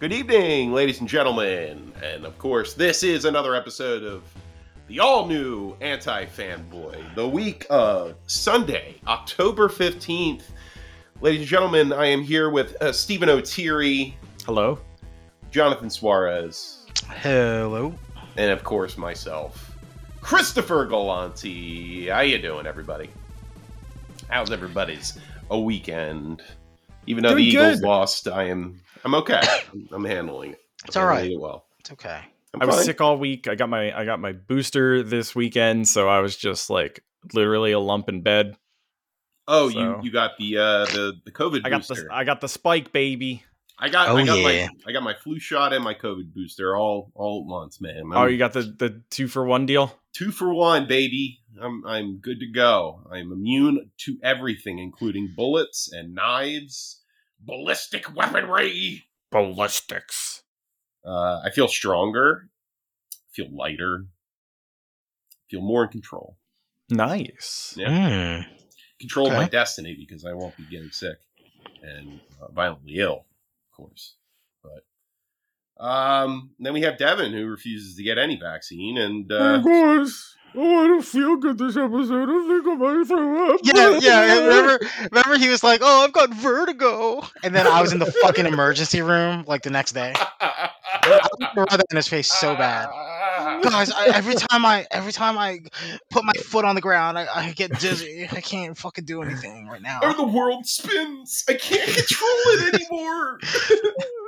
[0.00, 1.92] Good evening, ladies and gentlemen.
[2.02, 4.22] And of course, this is another episode of
[4.86, 10.42] the all new Anti Fanboy, the week of Sunday, October 15th.
[11.20, 14.16] Ladies and gentlemen, I am here with uh, Stephen O'Teary,
[14.46, 14.78] Hello.
[15.50, 17.92] Jonathan Suarez, Hello.
[18.36, 19.76] and of course, myself,
[20.20, 22.08] Christopher Galanti.
[22.08, 23.10] How you doing, everybody?
[24.28, 25.18] How's everybody's
[25.50, 26.42] a weekend?
[27.08, 27.86] Even though the Eagles good.
[27.86, 29.40] lost, I am I'm okay.
[29.72, 30.60] I'm, I'm handling it.
[30.86, 31.30] It's I'm all right.
[31.30, 31.66] it well.
[31.80, 32.20] It's okay.
[32.54, 32.84] I'm I was fine.
[32.84, 33.46] sick all week.
[33.48, 37.72] I got my I got my booster this weekend, so I was just like literally
[37.72, 38.56] a lump in bed.
[39.46, 42.04] Oh, So- you you got the uh the the COVID I got booster.
[42.08, 43.44] the I got the spike baby.
[43.80, 44.66] I got Oh, I got yeah.
[44.66, 47.98] my I got my flu shot and my COVID booster all all at once, man.
[47.98, 49.94] I'm Oh, you got the the two for one deal.
[50.12, 51.40] two for one, baby.
[51.60, 53.02] I'm I'm good to go.
[53.10, 57.02] I'm immune to everything, including bullets and knives,
[57.40, 59.04] ballistic weaponry.
[59.30, 60.42] Ballistics.
[61.04, 62.48] Uh, I feel stronger,
[63.32, 64.06] feel lighter,
[65.48, 66.36] feel more in control.
[66.90, 67.74] Nice.
[67.76, 67.88] Yeah.
[67.88, 68.46] Mm.
[69.00, 71.18] Control my destiny because I won't be getting sick
[71.82, 73.24] and uh, violently ill,
[73.70, 74.14] of course.
[74.62, 80.34] But um, then we have Devin who refuses to get any vaccine, and uh, guys,
[80.54, 82.22] oh, I don't feel good this episode.
[82.22, 83.60] I don't think I might throw up.
[83.62, 84.36] Yeah, yeah.
[84.38, 84.78] and Remember,
[85.10, 88.46] remember, he was like, "Oh, I've got vertigo," and then I was in the fucking
[88.46, 90.14] emergency room like the next day.
[90.40, 92.88] I remember that in his face so bad.
[93.62, 95.60] Guys, I, every time I every time I
[96.10, 98.28] put my foot on the ground, I, I get dizzy.
[98.30, 100.00] I can't fucking do anything right now.
[100.02, 101.44] Oh, the world spins.
[101.48, 103.38] I can't control it anymore.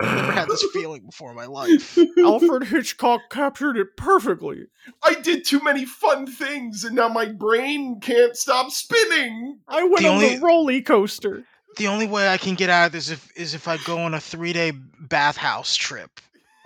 [0.02, 1.98] I've never had this feeling before in my life.
[2.18, 4.66] Alfred Hitchcock captured it perfectly.
[5.02, 9.60] I did too many fun things, and now my brain can't stop spinning.
[9.68, 11.44] I went The on only- the roller coaster.
[11.76, 14.12] The only way I can get out of this if, is if I go on
[14.14, 16.20] a three day bathhouse trip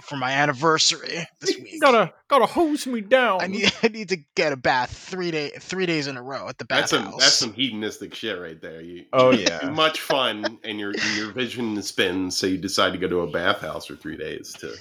[0.05, 1.81] for my anniversary this week.
[1.81, 3.41] Gotta gotta hose me down.
[3.43, 6.49] I need I need to get a bath three day three days in a row
[6.49, 7.11] at the That's bathhouse.
[7.13, 8.81] some that's some hedonistic shit right there.
[8.81, 9.71] You, Oh, yeah.
[9.71, 13.87] much fun, and your your vision spins, so you decide to go to a bathhouse
[13.87, 14.75] for three days to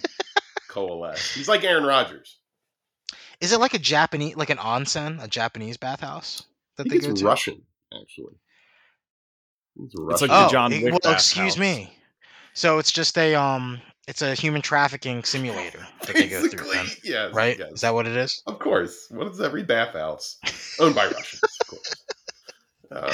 [0.69, 1.33] coalesce.
[1.33, 2.37] He's like Aaron Rodgers.
[3.41, 6.43] Is it like a Japanese like an onsen, a Japanese bathhouse
[6.77, 7.27] I that think they go it's to?
[7.27, 7.61] Russian,
[7.93, 8.35] actually.
[9.83, 10.27] It's Russian.
[10.29, 11.77] like the Oh, John it- Wick well, excuse bathhouse.
[11.77, 11.97] me.
[12.53, 16.49] So it's just a um, it's a human trafficking simulator that they go through.
[16.63, 17.57] Basically, Then, yes, right?
[17.57, 17.71] yes.
[17.73, 18.41] Is that what it is?
[18.45, 19.07] Of course.
[19.09, 20.37] What is every bathhouse?
[20.79, 22.05] Owned by Russians, of course.
[22.91, 23.11] Um,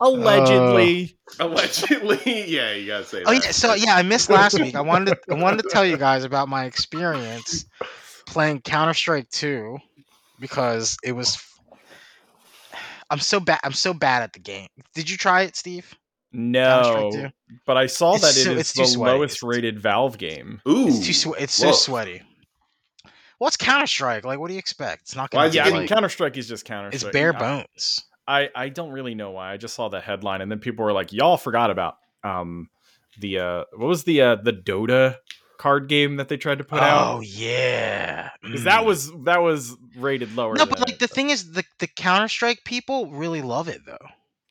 [0.00, 1.16] Allegedly.
[1.38, 3.44] allegedly, yeah, you gotta say Oh that.
[3.44, 3.50] yeah.
[3.50, 4.74] So yeah, I missed last week.
[4.74, 7.64] I wanted to, I wanted to tell you guys about my experience
[8.26, 9.78] playing Counter Strike 2
[10.40, 11.38] because it was.
[13.08, 13.60] I'm so bad.
[13.62, 14.66] I'm so bad at the game.
[14.94, 15.94] Did you try it, Steve?
[16.32, 17.30] No,
[17.64, 19.12] but I saw It's that so- it it's is the sweaty.
[19.18, 20.60] lowest rated Valve game.
[20.68, 21.76] Ooh, It's too swe- It's so woof.
[21.76, 22.22] sweaty.
[23.38, 24.24] What's Counter Strike?
[24.24, 25.02] Like, what do you expect?
[25.02, 27.08] It's not gonna is be Yeah, I mean like, Counter Strike is just Counter Strike.
[27.10, 28.04] it's bare bones.
[28.26, 29.52] I I don't really know why.
[29.52, 32.68] I just saw the headline and then people were like, "Y'all forgot about um
[33.20, 35.16] the uh what was the uh the Dota
[35.58, 38.64] card game that they tried to put oh out?" Oh yeah, Because Mm.
[38.64, 40.54] that was that was rated lower.
[40.54, 40.98] no, than but like it.
[40.98, 44.06] the thing is, the the Counter Strike people really love it though.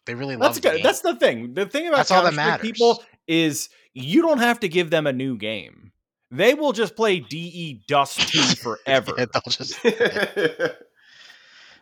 [0.06, 0.84] They really that's love the good.
[0.84, 1.54] That's the thing.
[1.54, 2.72] The thing about That's all that matters.
[2.72, 5.92] people is you don't have to give them a new game.
[6.32, 9.14] They will just play DE Dust 2 forever.
[9.18, 9.80] Yeah, they'll just.
[9.84, 10.76] hey,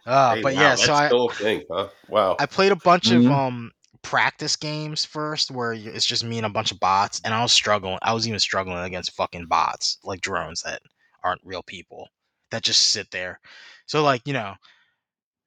[0.05, 1.89] Uh, but wow, yeah, that's so I still a thing, huh?
[2.07, 2.39] Wow.
[2.39, 3.11] I played a bunch Mhm.
[3.11, 7.33] of um practice games first, where it's just me and a bunch of bots, and
[7.33, 7.99] I was struggling.
[8.01, 10.81] I was even struggling against fucking bots, like drones that
[11.23, 12.09] aren't real people
[12.51, 13.39] that just sit there.
[13.85, 14.55] So like you know,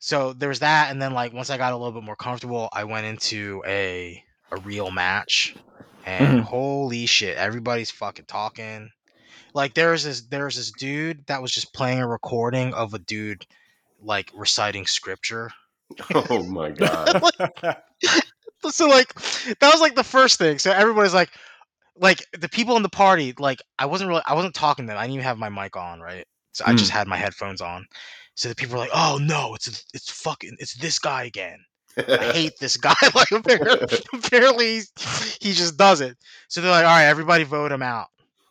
[0.06, 2.68] so there was that, and then like once I got a little bit more comfortable,
[2.72, 4.22] I went into a
[4.52, 5.58] a real match,
[6.04, 6.40] and Mhm.
[6.40, 8.90] holy shit, everybody's fucking talking.
[9.54, 13.46] Like there's this there's this dude that was just playing a recording of a dude
[14.00, 15.50] like reciting scripture
[16.14, 17.12] oh my god.
[18.70, 20.58] so like that was like the first thing.
[20.58, 21.30] So everybody's like
[21.96, 24.98] like the people in the party, like I wasn't really I wasn't talking to them.
[24.98, 26.26] I didn't even have my mic on, right?
[26.52, 27.86] So I just had my headphones on.
[28.36, 31.59] So the people are like, "Oh no, it's it's fucking it's this guy again.
[31.97, 32.03] I
[32.33, 34.80] hate this guy." like apparently, apparently
[35.41, 36.16] he just does it.
[36.48, 38.06] So they're like, "All right, everybody vote him out."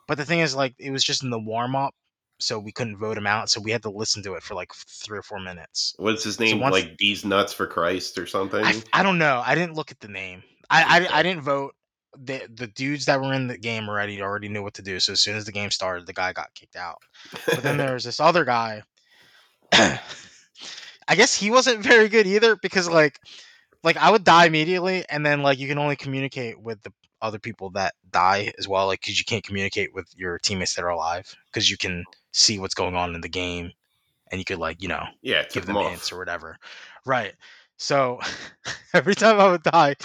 [0.07, 1.95] But the thing is, like, it was just in the warm up,
[2.39, 3.49] so we couldn't vote him out.
[3.49, 5.95] So we had to listen to it for like three or four minutes.
[5.97, 6.59] What's his name?
[6.59, 8.63] once- like D's nuts for Christ or something?
[8.63, 9.41] I, I don't know.
[9.45, 10.43] I didn't look at the name.
[10.69, 11.73] I, I, I didn't vote.
[12.17, 14.99] The the dudes that were in the game already already knew what to do.
[14.99, 16.97] So as soon as the game started, the guy got kicked out.
[17.45, 18.81] But then there was this other guy.
[19.73, 23.19] I guess he wasn't very good either because like
[23.83, 26.91] like I would die immediately, and then like you can only communicate with the
[27.21, 30.83] other people that die as well, like because you can't communicate with your teammates that
[30.83, 33.71] are alive because you can see what's going on in the game,
[34.31, 36.57] and you could like you know Yeah, give them them hints or whatever.
[37.05, 37.33] Right.
[37.77, 38.19] So
[38.93, 39.95] every time I would die,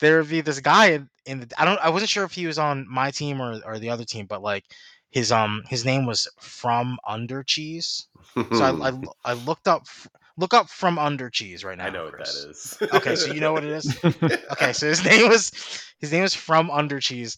[0.00, 2.46] there would be this guy in, in the I don't I wasn't sure if he
[2.46, 4.64] was on my team or, or the other team, but like
[5.10, 8.06] his um his name was from under cheese.
[8.52, 9.00] So I, I.
[9.24, 9.86] I looked up
[10.36, 11.86] look up from under cheese right now.
[11.86, 12.36] I know what that Chris.
[12.36, 12.78] is.
[12.94, 13.98] Okay, so you know what it is.
[14.52, 15.52] Okay, so his name was
[15.98, 17.36] his name was from under cheese,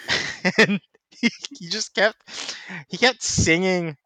[0.58, 0.80] and
[1.10, 2.56] he, he just kept
[2.88, 3.96] he kept singing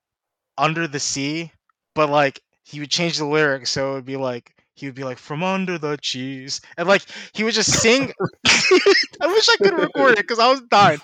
[0.59, 1.53] under the sea,
[1.95, 5.05] but like he would change the lyrics so it would be like he would be
[5.05, 7.03] like from under the cheese and like
[7.33, 8.13] he would just sing
[8.47, 11.01] i wish i could record it because i was dying.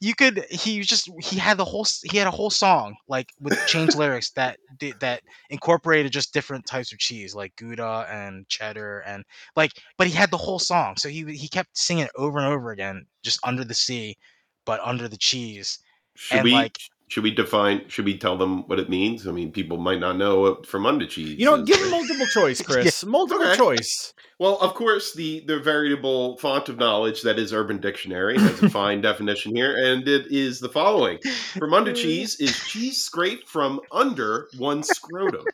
[0.00, 3.58] You could he just he had the whole he had a whole song like with
[3.66, 9.00] changed lyrics that did that incorporated just different types of cheese like gouda and cheddar
[9.00, 9.24] and
[9.56, 12.46] like but he had the whole song so he he kept singing it over and
[12.46, 14.16] over again just under the sea
[14.64, 15.80] but under the cheese
[16.14, 16.78] Should and we like
[17.08, 17.88] should we define?
[17.88, 19.26] Should we tell them what it means?
[19.26, 21.38] I mean, people might not know what from under cheese.
[21.38, 21.98] You know, is, give them right?
[22.00, 23.04] multiple choice, Chris.
[23.04, 23.56] Multiple Okay.
[23.56, 24.12] choice.
[24.38, 28.70] Well, of course, the the variable font of knowledge that is Urban Dictionary has a
[28.80, 31.18] fine definition here, and it is the following:
[31.58, 35.44] From under cheese is cheese scraped from under one scrotum.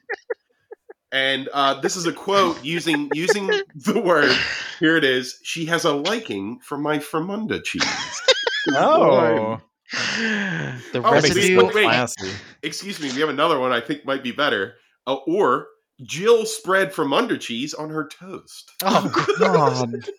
[1.12, 3.46] And uh, this is a quote using using
[3.76, 4.36] the word.
[4.80, 5.38] Here it is.
[5.44, 7.84] She has a liking for my Fromunda cheese.
[8.76, 9.60] Oh,
[9.92, 11.72] the Oh, makes it residue so wait.
[11.84, 12.30] classy.
[12.62, 13.12] Excuse me.
[13.12, 13.72] We have another one.
[13.72, 14.74] I think might be better.
[15.06, 15.66] Uh, or
[16.02, 18.70] Jill spread from under cheese on her toast.
[18.82, 20.08] Oh god.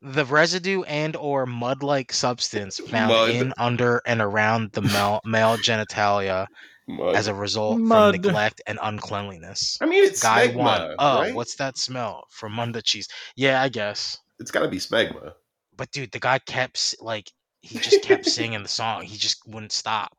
[0.00, 3.30] The residue and or mud-like substance found Mud.
[3.30, 6.46] in, under, and around the male, male genitalia
[6.86, 7.16] Mud.
[7.16, 8.14] as a result Mud.
[8.14, 9.76] from neglect and uncleanliness.
[9.80, 10.94] I mean, it's Guy smegma, one.
[11.00, 11.34] Oh, right?
[11.34, 12.22] what's that smell?
[12.30, 13.08] From under cheese.
[13.34, 14.16] Yeah, I guess.
[14.38, 15.32] It's got to be smegma.
[15.76, 17.32] But dude, the guy kept like
[17.68, 19.02] he just kept singing the song.
[19.02, 20.16] He just wouldn't stop.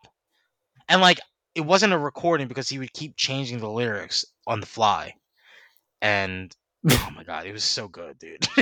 [0.87, 1.19] And like
[1.55, 5.13] it wasn't a recording because he would keep changing the lyrics on the fly.
[6.01, 6.55] And
[6.89, 8.47] oh my god, it was so good, dude.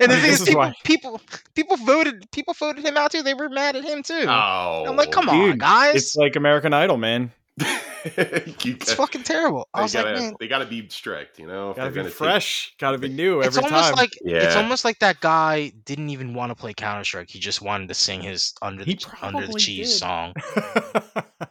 [0.00, 1.20] and the thing is, people, why- people
[1.54, 3.22] people voted people voted him out too.
[3.22, 4.24] They were mad at him too.
[4.28, 5.94] Oh, I'm like, come on, guys.
[5.96, 7.30] It's like American Idol, man.
[7.60, 7.66] you
[8.14, 9.68] it's got- fucking terrible.
[9.74, 11.72] I they was like, gotta, man, they gotta be strict, you know.
[11.74, 12.74] Gotta be gonna take- fresh.
[12.78, 13.94] Gotta be new every it's almost time.
[13.94, 17.30] like it's almost like that guy didn't even want to play Counter Strike.
[17.30, 19.98] He just wanted to sing his under the under the cheese did.
[19.98, 20.34] song.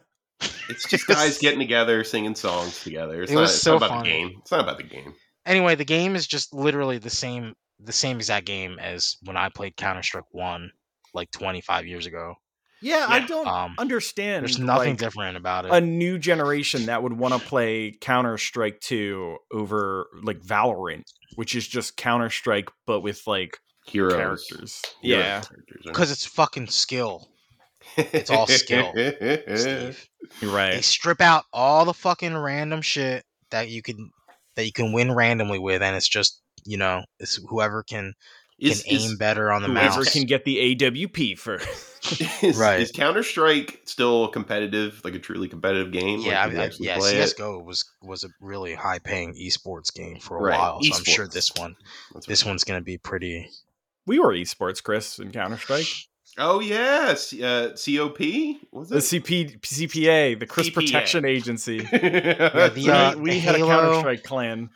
[0.68, 3.22] It's just guys getting together, singing songs together.
[3.22, 4.10] It's It not, was it's so not about funny.
[4.10, 4.38] the game.
[4.40, 5.14] It's not about the game.
[5.46, 9.48] Anyway, the game is just literally the same the same exact game as when I
[9.48, 10.70] played Counter Strike One
[11.14, 12.34] like 25 years ago.
[12.82, 14.42] Yeah, I don't Um, understand.
[14.44, 15.72] there's nothing like, different about it.
[15.72, 21.04] a new generation that would want to play Counter Strike 2 over like Valorant,
[21.36, 24.14] which is just Counter Strike but with like Heroes.
[24.46, 24.82] characters.
[25.00, 25.42] Hero Yeah.
[25.84, 27.28] Because it's fucking skill,
[27.96, 28.92] it's all skill,
[29.56, 30.08] Steve.
[30.40, 34.10] You're They strip out all the fucking random shit that you can
[34.54, 38.12] that you can win randomly with, and it's just you know it's whoever can
[38.62, 40.12] can Is, aim is, better on the Whoever mouse.
[40.12, 41.66] can get the AWP first.
[42.42, 42.80] is, Right.
[42.80, 46.20] is Counter Strike still competitive, like a truly competitive game?
[46.20, 46.98] yeah, like, I- actually yeah.
[46.98, 47.28] play it?
[47.28, 51.04] CS:GO was was a really high paying esports game for a Right, while, so I'm
[51.04, 51.76] sure this one
[52.12, 53.48] That's this one's gonna be pretty.
[54.06, 55.86] We were esports, Chris, in Counter Strike.
[56.38, 58.18] Oh yeah, C- uh, COP
[58.72, 59.00] was The it?
[59.00, 60.74] CP, CPA, the Chris CPA.
[60.74, 61.86] Protection Agency.
[61.92, 64.70] Yeah, the, we uh, we the had a Counter Strike clan.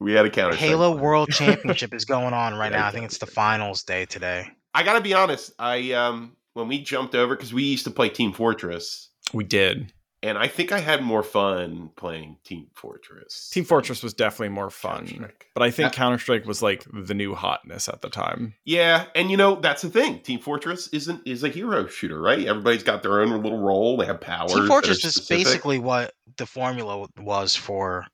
[0.00, 1.02] We had a Counter Halo player.
[1.02, 2.86] World Championship is going on right Yeah, now.
[2.88, 4.48] I think it's the finals day today.
[4.74, 5.52] I gotta be honest.
[5.58, 9.92] I um when we jumped over because we used to play Team Fortress, We did.
[10.22, 13.50] and I think I had more fun playing Team Fortress.
[13.50, 15.30] Team Fortress was definitely more fun.
[15.54, 18.54] But I think Counter Strike was like the new hotness at the time.
[18.64, 20.20] Yeah, and you know that's the thing.
[20.20, 22.44] Team Fortress isn't is a hero shooter, right?
[22.46, 23.96] Everybody's got their own little role.
[23.96, 24.52] They have powers.
[24.54, 25.44] Team Fortress is specific.
[25.46, 28.06] basically what the formula was for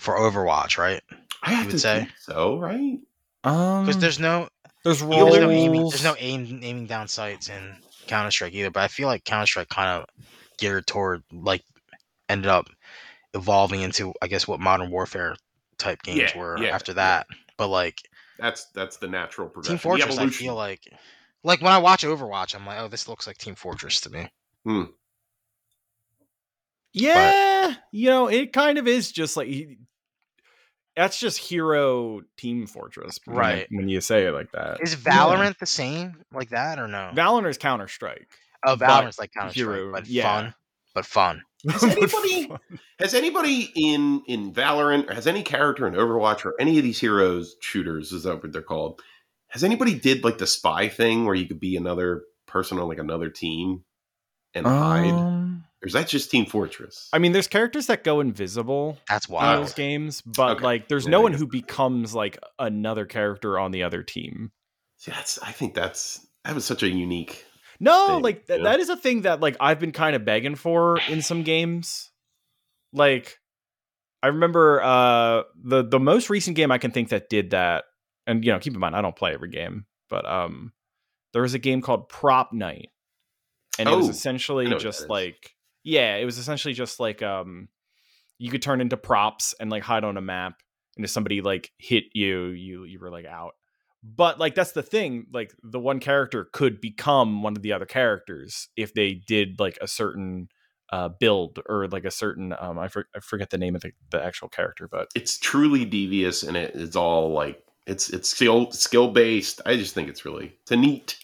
[0.00, 1.02] for Overwatch, right?
[1.44, 1.98] I have you to would say.
[2.00, 2.98] think so, right?
[3.44, 4.48] Um, Because there's no
[4.84, 8.70] there's there's no aiming there's no aim, aiming down sights in Counter Strike either.
[8.70, 10.06] But I feel like Counter Strike kind of
[10.58, 11.62] geared toward like
[12.28, 12.66] ended up
[13.34, 15.36] evolving into I guess what Modern Warfare
[15.78, 16.96] type games Yeah, were yeah, after yeah.
[16.96, 17.26] that.
[17.56, 17.96] But like
[18.38, 19.76] That's that's the natural progression.
[19.78, 20.44] Team Fortress, I evolution.
[20.46, 20.80] feel like
[21.42, 24.28] like when I watch Overwatch, I'm like, oh, this looks like Team Fortress to me.
[26.92, 29.78] Yeah, you know, it kind of is just like he-
[30.96, 33.66] that's just hero Team Fortress, Right.
[33.70, 37.10] When you say it like that, Is Valorant the same like that or no?
[37.14, 38.28] Valorant is Counter Strike.
[38.66, 40.22] oh, but Valorant's like Counter Strike, hero, but yeah.
[40.22, 40.54] fun,
[40.94, 41.42] but fun.
[41.70, 42.50] Has anybody
[42.98, 47.00] has anybody in in Valorant or has any character in Overwatch or any of these
[47.00, 49.00] heroes shooters is that what they're called?
[49.48, 52.98] has anybody did like the spy thing where you could be another person on like
[52.98, 53.82] another team
[54.52, 55.10] and hide?
[55.10, 57.08] Um, Or is that just Team Fortress?
[57.12, 59.64] I mean, there's characters that go invisible That's in wild.
[59.64, 60.64] those games, but Okay.
[60.64, 64.52] like, there's Yeah, no one who becomes like another character on the other team.
[64.96, 67.44] See, that's I think that's that was such a unique.
[67.80, 68.70] No, thing, like th- you know?
[68.70, 72.10] that is a thing that like I've been kind of begging for in some games.
[72.92, 73.38] Like
[74.22, 77.84] I remember uh the the most recent game I can think that did that
[78.26, 80.72] and you know, keep in mind I don't play every game, but um
[81.32, 82.86] there was a game called Propnight.
[83.78, 85.53] And it was Oh, essentially I know what just like
[85.84, 87.68] yeah, it was essentially just like um
[88.38, 90.54] you could turn into props and like hide on a map
[90.96, 93.52] and if somebody like hit you, you you were like out
[94.02, 97.86] but like that's the thing like the one character could become one of the other
[97.86, 100.48] characters if they did like a certain
[100.92, 103.92] uh build or like a certain um i, for, I forget the name of the,
[104.10, 108.70] the actual character but It's truly devious, and it, it's all like it's it's skill
[108.72, 109.62] skill based.
[109.64, 111.16] I just think it's really it's a neat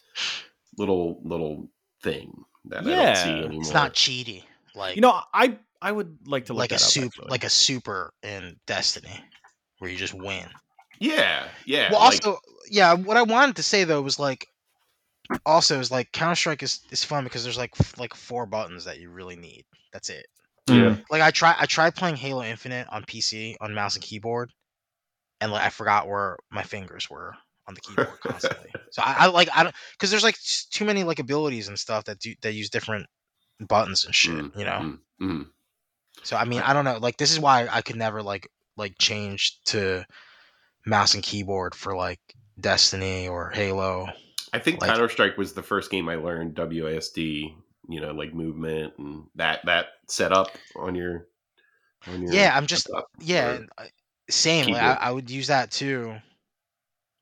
[0.78, 1.68] little little
[2.02, 3.24] thing that I don't Yeah.
[3.24, 3.60] see It's anymore.
[3.60, 4.44] It's not cheaty.
[4.80, 7.26] Like you know i i would like to look like a up, super actually.
[7.30, 9.20] like a super in Destiny,
[9.78, 10.46] where you just win.
[10.98, 11.90] Yeah, yeah.
[11.92, 12.38] well, like- also,
[12.70, 12.92] yeah.
[12.94, 14.46] What I wanted to say though was like,
[15.46, 18.84] also is like Counter Strike is is fun because there's like f- like four buttons
[18.84, 19.64] that you really need.
[19.92, 20.26] That's it.
[20.68, 24.52] yeah Like I try I tried playing Halo Infinite on PC on mouse and keyboard,
[25.40, 27.34] and like I forgot where my fingers were
[27.66, 28.70] on the keyboard constantly.
[28.90, 30.36] so I, I like I don't because there's like
[30.70, 33.06] too many like abilities and stuff that do that use different
[33.68, 34.34] buttons and shit.
[34.34, 34.70] Mm, you know.
[34.70, 35.46] mm, mm.
[36.22, 36.98] So I mean, I don't know.
[36.98, 40.04] Like this is why I could never like like change to
[40.86, 42.20] mouse and keyboard for like
[42.58, 44.08] Destiny or Halo.
[44.52, 47.54] I think Like- Counter Strike was the first game I learned WASD.
[47.88, 51.26] You know, like movement and that that setup on your.
[52.06, 52.88] On your Yeah, I'm just
[53.18, 53.84] yeah, uh,
[54.28, 54.72] same.
[54.72, 54.94] Like, I.
[54.94, 56.14] I would use that too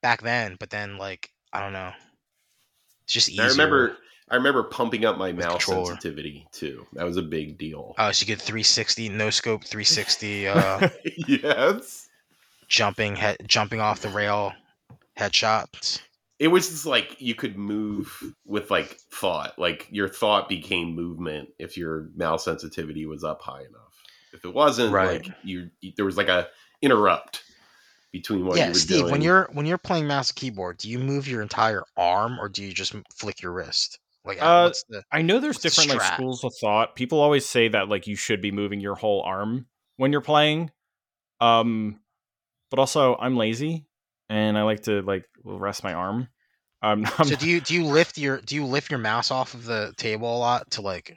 [0.02, 1.92] back then, but then like I don't know.
[3.04, 3.44] It's just easier.
[3.44, 3.96] I remember
[4.30, 5.86] I remember pumping up my mouse controller.
[5.86, 6.86] sensitivity too.
[6.92, 7.94] That was a big deal.
[7.98, 10.88] Oh, so you get 360 no scope 360 uh
[11.26, 12.08] yes.
[12.68, 14.52] jumping head jumping off the rail
[15.18, 16.00] headshots.
[16.38, 19.58] It was just like you could move with like thought.
[19.58, 23.94] Like your thought became movement if your mouse sensitivity was up high enough.
[24.32, 25.24] If it wasn't, Right.
[25.26, 26.48] like you, you- there was like a
[26.82, 27.42] interrupt
[28.12, 29.12] between what you yeah, were Steve, doing.
[29.12, 32.48] when you're when you're playing mouse and keyboard, do you move your entire arm or
[32.48, 33.98] do you just flick your wrist?
[34.28, 37.20] Like Uh, what's the i know there's What's the different like schools of thought people
[37.20, 39.66] always say that like you should be moving your whole arm
[39.96, 40.70] when you're playing
[41.40, 41.98] um
[42.70, 43.86] but also i'm lazy
[44.28, 46.28] and i like to like rest my arm
[46.82, 49.54] um I'm So do you do you lift your do you lift your mouse off
[49.54, 51.16] of the table a lot to like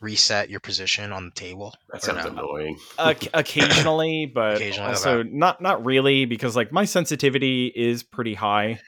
[0.00, 1.74] reset your position on the table?
[1.92, 2.30] that sounds no?
[2.30, 2.78] annoying.
[2.98, 8.80] Oc- occasionally, but Occasionally, also not not really because like my sensitivity is pretty high,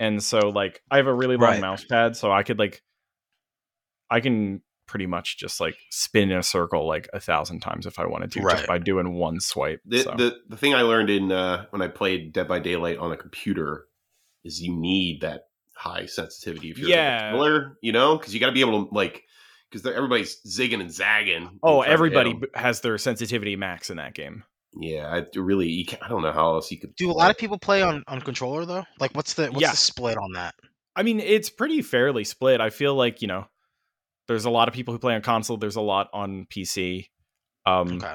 [0.00, 1.60] and so like I have a really long Right.
[1.60, 2.82] mouse pad, so I could like
[4.10, 7.98] I can pretty much just like spin in a circle like a thousand times if
[7.98, 8.56] I wanted to Right.
[8.56, 9.80] just by doing one swipe.
[9.84, 10.14] The, so.
[10.16, 13.16] the the thing I learned in uh, when I played Dead by Daylight on a
[13.16, 13.86] computer
[14.44, 17.28] is you need that high sensitivity if you're Yeah.
[17.28, 19.24] a killer, you know, because you got to be able to like
[19.70, 21.58] because everybody's zigging and zagging.
[21.62, 22.40] oh, and trying to everybody hit 'em.
[22.40, 24.44] b- has their sensitivity max in that game.
[24.74, 25.84] Yeah, I really.
[25.84, 26.94] Can, I don't know how else you could.
[26.96, 28.84] Do a lot of people play on on controller though?
[29.00, 29.70] Like what's the what's Yeah.
[29.70, 30.54] the split on that?
[30.94, 32.60] I mean, it's pretty fairly split.
[32.60, 33.46] I feel like you know,
[34.26, 35.56] there's a lot of people who play on console.
[35.56, 37.06] There's a lot on PC.
[37.66, 38.14] Um, Okay.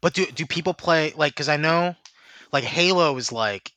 [0.00, 1.94] But do do people play like because I know
[2.52, 3.72] like Halo is like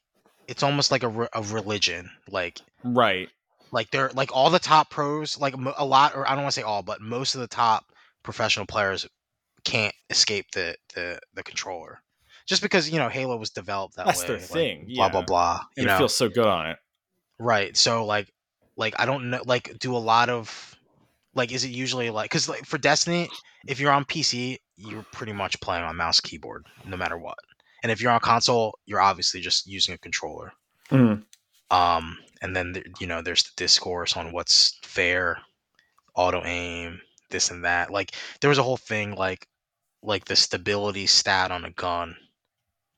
[0.48, 3.30] it's almost like a, re- a religion like Right.
[3.72, 6.60] like they're like all the top pros like a lot or I don't want to
[6.60, 7.86] say all but most of the top
[8.24, 9.06] professional players
[9.64, 12.00] can't escape the the the controller
[12.46, 15.22] just because you know Halo was developed that That's way their like, thing, blah blah
[15.22, 15.26] yeah.
[15.26, 16.78] blah you And know it feels so good on it.
[17.40, 18.32] right so like
[18.78, 20.76] like I don't know like do a lot of
[21.36, 23.30] like is it usually like because like for Destiny
[23.68, 27.38] if you're on PC you're pretty much playing on mouse keyboard no matter what
[27.84, 30.52] and if you're on console you're obviously just using a controller
[30.92, 31.24] Mhm.
[31.72, 35.40] um and then you know there's the discourse on what's fair
[36.16, 39.48] auto aim this and that like there was a whole thing like
[40.04, 42.16] like the stability stat on a gun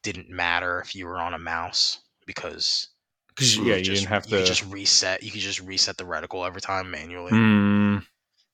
[0.04, 2.90] didn't matter if you were on a mouse because
[3.28, 4.38] Because yeah, you just, didn't have you to.
[4.38, 8.02] could just reset you could just reset the reticle every time manually Mm,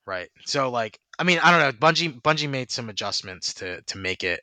[0.05, 3.98] right so like i mean i don't know bungie bungie made some adjustments to to
[3.98, 4.41] make it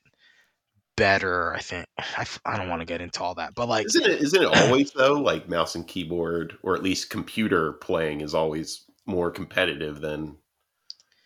[0.96, 3.86] better i think i, f- I don't want to get into all that but like
[3.86, 4.20] Isn't it?
[4.22, 5.14] Isn't it always though?
[5.20, 10.38] Like mouse and keyboard, or at least computer playing, is always more competitive than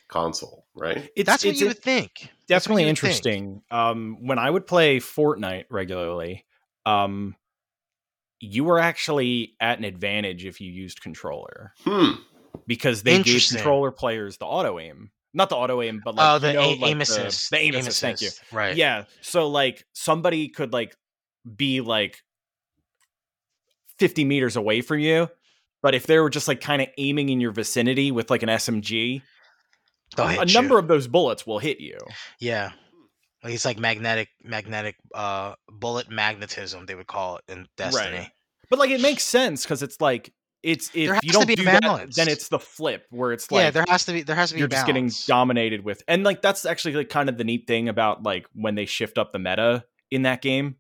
[0.09, 1.11] console, right?
[1.17, 3.05] it's that's what it's you would think definitely you would think.
[3.11, 3.63] interesting.
[3.71, 6.45] Um, when I would play Fortnite regularly,
[6.85, 7.35] um,
[8.41, 12.13] you were actually at an advantage if you used controller Hmm.
[12.67, 16.39] because they gave controller players the auto aim, not the auto aim, but like oh,
[16.39, 17.51] the you know, a- like aim the- assist.
[17.51, 18.01] the, aim, assist.
[18.01, 18.29] Thank you.
[18.53, 18.77] Right.
[18.77, 19.05] Yeah.
[19.23, 20.95] So like somebody could like
[21.57, 22.23] be like
[23.99, 25.29] 50 meters away from you.
[25.83, 28.49] But if they were just like kind of aiming in your vicinity with like an
[28.49, 29.23] SMG,
[30.17, 30.55] They'll a you.
[30.55, 31.99] number of those bullets will hit you.
[32.41, 32.73] Yeah.
[33.45, 38.31] Like it's like magnetic magnetic uh bullet magnetism they would call it in Destiny.
[38.71, 40.33] But like it makes sense because it's like
[40.63, 43.85] it's if you don't do that, then it's the flip where it's like yeah, there
[43.89, 46.67] has to be there has to be you're just getting dominated with and like that's
[46.67, 49.85] actually like kind of the neat thing about like when they shift up the meta
[50.11, 50.77] in that game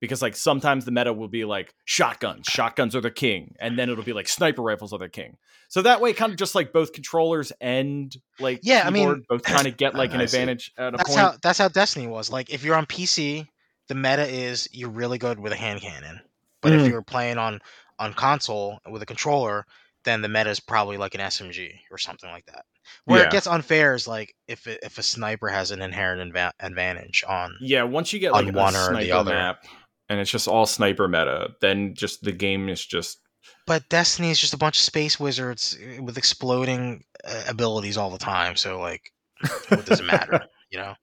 [0.00, 3.88] because like sometimes the meta will be like shotguns shotguns are the king and then
[3.90, 5.36] it'll be like sniper rifles are the king
[5.68, 9.26] so that way kind of just like both controllers and like Yeah, I mean- keyboard
[9.28, 12.06] both kind of get like an advantage at a That's point how that's how Destiny
[12.06, 12.30] was.
[12.30, 13.46] Like if you're on PC,
[13.88, 16.20] the meta is you're really good with a hand cannon.
[16.62, 16.80] But Mhm.
[16.86, 17.60] if you're playing on
[17.98, 19.66] on console with a controller,
[20.04, 22.64] then the meta is probably like an SMG or something like that.
[23.04, 23.26] Where Yeah.
[23.26, 27.24] it gets unfair is like if it, if a sniper has an inherent adva- advantage
[27.28, 29.32] on yeah once you get on like one a or the sniper other.
[29.34, 29.64] map
[30.08, 33.20] and it's just all sniper meta then just the game is just
[33.66, 38.10] But Destiny is just a bunch of space wizards uh, with exploding uh, abilities all
[38.10, 38.56] the time.
[38.56, 39.12] So like,
[39.68, 40.44] what does it matter?
[40.70, 40.94] You know,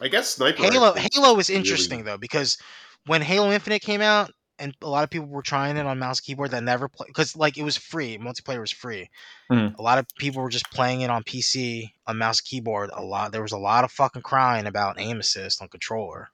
[0.00, 0.62] I guess sniper.
[0.62, 0.94] Halo.
[0.94, 2.58] Halo is really- interesting though because
[3.06, 6.20] when Halo Infinite came out, and a lot of people were trying it on mouse
[6.20, 8.18] keyboard that never play because like it was free.
[8.18, 9.08] Multiplayer was free.
[9.50, 9.74] Mhm.
[9.78, 12.90] A lot of people were just playing it on PC on mouse keyboard.
[12.92, 16.28] A lot there was a lot of fucking crying about aim assist on controller.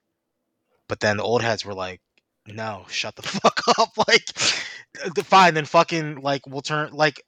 [0.88, 2.00] But then the old heads were like,
[2.46, 7.22] "No, shut the fuck up!" Like, fine, then fucking like we'll turn like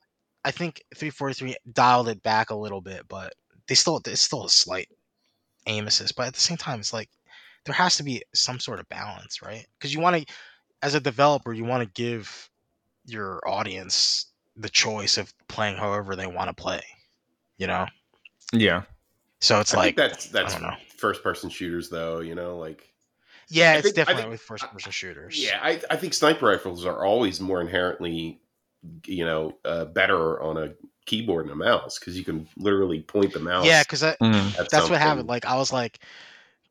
[0.45, 3.35] I think 343 dialed it back a little bit, but
[3.67, 4.89] they still it's still a slight
[5.67, 6.17] aim assist.
[6.17, 7.11] But at the same time, it's like
[7.67, 9.67] there has to be some sort of balance, right?
[9.79, 10.35] Because you want to,
[10.83, 12.49] as a developer, you want to give
[13.05, 16.83] your audience the choice of playing however they want to play.
[17.59, 17.87] You know,
[18.53, 18.85] yeah
[19.41, 20.75] so it's I like think that's that's don't know.
[20.97, 22.21] first person shooters though.
[22.21, 22.93] You know, like
[23.49, 25.43] yeah, I it's think- I different think- with first person shooters.
[25.43, 28.41] yeah, I I think sniper rifles are always more inherently,
[29.07, 30.73] you know, uh, better on a
[31.07, 33.65] keyboard and a mouse because you can literally point the mouse.
[33.67, 35.29] yeah, because at that's what happened.
[35.29, 36.01] Like I was like,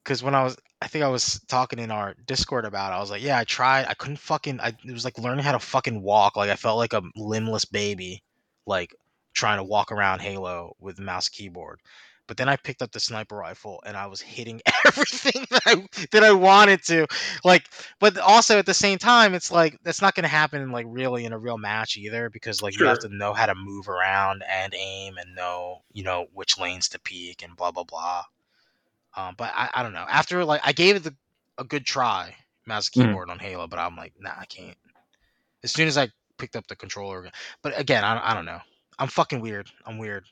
[0.04, 2.92] because when I was, I think I was talking in our Discord about.
[2.94, 3.88] it, I was like, yeah, I tried.
[3.88, 4.60] I couldn't fucking.
[4.62, 6.36] I it was like learning how to fucking walk.
[6.38, 8.22] Like I felt like a limbless baby,
[8.68, 8.94] like
[9.34, 11.80] trying to walk around Halo with mouse keyboard.
[12.28, 15.88] But then I picked up the sniper rifle and I was hitting everything that I
[16.12, 17.08] that I wanted to.
[17.44, 21.26] Like, but also at the same time, it's like that's not gonna happen like really
[21.26, 24.44] in a real match either because like you have to know how to move around
[24.50, 28.24] and aim and know you know which lanes to peek and blah blah blah.
[29.16, 30.06] Um, but I, I don't know.
[30.10, 31.16] After like I gave it the,
[31.58, 32.36] a good try,
[32.66, 33.06] mouse Mhm.
[33.06, 34.78] keyboard on Halo, but I'm like, nah, I can't.
[35.64, 37.30] As soon as I picked up the controller,
[37.62, 38.60] but again, I, I don't know.
[39.00, 39.70] I'm fucking weird.
[39.86, 40.26] I'm weird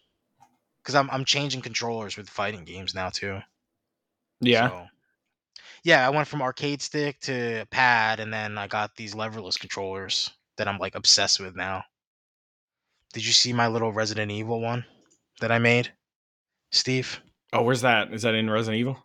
[0.86, 3.42] because I'm I'm changing controllers with fighting games now too.
[4.42, 4.88] yeah So,
[5.84, 10.30] yeah, I went from arcade stick to pad, and then I got these leverless controllers
[10.58, 11.84] that I'm like obsessed with now.
[13.14, 14.86] Did you see my little Resident Evil one
[15.42, 15.92] that I made,
[16.72, 17.22] Steve?
[17.54, 19.00] oh where's that is that in resident evil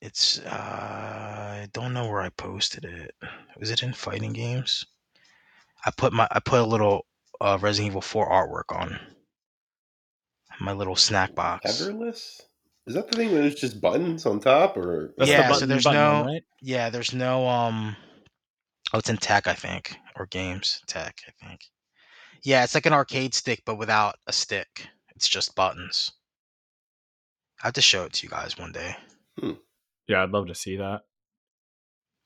[0.00, 3.14] It's uh, I don't know where I posted it.
[3.58, 4.84] Was it in fighting games?
[5.86, 7.06] I put my I put a little
[7.40, 9.13] uh, Resident Evil 4 artwork on
[10.60, 11.80] my little snack box.
[11.80, 12.40] Leverless?
[12.86, 15.66] Is that the thing where there's just buttons on top, or That's Yeah, the so
[15.66, 16.42] there's button no- one, right?
[16.60, 17.96] Yeah, there's no um
[18.92, 19.96] oh it's in tech, I think.
[20.16, 20.80] Or games.
[20.86, 21.60] Tech, I think.
[22.42, 24.86] Yeah, it's like an arcade stick, but without a stick.
[25.16, 26.12] It's just buttons.
[27.62, 28.94] I have to show it to you guys one day.
[30.06, 31.00] yeah i'd love to see that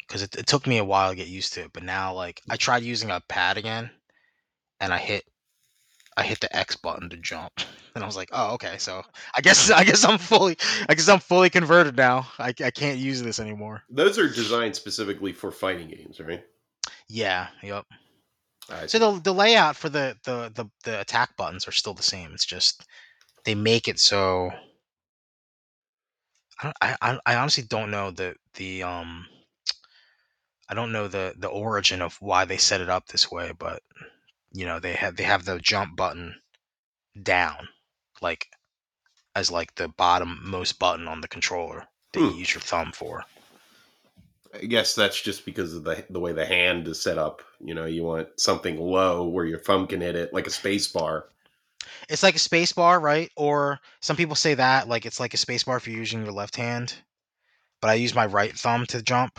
[0.00, 2.42] Because it, it took me a while to get used to it, but now like
[2.50, 3.90] I tried using a pad again
[4.80, 5.24] and I hit
[6.18, 7.52] I hit the X button to jump.
[7.94, 9.02] And I was like, oh okay, so
[9.36, 10.56] I guess I guess I'm fully
[10.88, 12.28] I guess I'm fully converted now.
[12.38, 13.82] I, I can't use this anymore.
[13.90, 16.44] those are designed specifically for fighting games, right?
[17.08, 17.86] Yeah, yep.
[18.86, 22.32] So the the layout for the, the the the attack buttons are still the same.
[22.34, 22.86] It's just
[23.44, 24.50] they make it so.
[26.60, 29.26] I don't, I I- I honestly don't know the the um.
[30.68, 33.82] I don't know the the origin of why they set it up this way, but
[34.52, 36.40] you know they have they have the jump button
[37.22, 37.68] down,
[38.22, 38.48] like
[39.34, 42.38] as like the bottom most button on the controller that you Hmm.
[42.38, 43.24] use your thumb for.
[44.54, 47.42] I guess that's just because of the the way the hand is set up.
[47.60, 50.86] You know, you want something low where your thumb can hit it, like a space
[50.88, 51.26] bar.
[52.08, 53.30] It's like a space bar, right?
[53.36, 56.32] Or some people say that like it's like a space bar if you're using your
[56.32, 56.94] left hand.
[57.80, 59.38] But I use my right thumb to jump,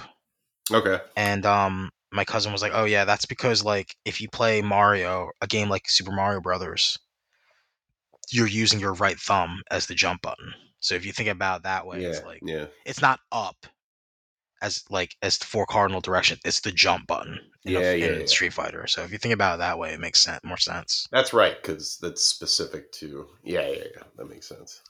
[0.71, 0.99] Okay.
[1.15, 5.29] and um, my cousin was like, "Oh yeah, that's because like if you play Mario,
[5.41, 6.97] a game like Super Mario Brothers,
[8.31, 10.53] you're using your right thumb as the jump button.
[10.79, 13.55] So if you think about it that way, yeah, it's like yeah, it's not up
[14.61, 16.37] as like as the four cardinal direction.
[16.45, 18.25] It's the jump button in, a- Yeah, yeah, in yeah.
[18.25, 18.87] Street Fighter.
[18.87, 21.07] So if you think about it that way, it makes sense, more sense.
[21.11, 23.27] that's right because that's specific to.
[23.43, 24.03] Yeah, yeah, yeah.
[24.17, 24.81] That makes sense.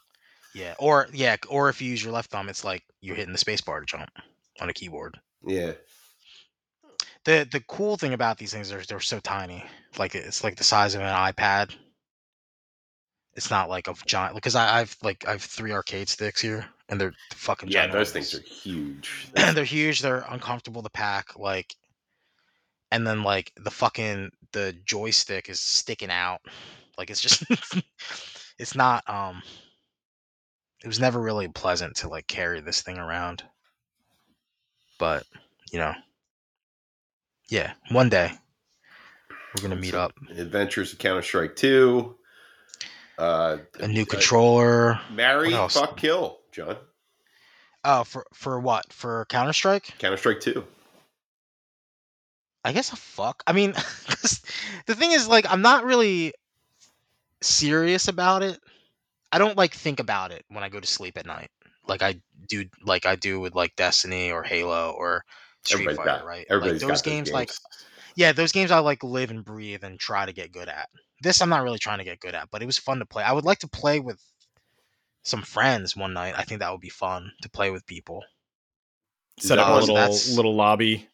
[0.56, 3.38] Yeah, or yeah, or if you use your left thumb, it's like you're hitting the
[3.38, 4.10] space bar to jump
[4.60, 5.20] on a keyboard.
[5.46, 5.74] Yeah,
[7.30, 9.64] The the cool thing about these things is they're so tiny.
[10.00, 11.76] Like it's like the size of an iPad.
[13.36, 16.66] It's not like a giant because I, I've like I have three arcade sticks here
[16.90, 17.86] and they're fucking yeah.
[17.86, 19.28] Those things are huge.
[19.54, 20.02] they're huge.
[20.02, 21.38] They're uncomfortable to pack.
[21.38, 21.76] Like,
[22.90, 26.42] and then like the fucking the joystick is sticking out.
[26.98, 27.44] Like it's just
[28.58, 29.44] it's not um.
[30.84, 33.44] It was never really pleasant to like carry this thing around.
[34.98, 35.28] But
[35.72, 35.94] you know,
[37.50, 38.32] yeah, one day
[39.56, 40.14] we're gonna meet So, up.
[40.36, 42.16] Adventures of Counter Strike Two.
[43.18, 45.00] Uh, A new uh, controller.
[45.12, 46.78] Marry, fuck, kill, John.
[47.84, 48.92] Oh, for for what?
[48.94, 49.98] For Counter Strike?
[49.98, 50.64] Counter Strike Two.
[52.64, 53.44] I guess a fuck.
[53.48, 53.72] I mean,
[54.86, 56.34] the thing is, like, I'm not really
[57.42, 58.60] serious about it.
[59.32, 61.50] I don't like think about it when I go to sleep at night,
[61.88, 65.24] like I do, like I do with like Destiny or Halo or
[65.66, 66.46] Street Everybody's Fighter, got, right?
[66.50, 67.52] Everybody's like got those games, like
[68.16, 70.90] yeah, those games I like live and breathe and try to get good at.
[71.22, 73.24] This I'm not really trying to get good at, but it was fun to play.
[73.24, 74.22] I would like to play with
[75.24, 76.34] some friends one night.
[76.38, 78.24] I think that would be fun to play with people.
[79.40, 81.08] Set up a little that's- little lobby.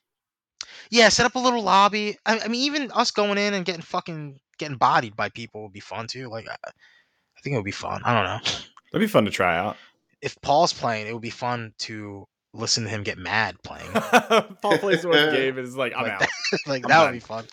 [0.91, 2.17] Yeah, set up a little lobby.
[2.25, 5.73] I, I mean, even us going in and getting fucking getting bodied by people would
[5.73, 6.29] be fun too.
[6.29, 8.01] Like, I, I think it would be fun.
[8.05, 8.51] I don't know.
[8.91, 9.77] That'd be fun to try out.
[10.21, 13.91] If Paul's playing, it would be fun to listen to him get mad playing.
[14.61, 16.27] Paul plays one game and is like, I'm Like out.
[16.67, 17.05] like I'm that done.
[17.05, 17.45] would be fun.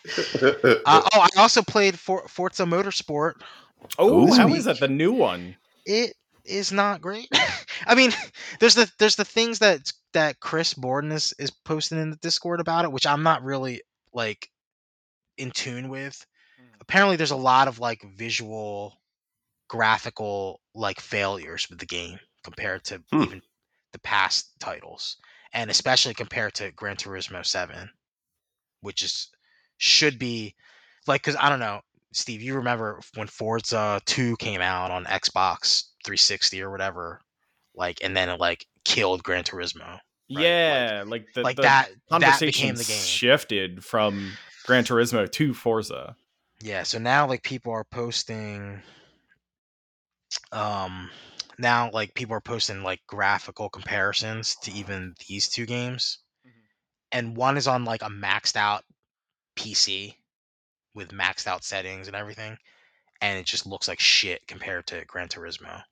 [0.86, 3.34] Uh, oh, I also played For- Forza Motorsport.
[3.98, 4.32] Oh, Ooh.
[4.34, 5.56] how is that the new one?
[5.86, 7.28] It is not great.
[7.86, 8.12] I mean,
[8.60, 12.60] there's the there's the things that that Chris Borden is is posting in the Discord
[12.60, 14.48] about it, which I'm not really like
[15.38, 16.24] in tune with.
[16.80, 19.00] Apparently, there's a lot of like visual,
[19.68, 23.22] graphical like failures with the game compared to Hmm.
[23.22, 23.42] even
[23.92, 25.16] the past titles,
[25.52, 27.90] and especially compared to Gran Turismo Seven,
[28.80, 29.28] which is
[29.78, 30.54] should be
[31.06, 31.80] like because I don't know,
[32.12, 37.20] Steve, you remember when Forza Two came out on Xbox 360 or whatever,
[37.74, 39.98] like, and then it like killed Gran Turismo.
[40.28, 43.02] Yeah, like, the, like the that that conversation became the game.
[43.02, 44.32] shifted from
[44.66, 46.16] Gran Turismo to Forza.
[46.60, 48.80] Yeah, so now like people are posting
[50.52, 51.10] um
[51.58, 56.18] now like people are posting like graphical comparisons to even these two games.
[57.10, 58.84] And one is on like a maxed out
[59.56, 60.16] PC
[60.94, 62.56] with maxed out settings and everything,
[63.20, 65.82] and it just looks like shit compared to Gran Turismo.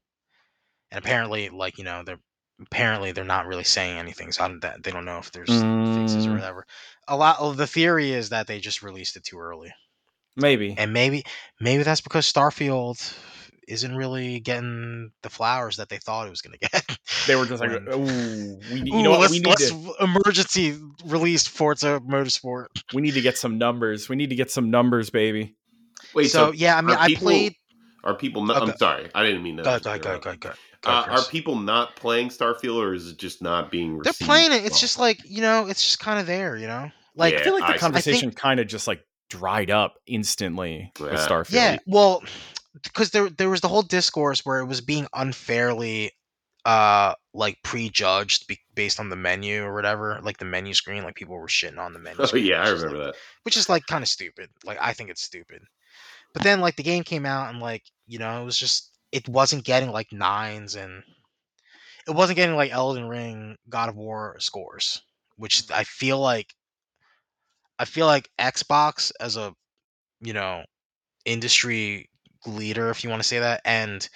[0.91, 2.21] And apparently like, you know, they're
[2.61, 5.65] apparently they're not really saying anything, so I don't, that they don't know if there's
[5.95, 6.35] fixes or Mm.
[6.37, 6.67] whatever.
[7.09, 9.73] A lot of the theory is that they just released it too early
[10.37, 10.75] Maybe.
[10.79, 11.25] and maybe
[11.61, 13.15] maybe that's because Starfield
[13.71, 16.99] isn't really getting the flowers that they thought it was going to get.
[17.27, 19.21] They were just like, "Ooh, we, you Ooh, know what?
[19.21, 22.67] let's, We need let's to emergency release Forza Motorsport.
[22.93, 24.09] we need to get some numbers.
[24.09, 25.57] We need to get some numbers, baby."
[26.15, 27.55] Wait, so, so, yeah, I mean, are I people- played.
[28.05, 28.45] are people?
[28.45, 28.73] Not, Okay.
[28.73, 29.65] I'm sorry, I didn't mean that.
[29.65, 30.53] Go, go, go, go, go.
[30.83, 33.99] go, Uh, are people not playing Starfield, or is it just not being?
[33.99, 34.65] They're playing it.
[34.65, 34.79] It's well?
[34.81, 36.57] just like you know, it's just kind of there.
[36.57, 37.79] You know, like Yeah, I feel like the see.
[37.79, 41.53] conversation kind of just like dried up instantly with Starfield.
[41.53, 42.23] Yeah, well,
[42.83, 46.13] because there there was the whole discourse where it was being unfairly
[46.65, 51.15] uh like prejudged be- based on the menu or whatever, like the menu screen, like
[51.15, 52.21] people were shitting on the menu.
[52.21, 53.21] Oh screen, yeah, I remember like, that.
[53.45, 54.51] Which is like kind of stupid.
[54.65, 55.63] Like I think it's stupid.
[56.33, 59.29] But then like the game came out and like, you know, it was just it
[59.29, 61.03] wasn't getting like nines and
[62.07, 65.03] it wasn't getting like Elden Ring, God of War scores,
[65.37, 66.55] which I feel like
[67.79, 69.55] I feel like Xbox as a
[70.21, 70.65] you know
[71.25, 72.10] industry
[72.47, 74.09] leader, if you want to say that, and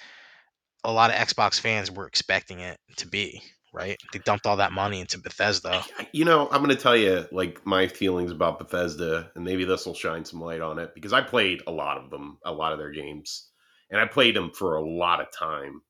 [0.83, 3.41] a lot of Xbox fans were expecting it to be
[3.73, 3.97] right.
[4.13, 5.83] They dumped all that money into Bethesda.
[6.13, 9.85] You know, I'm going to tell you like my feelings about Bethesda, and maybe this
[9.85, 12.71] will shine some light on it because I played a lot of them, a lot
[12.71, 13.49] of their games,
[13.89, 15.81] and I played them for a lot of time.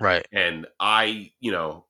[0.00, 0.26] Right.
[0.32, 1.86] And I, you know,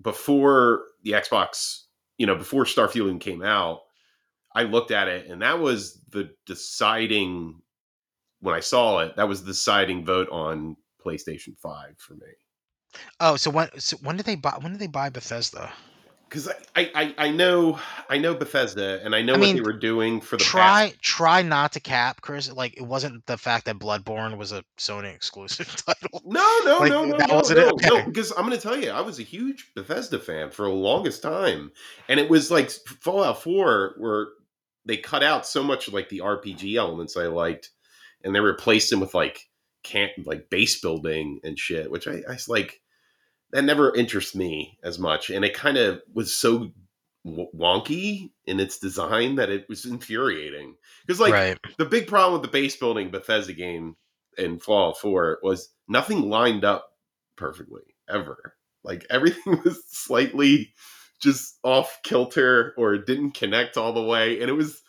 [0.00, 1.82] before the Xbox,
[2.18, 3.80] you know, before Starfield came out,
[4.54, 7.60] I looked at it, and that was the deciding.
[8.44, 12.28] When I saw it, that was the deciding vote on PlayStation Five for me.
[13.20, 15.72] Oh, so when so when did they buy when did they buy Bethesda?
[16.28, 17.78] because I, I I know
[18.08, 20.90] I know Bethesda and I know I what mean, they were doing for the try
[20.90, 21.02] past.
[21.02, 22.50] try not to cap, Chris.
[22.52, 26.22] Like it wasn't the fact that Bloodborne was a Sony exclusive title.
[26.24, 27.82] No, no, Like, no, no, that no, wasn't no, it?
[27.82, 28.04] no, Okay.
[28.06, 31.22] because I'm going to tell you, I was a huge Bethesda fan for the longest
[31.22, 31.70] time,
[32.08, 34.28] and it was like Fallout 4, where
[34.84, 37.70] they cut out so much like the RPG elements I liked,
[38.24, 39.48] and they replaced them with like
[39.82, 42.80] camp, like base building and shit, which I, I like
[43.52, 46.72] that never interests me as much, and it kind of was so
[47.26, 50.74] wonky in its design that it was infuriating.
[51.06, 51.58] Because like right.
[51.78, 53.96] the big problem with the base building Bethesda game
[54.36, 56.90] in Fallout 4 was nothing lined up
[57.36, 58.54] perfectly ever.
[58.82, 60.72] Like everything was slightly
[61.20, 64.40] just off kilter or didn't connect all the way.
[64.40, 64.82] And it was,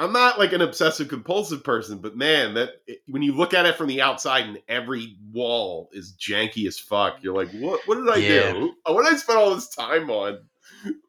[0.00, 2.70] I'm not like an obsessive compulsive person, but man, that
[3.06, 7.18] when you look at it from the outside and every wall is janky as fuck,
[7.22, 7.86] you're like, what?
[7.86, 8.52] What did I Yeah.
[8.54, 8.72] do?
[8.86, 10.38] What did I spend all this time on?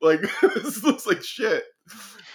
[0.01, 1.63] Like this looks like shit.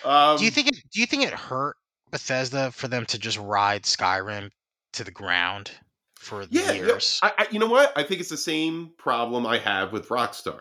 [0.03, 0.77] Um, do you think it?
[0.91, 1.77] Do you think it hurt
[2.11, 4.51] Bethesda for them to just ride Skyrim
[4.95, 5.71] to the ground
[6.19, 6.73] for yeah, yeah.
[6.73, 7.21] years?
[7.23, 7.93] I, I, you know what?
[7.95, 10.61] I think it's the same problem I have with Rockstar,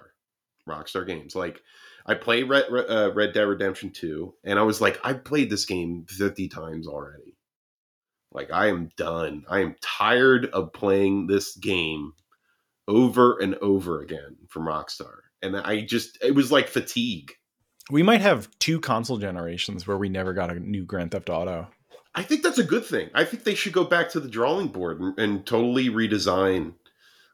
[0.68, 1.34] Rockstar Games.
[1.34, 1.62] Like,
[2.06, 5.66] I play Red, uh, Red Dead Redemption 2, and I was like, I've played this
[5.66, 7.36] game 50 times already.
[8.32, 9.46] Like, I am done.
[9.50, 12.14] I am tired of playing this game
[12.88, 15.16] over and over again from Rockstar.
[15.42, 17.32] And I just, it was like fatigue.
[17.90, 21.68] We might have two console generations where we never got a new Grand Theft Auto.
[22.14, 23.10] I think that's a good thing.
[23.14, 26.74] I think they should go back to the drawing board and, and totally redesign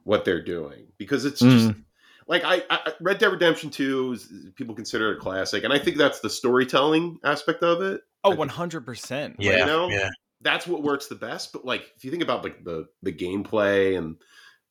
[0.04, 1.84] what they're doing because it's just Mm.
[2.32, 5.78] Like I, I Red Dead Redemption Two is people consider it a classic, and I
[5.78, 8.02] think that's the storytelling aspect of it.
[8.24, 9.36] Oh, 100%.
[9.40, 9.52] Yeah.
[9.58, 9.90] you know?
[9.90, 10.10] yeah.
[10.42, 11.52] That's what works the best.
[11.54, 14.16] But like if you think about like the the gameplay and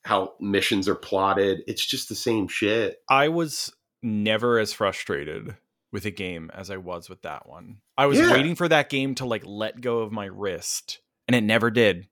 [0.05, 2.97] how missions are plotted, it's just the same shit.
[3.09, 5.55] I was never as frustrated
[5.93, 7.79] with a game as I was with that one.
[7.99, 8.33] I was Yeah.
[8.33, 12.09] waiting for that game to like let go of my wrist, and it never did.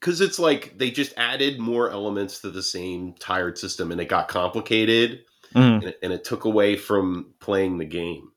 [0.00, 4.08] Because it's like they just added more elements to the same tired system, and it
[4.08, 5.20] got complicated,
[5.54, 8.30] and it, and it took away from playing the game.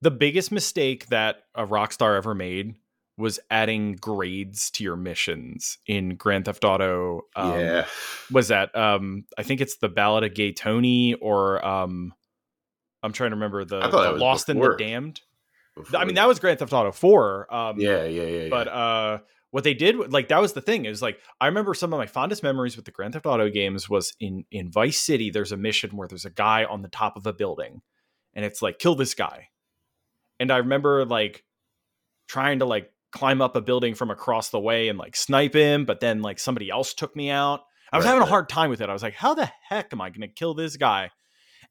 [0.00, 2.76] The biggest mistake that a Rockstar ever made
[3.16, 7.22] was adding grades to your missions in Grand Theft Auto.
[7.34, 7.86] Um, yeah,
[8.30, 12.14] was that um I think it's the Ballad of Gay Tony or um
[13.02, 14.76] I'm trying to remember the, the Lost and before.
[14.76, 15.20] the Damned.
[15.76, 17.52] Before- I mean that was Grand Theft Auto 4.
[17.52, 18.42] Um yeah, yeah, yeah.
[18.42, 18.48] yeah.
[18.50, 19.18] but uh
[19.50, 22.06] what they did like that was the thing is like I remember some of my
[22.06, 25.56] fondest memories with the Grand Theft Auto games was in in Vice City there's a
[25.56, 27.80] mission where there's a guy on the top of a building
[28.34, 29.48] and it's like kill this guy.
[30.38, 31.44] And I remember like
[32.28, 35.84] trying to like climb up a building from across the way and like snipe him,
[35.84, 37.62] but then like somebody else took me out.
[37.92, 38.90] I was Right, having a hard time with it.
[38.90, 41.10] I was like, how the heck am I going to kill this guy?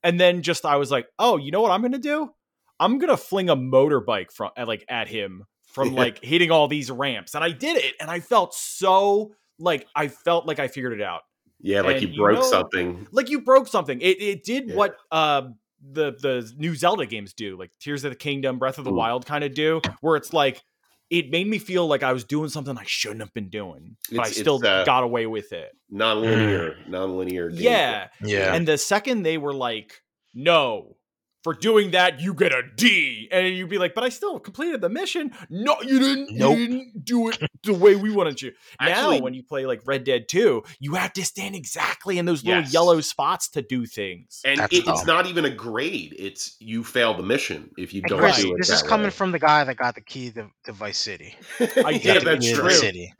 [0.04, 2.32] And then just I was like, oh, you know what I'm going to do?
[2.80, 6.00] I'm going to fling a motorbike from like at him from Yeah.
[6.00, 7.36] like hitting all these ramps.
[7.36, 11.02] And I did it and I felt so like I felt like I figured it
[11.02, 11.22] out.
[11.62, 13.08] yeah, like and you you broke know- something.
[13.12, 14.00] Like you broke something.
[14.02, 14.76] It it did Yeah.
[14.76, 15.50] what uh
[15.92, 18.96] the the new Zelda games do, like Tears of the Kingdom, Breath of the Ooh.
[18.96, 20.64] Wild kind of do, where it's like
[21.10, 24.26] it made me feel like I was doing something I shouldn't have been doing, but
[24.28, 25.72] I still uh, got away with it.
[25.90, 27.50] Non-linear, non-linear.
[27.50, 27.62] gameplay.
[27.62, 28.08] Yeah.
[28.22, 28.54] Yeah.
[28.54, 30.02] And the second they were like,
[30.34, 30.97] no,
[31.44, 33.30] for doing that, you get a D.
[33.32, 35.32] And you'd be like, but I still completed the mission.
[35.50, 36.32] No, you didn't.
[36.38, 36.58] Nope.
[36.58, 38.52] You didn't do it the way we wanted you.
[38.80, 42.26] Actually- now, when you play like Red Dead 2, you have to stand exactly in
[42.26, 42.74] those little Yes.
[42.74, 44.42] yellow spots to do things.
[44.44, 46.16] and it, it's not even a grade.
[46.18, 48.84] It's you fail the mission if you And don't Chris, do it this that is
[48.84, 49.12] coming way.
[49.12, 51.36] from the guy that got the key to, to Vice City.
[51.60, 52.64] I He did, yeah, the that's true.
[52.64, 53.14] Vice City.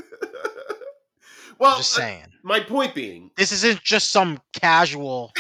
[1.60, 2.26] well, I'm Just uh, saying.
[2.44, 5.32] my point being, This isn't just some casual.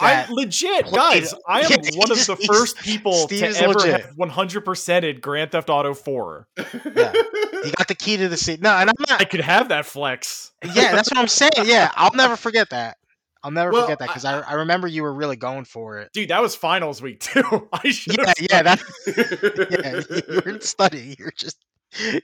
[0.00, 1.34] I that legit, guys.
[1.46, 4.00] I am Yeah, one of the first people Steve to ever legit.
[4.06, 6.48] have 100%ed Grand Theft Auto 4.
[6.94, 7.12] Yeah.
[7.64, 8.60] He got the key to the city.
[8.62, 9.20] No, and I'm not.
[9.20, 10.52] I could have that flex.
[10.62, 11.50] Yeah, that's what I'm saying.
[11.64, 12.96] Yeah, I'll never forget that.
[13.42, 16.12] I'll never Well, forget that because I, I remember you were really going for it.
[16.12, 17.68] Dude, that was finals week too.
[17.72, 18.34] I should Yeah, have.
[18.38, 19.66] yeah, that.
[19.70, 21.16] Yeah, you weren't studying.
[21.18, 21.56] You were just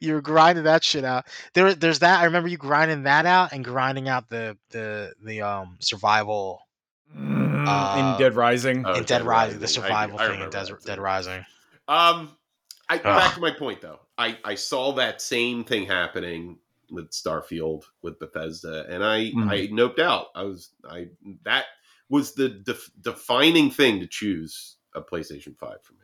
[0.00, 1.24] you were grinding that shit out.
[1.54, 2.20] There, there's that.
[2.20, 6.60] I remember you grinding that out and grinding out the the the um survival
[7.68, 8.84] Uh, in Dead Rising.
[8.86, 9.82] Oh, in Dead Dead Rising, the Rising.
[9.82, 10.86] I- survival I thing in remember Des- that too.
[10.86, 11.46] Dead Rising.
[11.88, 12.36] Um,
[12.88, 14.00] I back to my point though.
[14.18, 16.58] I I saw that same thing happening
[16.90, 19.48] with Starfield with Bethesda, and I Mhm.
[19.50, 20.28] I noped out.
[20.34, 21.08] I was I
[21.44, 21.66] that
[22.08, 25.98] was the def- defining thing to choose a PlayStation Five for me.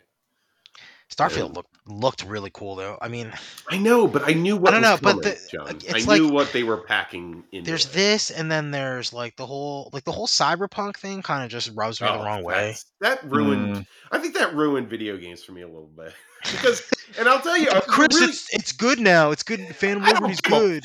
[1.14, 1.54] Starfield Yeah.
[1.54, 2.98] looked looked really cool though.
[3.00, 3.32] I mean,
[3.70, 5.76] I know, but I knew what I don't was know, but the- John.
[5.82, 7.64] it's I knew what they were packing in.
[7.64, 11.50] there's this, and then there's like the whole like the whole cyberpunk thing kind of
[11.50, 12.76] just rubs me the wrong way.
[13.00, 13.76] That ruined.
[13.76, 13.86] Mm.
[14.12, 16.12] I think that ruined video games for me a little bit
[16.52, 16.82] because,
[17.18, 19.30] and I'll tell you, I'm Chris, really, it's it's good now.
[19.30, 19.60] It's good.
[19.74, 20.84] Phantom I Liberty's good.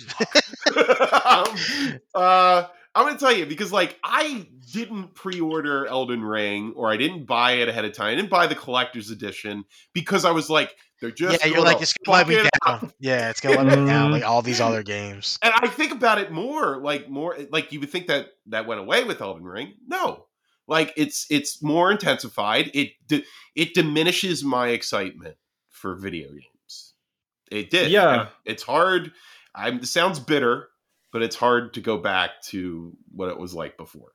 [1.25, 2.63] um, uh,
[2.95, 7.53] I'm gonna tell you because like I didn't pre-order Elden Ring or I didn't buy
[7.53, 8.07] it ahead of time.
[8.07, 11.81] I didn't buy the collector's edition because I was like, they're just yeah, you're like
[11.81, 12.93] it's gonna let me fuck it down.
[12.99, 15.37] Yeah, it's gonna let me down like all these other games.
[15.43, 18.79] And I think about it more, like more, like you would think that that went
[18.79, 19.73] away with Elden Ring.
[19.87, 20.27] No,
[20.67, 22.71] like it's it's more intensified.
[22.73, 23.25] It di-
[23.55, 25.35] it diminishes my excitement
[25.69, 26.93] for video games.
[27.51, 27.91] It did.
[27.91, 28.21] Yeah.
[28.21, 29.11] And it's hard.
[29.53, 29.79] I'm.
[29.79, 30.69] It sounds bitter,
[31.13, 34.11] but it's hard to go back to what it was like before.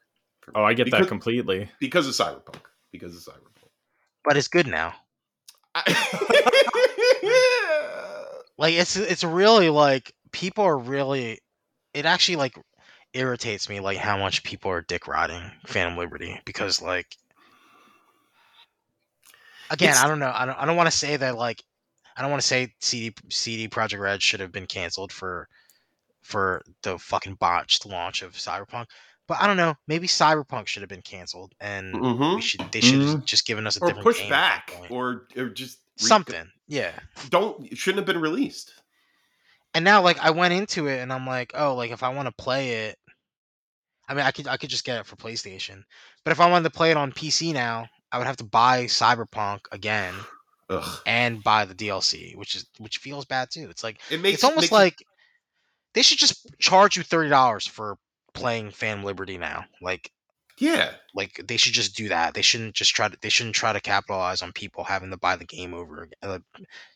[0.54, 1.70] Oh, I get because, that completely.
[1.80, 2.60] because of Cyberpunk.
[2.92, 3.68] Because of Cyberpunk.
[4.24, 4.94] But it's good now.
[5.74, 6.44] I-
[8.60, 11.38] Like it's it's really like people are really.
[11.94, 12.58] It actually like
[13.14, 17.06] irritates me like how much people are dick riding Phantom Liberty because like.
[19.70, 20.32] Again, It's- I don't know.
[20.34, 20.58] I don't.
[20.58, 21.62] I don't want to say that like.
[22.16, 25.48] I don't want to say CD CD Projekt Red should have been canceled for,
[26.28, 28.86] for the fucking botched launch of Cyberpunk.
[29.26, 29.74] But I don't know.
[29.86, 32.36] Maybe Cyberpunk should have been canceled, and Mhm.
[32.36, 33.24] we should they should have Mhm.
[33.24, 36.50] just given us a or different push game back, or or just re- something.
[36.66, 36.92] Yeah.
[37.30, 38.72] Don't it shouldn't have been released.
[39.74, 42.26] And now, like, I went into it, and I'm like, oh, like if I want
[42.26, 42.98] to play it,
[44.08, 45.82] I mean, I could I could just get it for PlayStation.
[46.24, 48.84] But if I wanted to play it on PC now, I would have to buy
[48.84, 50.14] Cyberpunk again
[50.70, 51.00] Ugh.
[51.06, 53.68] and buy the DLC, which is which feels bad too.
[53.68, 54.96] It's like It makes it's almost makes- like
[55.94, 57.96] they should just charge you thirty dollars for
[58.34, 59.64] playing Phantom Liberty now.
[59.80, 60.10] Like
[60.58, 60.90] yeah.
[61.14, 62.34] like they should just do that.
[62.34, 65.36] They shouldn't just try to they shouldn't try to capitalize on people having to buy
[65.36, 66.38] the game over uh,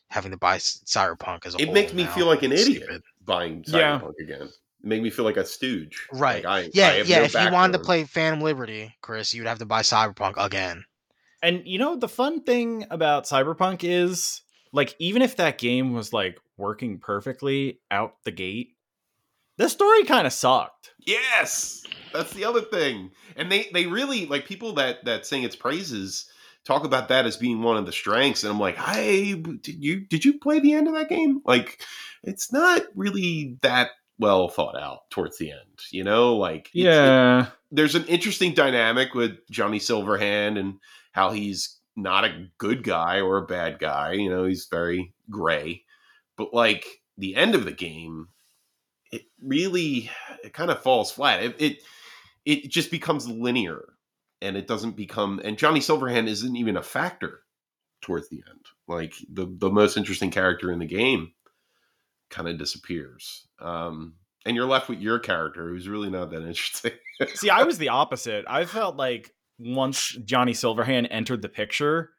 [0.09, 2.11] having to buy Cyberpunk as a It whole makes me now.
[2.11, 3.01] feel like an It's idiot stupid.
[3.25, 3.99] buying Yeah.
[3.99, 4.41] Cyberpunk again.
[4.43, 4.51] It
[4.87, 6.07] made me feel like a stooge.
[6.11, 6.43] Right.
[6.43, 7.19] Like I, Yeah, I yeah.
[7.19, 10.33] no if you wanted to play Phantom Liberty, Chris, you would have to buy Cyberpunk
[10.37, 10.83] again.
[11.41, 16.11] And you know the fun thing about Cyberpunk is like even if that game was
[16.13, 18.72] like working perfectly out the gate,
[19.57, 20.91] the story kind of sucked.
[21.05, 23.11] Yes, that's the other thing.
[23.35, 26.29] And they they really like people that that sing its praises
[26.65, 28.43] talk about that as being one of the strengths.
[28.43, 31.41] And I'm like, hey, did you did you play the end of that game?
[31.45, 31.81] Like,
[32.23, 33.89] it's not really that
[34.19, 35.59] well thought out towards the end.
[35.91, 37.47] You know, like Yeah.
[37.71, 40.75] there's an interesting dynamic with Johnny Silverhand and
[41.11, 44.13] how he's not a good guy or a bad guy.
[44.13, 45.83] You know, he's very gray.
[46.37, 46.85] But like
[47.17, 48.29] the end of the game,
[49.13, 50.09] it really
[50.43, 51.43] it kind of falls flat.
[51.43, 51.83] It it,
[52.45, 53.93] it just becomes linear
[54.41, 57.41] and it doesn't become and Johnny Silverhand isn't even a factor
[58.01, 58.65] towards the end.
[58.87, 61.33] Like the the most interesting character in the game
[62.31, 63.47] kind of disappears.
[63.59, 66.91] Um and you're left with your character who's really not that interesting.
[67.35, 68.45] See, I was the opposite.
[68.47, 72.09] I felt like once Johnny Silverhand entered the picture,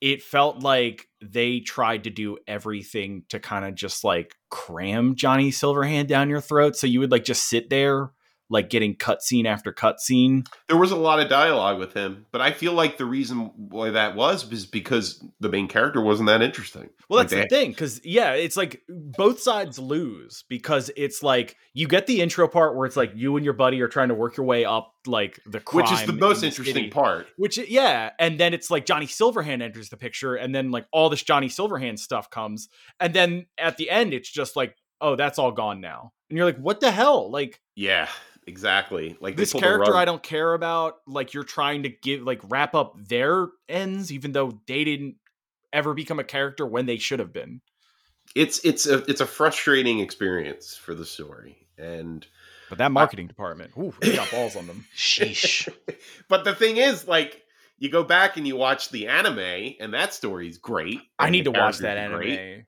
[0.00, 5.50] it felt like they tried to do everything to kind of just like cram Johnny
[5.50, 6.76] Silverhand down your throat.
[6.76, 8.12] So you would like just sit there,
[8.50, 10.46] like getting cutscene after cutscene.
[10.68, 13.90] There was a lot of dialogue with him, but I feel like the reason why
[13.90, 16.88] that was is because the main character wasn't that interesting.
[17.08, 21.22] Well, Like that's the they- thing, because yeah, it's like both sides lose because it's
[21.22, 24.08] like you get the intro part where it's like you and your buddy are trying
[24.08, 26.88] to work your way up like the crime, which is the most in interesting city.
[26.90, 27.26] part.
[27.36, 31.08] Which yeah, and then it's like Johnny Silverhand enters the picture, and then like all
[31.10, 32.68] this Johnny Silverhand stuff comes,
[33.00, 36.46] and then at the end it's just like, oh, that's all gone now, and you're
[36.46, 37.30] like, what the hell?
[37.30, 38.08] Like Yeah,
[38.48, 39.16] exactly.
[39.20, 40.96] Like this character I don't care about.
[41.06, 45.16] Like you're trying to give like wrap up their ends, even though they didn't
[45.72, 47.60] ever become a character when they should have been.
[48.34, 52.26] It's it's a it's a frustrating experience for the story, and
[52.68, 54.86] But that marketing department, ooh, they got balls on them.
[54.96, 55.68] Sheesh.
[56.28, 57.42] but the thing is, like,
[57.78, 61.00] you go back and you watch the anime, and that story's great.
[61.18, 62.18] I need to watch that anime.
[62.18, 62.64] great.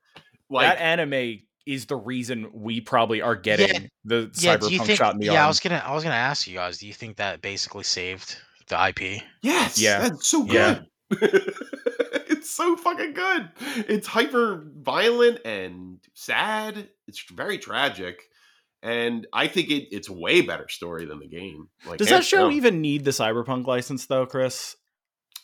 [0.49, 1.41] Like, that anime
[1.71, 4.99] is the reason we probably are getting the yeah, cyberpunk think?
[4.99, 6.79] shot in the yeah, I was gonna I was gonna ask you guys.
[6.79, 8.37] Do you think that basically saved
[8.69, 9.23] the IP?
[9.43, 10.01] yes, Yeah.
[10.01, 10.81] that's so Yeah.
[11.11, 11.21] good.
[12.29, 13.51] it's so fucking good.
[13.89, 16.89] It's hyper violent and sad.
[17.09, 18.23] It's very tragic.
[18.83, 21.69] And I think it, it's a way better story than the game.
[21.87, 22.53] Like, Does that show down.
[22.53, 24.75] even need the cyberpunk license though, Chris?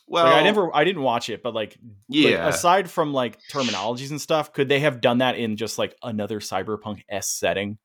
[0.07, 1.79] Well, like, I never, I didn't watch it, but like, like,
[2.09, 5.95] Yeah, aside from like terminologies and stuff, could they have done that in just like
[6.01, 7.77] another cyberpunk s setting?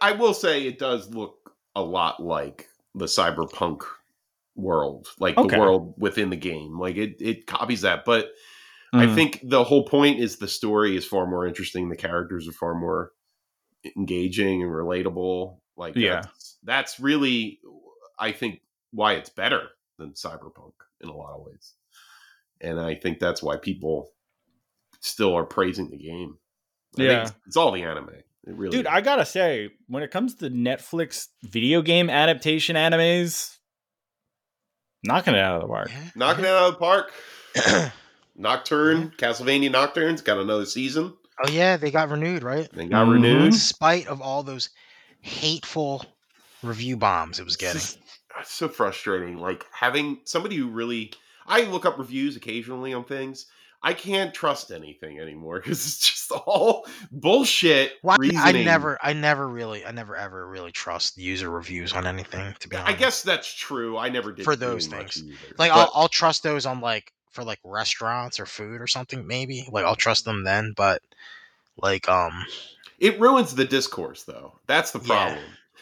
[0.00, 3.82] I will say it does look a lot like the cyberpunk
[4.54, 5.56] world, like Okay.
[5.56, 6.78] the world within the game.
[6.78, 8.04] Like it, it copies that.
[8.04, 8.30] But
[8.92, 9.14] I Mm.
[9.14, 11.88] think the whole point is the story is far more interesting.
[11.88, 13.12] The characters are far more
[13.96, 15.58] engaging and relatable.
[15.76, 16.22] Like, Yeah.
[16.22, 17.60] that's, that's really,
[18.18, 21.74] I think, why it's better than Cyberpunk in a lot of ways.
[22.60, 24.10] And I think that's why people
[25.00, 26.36] still are praising the game.
[26.98, 27.22] I Yeah.
[27.22, 28.10] it's, it's all the anime.
[28.46, 28.92] It really, Dude, is.
[28.92, 33.56] I gotta say, when it comes to Netflix video game adaptation animes,
[35.04, 35.90] knocking it out of the park.
[35.90, 36.10] Yeah.
[36.14, 37.12] knocking it out of the park.
[38.36, 41.14] Nocturne, Castlevania Nocturne's got another season.
[41.44, 42.68] Oh yeah, they got renewed, right?
[42.72, 43.12] They got Mhm.
[43.14, 43.42] renewed.
[43.46, 44.70] In spite of all those
[45.20, 46.04] hateful
[46.62, 47.82] review bombs it was getting.
[48.40, 49.38] It's so frustrating.
[49.38, 51.12] Like having somebody who really,
[51.46, 53.46] I look up reviews occasionally on things.
[53.82, 57.94] I can't trust anything anymore because it's just all bullshit.
[58.02, 62.54] Why I never, I never really, I never ever really trust user reviews on anything.
[62.60, 63.96] To be honest, I guess that's true.
[63.96, 65.22] I never did For those things.
[65.22, 65.54] either.
[65.58, 69.26] like But I'll, I'll trust those on like for like restaurants or food or something
[69.26, 69.66] maybe.
[69.70, 71.00] Like I'll trust them then, but
[71.80, 72.44] like um
[73.00, 74.52] it ruins the discourse, though.
[74.66, 75.38] That's the Yeah.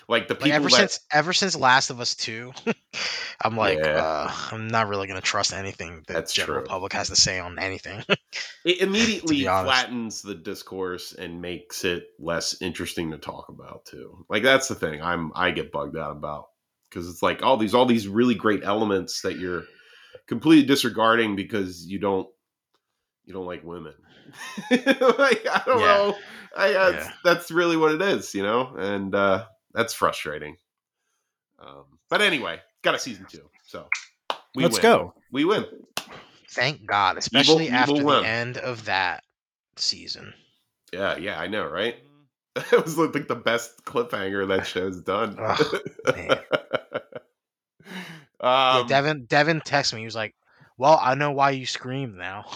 [0.09, 2.53] Like the like people ever that since ever since Last of Us Two,
[3.43, 4.01] I'm like Yeah.
[4.01, 6.67] uh, I'm not really gonna trust anything that That's general true.
[6.67, 8.03] public has to say on anything.
[8.65, 14.25] it immediately flattens the discourse and makes it less interesting to talk about too.
[14.31, 16.47] Like that's the thing I'm I get bugged out about
[16.89, 19.65] because it's like all these all these really great elements that you're
[20.27, 22.29] completely disregarding because you don't
[23.25, 23.95] you don't like women.
[24.71, 25.87] like I don't Yeah.
[25.87, 26.19] know.
[26.57, 27.13] I uh, Yeah.
[27.25, 30.57] that's really what it is, you know, and uh, that's frustrating.
[31.59, 33.89] Um, but anyway, got a season two, so
[34.55, 34.83] we Let's win.
[34.83, 35.15] go.
[35.31, 35.67] We win.
[36.51, 38.23] Thank God, especially evil after win.
[38.23, 39.23] the end of that
[39.77, 40.33] season.
[40.93, 41.97] Yeah, yeah, I know, right?
[42.73, 45.37] That was like the best cliffhanger that show's done.
[45.39, 46.31] Ugh, man.
[46.33, 46.41] um,
[48.41, 50.01] yeah, Devin Devin texted me.
[50.01, 50.35] He was like,
[50.77, 52.47] "Well, I know why you scream now."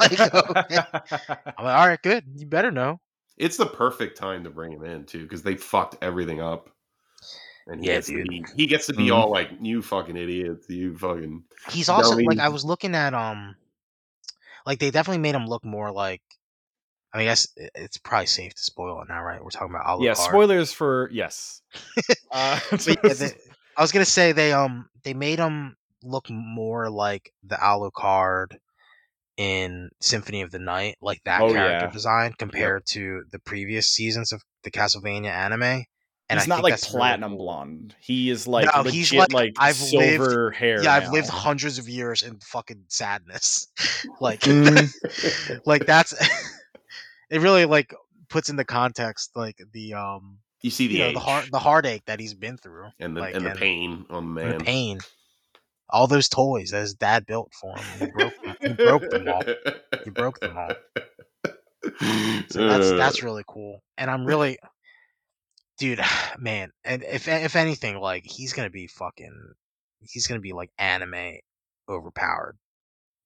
[0.00, 0.78] like, okay.
[0.94, 2.24] I'm like, "All right, good.
[2.34, 2.98] You better know."
[3.36, 6.70] It's the perfect time to bring him in too, because they fucked everything up.
[7.66, 9.14] And he Yeah, gets to be he gets to be Mhm.
[9.14, 10.68] all like, "You fucking idiots!
[10.68, 12.26] You fucking." He's also Dummy.
[12.26, 13.54] like I was looking at um,
[14.66, 16.22] like they definitely made him look more like.
[17.14, 19.42] I mean, I guess it's probably safe to spoil it now, right?
[19.42, 20.04] We're talking about Alucard.
[20.04, 21.62] yeah, spoilers for yes.
[22.32, 23.38] Uh, yeah, they-
[23.76, 28.56] I was gonna say they um they made him look more like the Alucard
[29.42, 31.90] in Symphony of the Night, like that Oh, character yeah.
[31.92, 35.84] design compared to the previous seasons of the Castlevania anime.
[36.28, 37.38] And he's I not think like that's really platinum cool.
[37.38, 37.94] blonde.
[38.00, 40.82] He is like No, legit he's like, like, I've lived- silver hair.
[40.82, 43.66] Yeah, I've lived hundreds of years in fucking sadness.
[44.20, 45.60] like, Mm.
[45.66, 46.12] like that's
[47.30, 47.38] it.
[47.40, 47.94] Really like
[48.28, 52.04] puts into context like the um you see the you know the heart the heartache
[52.06, 54.58] that he's been through and the like, and the and- pain on the man.
[54.58, 55.00] the pain.
[55.92, 58.56] All those toys that his dad built for him, he broke them.
[58.60, 59.44] He broke them all.
[60.04, 60.72] He broke them all.
[62.48, 64.58] So that's Uh, that's really cool, and I'm really,
[65.78, 66.00] dude,
[66.38, 66.72] man.
[66.84, 69.52] And if if anything, like he's gonna be fucking,
[70.00, 71.36] he's gonna be like anime
[71.88, 72.56] overpowered.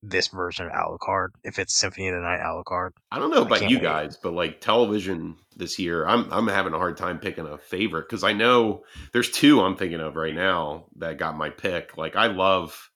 [0.09, 3.69] This version of Alucard, if it's Symphony of the Night Alucard, I don't know about
[3.69, 3.83] you wait.
[3.83, 8.09] guys, but like television this year, I'm I'm having a hard time picking a favorite
[8.09, 11.97] because I know there's two I'm thinking of right now that got my pick.
[11.97, 12.91] Like I love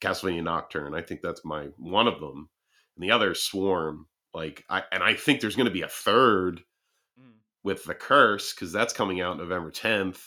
[0.00, 0.94] Castlevania Nocturne.
[0.94, 2.48] I think that's my one of them,
[2.96, 4.06] and the other is Swarm.
[4.34, 6.60] Like I and I think there's going to be a third
[7.18, 7.32] mm.
[7.62, 10.20] with the Curse because that's coming out November 10th,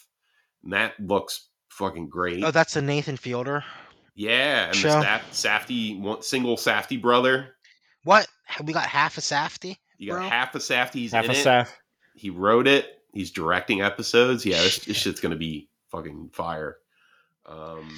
[0.64, 2.44] and that looks fucking great.
[2.44, 3.64] oh, that's the Nathan Fielder.
[4.16, 4.90] Yeah, and show.
[5.00, 7.56] the Saf- Safdie one, single Safdie brother.
[8.04, 8.28] What
[8.64, 9.78] we got half a Safdie.
[9.98, 10.30] You got Bro.
[10.30, 11.38] half the Safdies half in a it.
[11.38, 11.78] staff.
[12.16, 13.00] He wrote it.
[13.14, 14.46] He's directing episodes.
[14.46, 16.78] Yeah, this, this shit's gonna be fucking fire.
[17.46, 17.90] Um,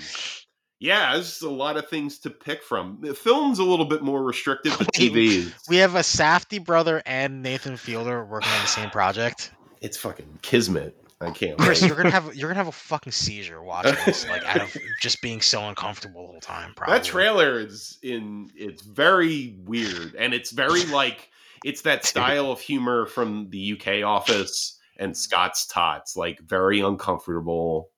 [0.79, 2.97] yeah, there's a lot of things to pick from.
[3.01, 5.53] The film's a little bit more restrictive to Wait, TV.
[5.69, 9.51] We have a Safdie brother and Nathan Fielder working on the same project.
[9.81, 10.97] It's fucking kismet.
[11.23, 11.87] I can't Chris, wait.
[11.87, 15.21] you're gonna have you're gonna have a fucking seizure watching this, like out of just
[15.21, 16.73] being so uncomfortable the whole time.
[16.75, 16.95] Probably.
[16.95, 18.49] That trailer is in.
[18.55, 21.29] It's very weird, and it's very like
[21.63, 26.15] it's that style of humor from the UK Office and Scott's Tots.
[26.17, 27.89] Like very uncomfortable.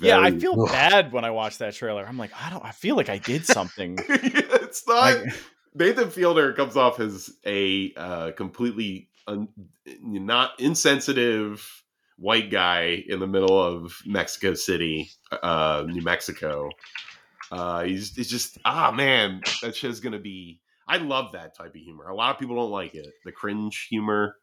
[0.00, 0.68] Yeah, I feel Ugh.
[0.68, 2.06] bad when I watch that trailer.
[2.06, 2.64] I'm like, I don't.
[2.64, 3.98] I feel like I did something.
[4.08, 4.96] it's not.
[5.22, 5.34] Like-
[5.74, 9.48] Nathan Fielder comes off as a uh, completely un,
[10.02, 11.84] not insensitive
[12.18, 15.10] white guy in the middle of Mexico City,
[15.42, 16.68] uh, New Mexico.
[17.50, 20.60] Uh, he's, he's just ah man, that show's gonna be.
[20.86, 22.08] I love that type of humor.
[22.08, 23.06] A lot of people don't like it.
[23.24, 24.36] The cringe humor.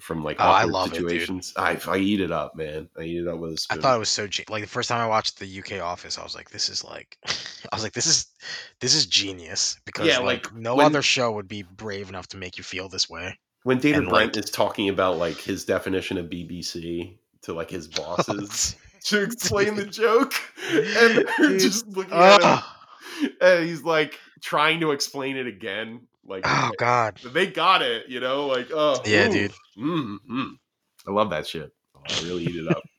[0.00, 1.52] from like Oh, I love it, situations.
[1.56, 2.88] I I eat it up, man.
[2.98, 3.78] I eat it up with a I spoon.
[3.78, 6.18] I thought it was so ge- like the first time I watched the UK Office,
[6.18, 8.26] I was like, "This is like," I was like, "This is
[8.80, 12.28] this is genius." Because Yeah, like, like, no when- other show would be brave enough
[12.28, 13.38] to make you feel this way.
[13.64, 17.70] When David and, Brent like- is talking about like his definition of BBC to like
[17.70, 20.34] his bosses to explain the joke,
[20.72, 26.00] and they're just looking at him, and he's like trying to explain it again.
[26.24, 27.18] Like oh God.
[27.24, 29.52] they got it, you know, like oh Yeah, ooh, dude.
[29.78, 30.50] Mm, mm.
[31.06, 31.72] I love that shit.
[31.96, 32.82] Oh, I really eat it up.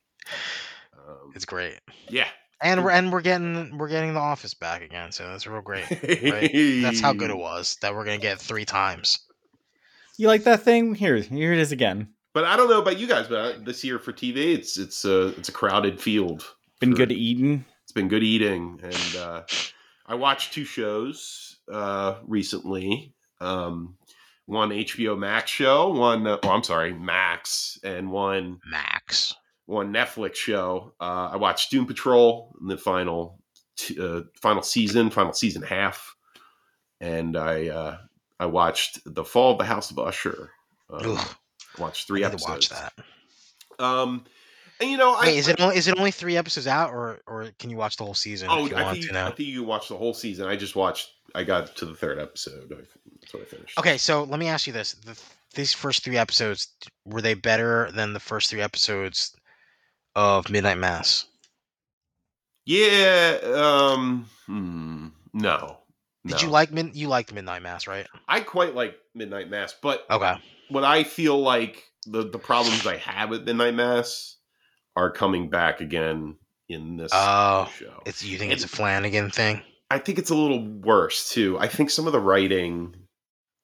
[1.08, 1.80] Um, It's great.
[2.10, 2.28] yeah,
[2.62, 5.88] And we're and we're getting we're getting the office back again, so that's real great.
[5.90, 9.18] That's how good it was that we're gonna get three times.
[10.20, 10.96] You like that thing?
[10.96, 12.10] Here, here it is again.
[12.34, 15.06] But I don't know about you guys, but uh, this year for TV, it's it's
[15.06, 16.46] a it's a crowded field.
[16.82, 17.64] Been for- good eating.
[17.84, 19.44] It's been good eating, and uh,
[20.06, 23.14] I watched two shows uh, recently.
[23.40, 23.96] Um,
[24.46, 29.34] one HBO Max show, one uh, oh, I'm sorry, Max, and one Max.
[29.68, 30.92] one Netflix show.
[31.00, 33.40] Uh, I watched Doom Patrol in the final
[33.78, 36.14] t- uh, final season, final season half,
[37.00, 37.98] and I uh,
[38.40, 40.52] I watched The Fall of the House of Usher.
[40.90, 41.36] Um, Ugh,
[41.78, 42.70] watched I three need episodes.
[42.70, 42.94] watch that.
[43.84, 44.26] Um,
[44.82, 47.50] and you know, I is it only is it only three episodes out, or or
[47.60, 49.28] can you watch the whole season Oh, if you I want think, to now?
[49.28, 50.48] I think you watched the whole season.
[50.48, 51.10] I just watched.
[51.36, 52.72] I got to the third episode.
[52.72, 52.82] I,
[53.22, 53.78] that's what I finished.
[53.78, 55.20] Okay, so let me ask you this: the,
[55.54, 56.70] these first three episodes
[57.06, 59.36] were they better than the first three episodes
[60.16, 61.26] of Midnight Mass?
[62.66, 63.38] Yeah.
[63.54, 64.30] Um.
[64.46, 65.78] Hmm, no.
[66.26, 68.06] Did you like Mid- you liked Midnight Mass, right?
[68.28, 70.36] I quite like Midnight Mass, but Okay.
[70.70, 74.38] what I feel like the the problems I have with Midnight Mass
[74.96, 76.36] are coming back again
[76.68, 78.02] in this Oh, show.
[78.06, 79.62] It's you think it's a Flanagan thing?
[79.90, 81.58] I think it's a little worse too.
[81.58, 82.96] I think some of the writing,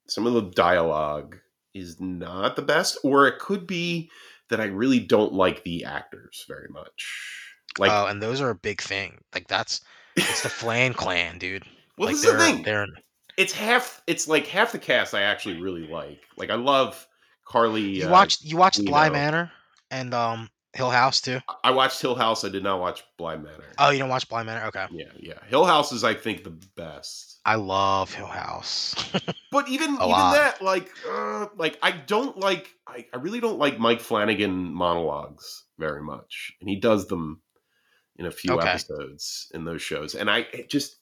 [0.08, 1.38] some of the dialogue
[1.74, 4.10] is not the best, or it could be
[4.50, 7.32] that I really don't like the actors very much.
[7.78, 9.20] Like, oh, and those are a big thing.
[9.34, 9.82] Like that's
[10.16, 11.64] it's the Flan clan, dude.
[11.98, 12.64] Well, like this is the thing.
[12.64, 12.88] they're
[13.38, 14.02] It's half.
[14.08, 16.22] It's like half the cast I actually really like.
[16.38, 17.08] Like, I love
[17.46, 17.82] Carly.
[17.82, 19.10] you uh, watched you watched you Bly.
[19.10, 19.52] Manor
[19.92, 21.40] and um Hill House too.
[21.64, 22.44] I watched Hill House.
[22.44, 23.64] I did not watch Bly Manor.
[23.78, 24.66] Oh, you don't watch Bly Manor?
[24.68, 24.86] Okay.
[24.92, 25.40] yeah, yeah.
[25.48, 27.40] Hill House is, I think, the best.
[27.46, 28.96] I love Hill House.
[29.52, 30.34] But even even lot.
[30.34, 32.70] that, like, uh, like I don't like.
[32.88, 37.42] I, I really don't like Mike Flanagan monologues very much, and he does them
[38.18, 38.68] in a few Okay.
[38.70, 40.16] episodes in those shows.
[40.16, 40.98] And I it just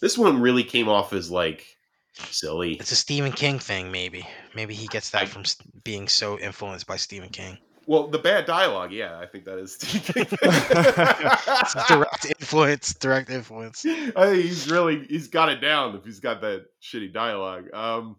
[0.00, 1.66] this one really came off as like
[2.14, 2.74] silly.
[2.74, 4.26] it's a Stephen King thing, maybe.
[4.54, 5.44] Maybe he gets that I- from
[5.84, 7.58] being so influenced by Stephen King.
[7.88, 9.76] Well, the bad dialogue, yeah, I think that is.
[11.88, 12.94] Direct influence.
[12.94, 13.84] Direct influence.
[13.86, 17.72] I think he's really he's got it down if he's got that shitty dialogue.
[17.72, 18.16] Um,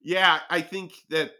[0.00, 1.32] yeah, I think that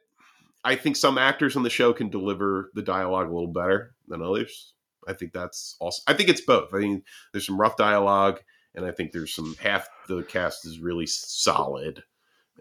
[0.65, 4.23] I think some actors on the show can deliver the dialogue a little better than
[4.23, 4.73] others.
[5.07, 6.03] I think that's also.
[6.07, 6.75] I think it's both.
[6.75, 8.41] I think there's some rough dialogue,
[8.79, 12.05] and I think there's some half the cast is really solid,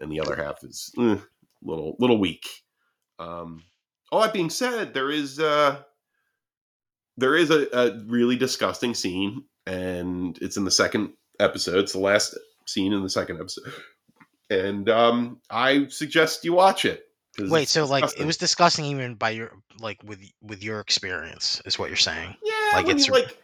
[0.00, 1.16] and the other half is eh,
[1.62, 2.44] little little weak.
[3.20, 3.62] Um,
[4.10, 5.80] all that being said, there is uh,
[7.16, 11.78] there is a, a really disgusting scene, and it's in the second episode.
[11.78, 13.72] It's the last scene in the second episode,
[14.50, 17.04] and um, I suggest you watch it.
[17.38, 21.78] Wait, so like it was disgusting even by your like with with your experience is
[21.78, 22.34] what you're saying.
[22.42, 23.38] Yeah, Like, it's like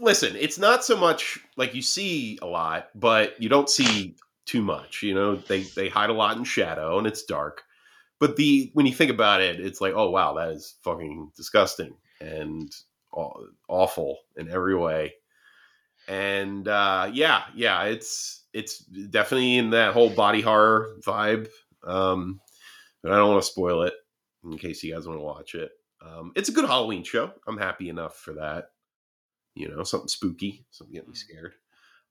[0.00, 4.62] listen, it's not so much like you see a lot, but you don't see too
[4.62, 5.02] much.
[5.02, 7.62] You know, they they hide a lot in shadow and it's dark.
[8.18, 11.94] But the when you think about it, it's like, oh wow, that is fucking disgusting
[12.20, 12.72] and
[13.68, 15.14] awful in every way.
[16.08, 21.48] And uh, yeah, yeah, it's it's definitely in that whole body horror vibe.
[21.84, 22.40] Um,
[23.02, 23.94] but I don't want to spoil it
[24.44, 25.70] in case you guys want to watch it.
[26.04, 27.32] Um, it's a good Halloween show.
[27.46, 28.70] I'm happy enough for that.
[29.58, 31.52] You know, something spooky, something get me scared.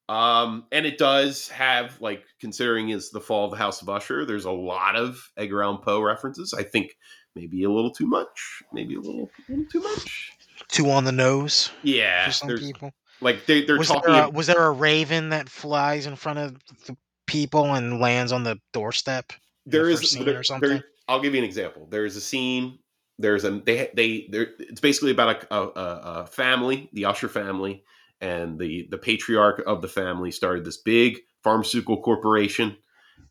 [0.08, 4.24] Um, and it does have like considering is the fall of the House of Usher.
[4.24, 6.54] There's a lot of Edgar Allan Poe references.
[6.54, 6.96] I think
[7.34, 10.32] maybe a little too much, maybe a little, a little too much.
[10.68, 12.92] too on the nose Yeah, for some there's people.
[13.20, 14.12] like they, they're Was talking.
[14.12, 16.96] there, a, was there a raven that flies in front of the
[17.26, 19.32] people and lands on the doorstep?
[19.66, 20.68] there the is there- or something?
[20.70, 21.86] there- I'll give you an example.
[21.90, 22.78] There's a scene.
[23.18, 24.48] There's a they they there.
[24.58, 27.84] It's basically about a, a, a a family, the Usher family,
[28.20, 32.76] and the the patriarch of the family started this big pharmaceutical corporation,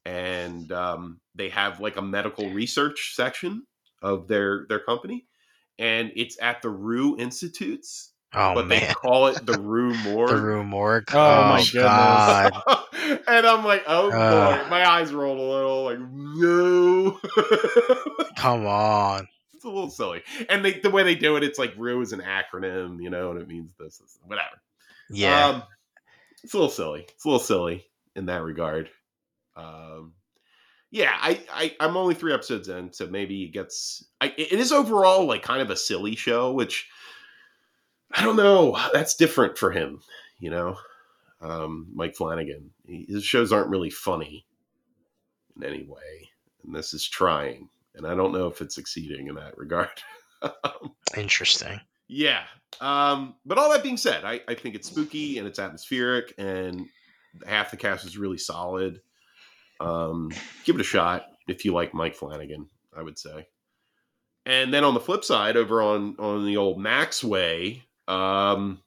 [0.05, 3.65] and um, they have like a medical research section
[4.01, 5.25] of their their company,
[5.79, 10.29] and it's at the Rue Institutes Oh but they call it the Rue Morgue.
[10.29, 11.05] the room morgue.
[11.13, 11.81] Oh, my goodness.
[11.81, 12.51] God.
[13.27, 14.57] and I'm like, oh Uh.
[14.63, 15.83] boy, my eyes rolled a little.
[15.85, 17.19] Like, no,
[18.35, 19.27] Come on.
[19.57, 20.21] It's a little silly.
[20.49, 23.31] And they, the way they do it, it's like Rue is an acronym, you know,
[23.31, 24.61] and it means this, this whatever.
[25.09, 25.47] Yeah.
[25.47, 25.63] Um,
[26.43, 27.07] it's a little silly.
[27.09, 28.89] It's a little silly in that regard.
[29.55, 30.13] Um,
[30.91, 34.05] yeah, I, I I'm only three episodes in, so maybe it gets.
[34.21, 36.87] I, it is overall like kind of a silly show, which
[38.11, 38.77] I don't know.
[38.93, 40.01] That's different for him,
[40.39, 40.77] you know.
[41.41, 44.45] Um, Mike Flanagan, he, his shows aren't really funny
[45.55, 46.29] in any way,
[46.63, 49.89] and this is trying, and I don't know if it's succeeding in that regard.
[51.17, 51.79] Interesting.
[52.07, 52.43] Yeah.
[52.79, 56.85] Um, but all that being said, I, I think it's spooky and it's atmospheric and
[57.45, 59.01] half the cast is really solid.
[59.79, 60.31] Um,
[60.63, 63.47] give it a shot if you like Mike Flanagan, I would say.
[64.45, 68.81] And then on the flip side, over on on the old Max way, um,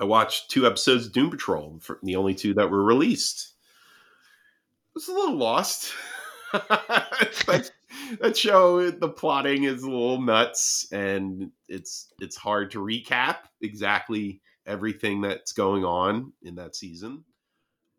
[0.00, 3.54] I watched two episodes of Doom Patrol, the only two that were released.
[4.88, 5.92] I was a little lost.
[8.20, 14.40] that show, the plotting is a little nuts, and it's it's hard to recap exactly
[14.66, 17.24] everything that's going on in that season.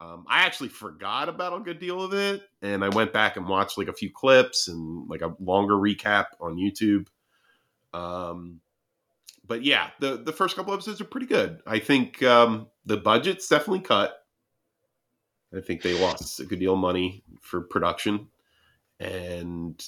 [0.02, 3.48] Um, I actually forgot about a good deal of it, and I went back and
[3.48, 7.08] watched like a few clips and like a longer recap on YouTube.
[7.94, 8.62] Um,
[9.46, 11.62] but yeah, the the first couple episodes are pretty good.
[11.68, 14.16] I think um, the budget's definitely cut.
[15.54, 18.28] I think they lost a good deal of money for production,
[19.00, 19.84] and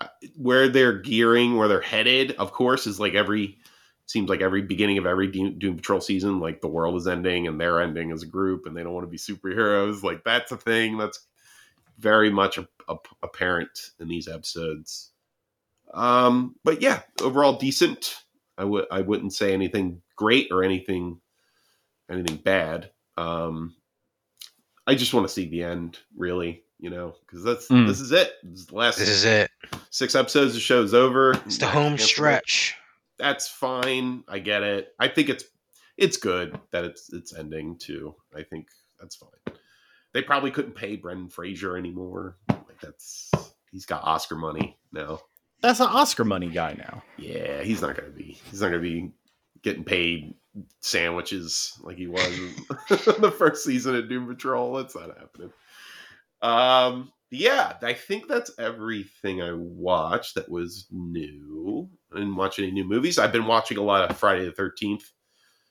[0.00, 3.58] uh, where they're gearing, where they're headed, of course, is like every
[4.06, 7.58] seems like every beginning of every Doom, Patrol season, like the world is ending and
[7.60, 10.02] they're ending as a group, and they don't want to be superheroes.
[10.02, 11.26] Like that's a thing that's
[11.98, 12.58] very much
[13.22, 15.10] apparent in these episodes.
[15.92, 18.16] Um, but yeah, overall decent.
[18.58, 21.20] I would I wouldn't say anything great or anything
[22.10, 22.90] anything bad.
[23.16, 23.74] Um,
[24.86, 27.86] I just want to see the end, really, you know, because that's Mm.
[27.86, 28.32] this is it.
[28.42, 29.50] This is the last This is it.
[29.90, 30.54] six episodes.
[30.54, 31.32] The show's over.
[31.46, 32.08] It's the home Cancel it.
[32.08, 32.74] stretch.
[33.18, 34.24] That's fine.
[34.28, 34.94] I get it.
[34.98, 35.44] I think it's
[35.96, 38.14] it's good that it's it's ending too.
[38.36, 38.68] I think
[39.00, 39.54] that's fine.
[40.12, 42.36] They probably couldn't pay Brendan Fraser anymore.
[42.48, 43.30] Like that's
[43.70, 45.20] he's got Oscar money now.
[45.60, 47.02] That's an Oscar money guy now.
[47.16, 48.38] Yeah, he's not gonna be.
[48.50, 49.12] He's not gonna be
[49.62, 50.34] getting paid
[50.80, 52.54] sandwiches like he was in
[53.20, 54.74] the first season of Doom Patrol.
[54.74, 55.52] That's not happening.
[56.44, 61.88] Um, yeah, I think that's everything I watched that was new.
[62.12, 63.18] I didn't watch any new movies.
[63.18, 65.10] I've been watching a lot of Friday the Thirteenth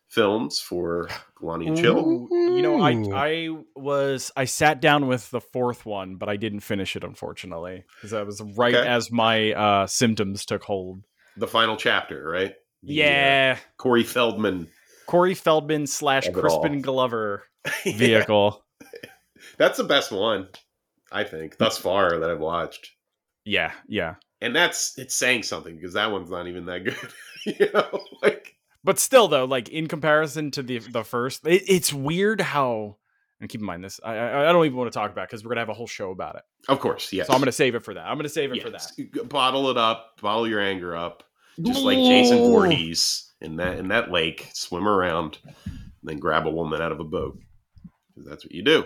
[0.10, 1.10] films for
[1.40, 1.98] Galani and Chill.
[2.00, 6.38] Ooh, You know, I I was I sat down with the fourth one, but I
[6.38, 8.88] didn't finish it unfortunately because that was right Okay.
[8.88, 11.04] as my uh, symptoms took hold.
[11.38, 12.54] The final chapter, right?
[12.84, 14.68] The, uh, Yeah, Corey Feldman
[15.08, 16.82] Corey Feldman slash Crispin all.
[16.82, 17.44] Glover
[17.86, 18.63] Yeah, vehicle.
[19.58, 20.48] That's the best one,
[21.12, 22.92] I think, thus far that I've watched.
[23.46, 24.16] yeah, yeah.
[24.42, 26.98] and that's it's saying something because that one's not even that good
[27.46, 31.94] you know like But still, though, like in comparison to the the first, it, it's
[31.94, 32.98] weird how.
[33.40, 35.44] And keep in mind this, I I, I don't even want to talk about because
[35.44, 36.44] we're gonna have a whole show about it.
[36.70, 38.06] of course yes So I'm gonna save it for that.
[38.06, 39.30] I'm gonna save it for that.
[39.30, 41.24] Bottle it up bottle your anger up
[41.62, 42.38] just like jason.
[42.40, 47.00] Voorhees in that in that lake swim around and then grab a woman out of
[47.00, 47.38] a boat.
[48.16, 48.86] Because that's what you do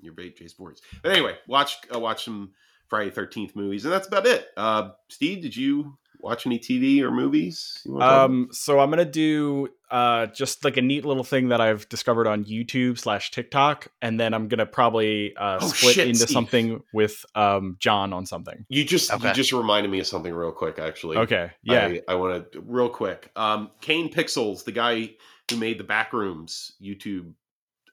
[0.00, 0.80] you're bait jason Voorhees.
[1.02, 2.52] but anyway watch uh, watch some
[2.88, 7.10] friday 13th movies and that's about it uh steve did you watch any tv or
[7.12, 8.24] movies you wanna talk about?
[8.24, 12.26] Um, so I'm gonna do uh just like a neat little thing that I've discovered
[12.26, 16.30] on YouTube slash TikTok, and then I'm gonna probably uh Oh, split shit, into Steve.
[16.30, 18.66] something with um John on something.
[18.68, 19.28] you just Okay.
[19.28, 21.86] you just reminded me of something real quick actually Okay, yeah.
[21.86, 23.30] I, I want to real quick.
[23.36, 25.10] Um, Kane Pixels, the guy
[25.48, 27.32] who made the Backrooms YouTube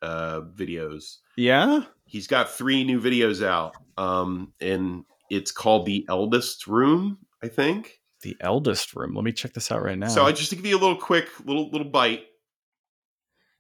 [0.01, 1.84] uh, videos, yeah.
[2.06, 7.99] He's got three new videos out, um, and it's called the Eldest Room, I think.
[8.22, 9.14] The eldest room.
[9.14, 10.08] Let me check this out right now.
[10.08, 12.24] So I just to give you a little quick little little bite.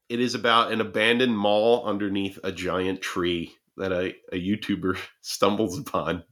[0.09, 5.77] It is about an abandoned mall underneath a giant tree that a, a YouTuber stumbles
[5.77, 6.23] upon.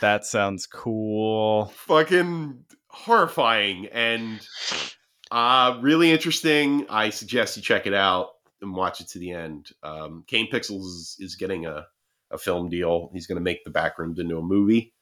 [0.00, 1.66] that sounds cool.
[1.74, 4.40] fucking horrifying and
[5.30, 8.28] uh really interesting i suggest you check it out
[8.66, 11.86] and watch it to the end um kane pixels is, is getting a,
[12.30, 14.92] a film deal he's going to make the backrooms into a movie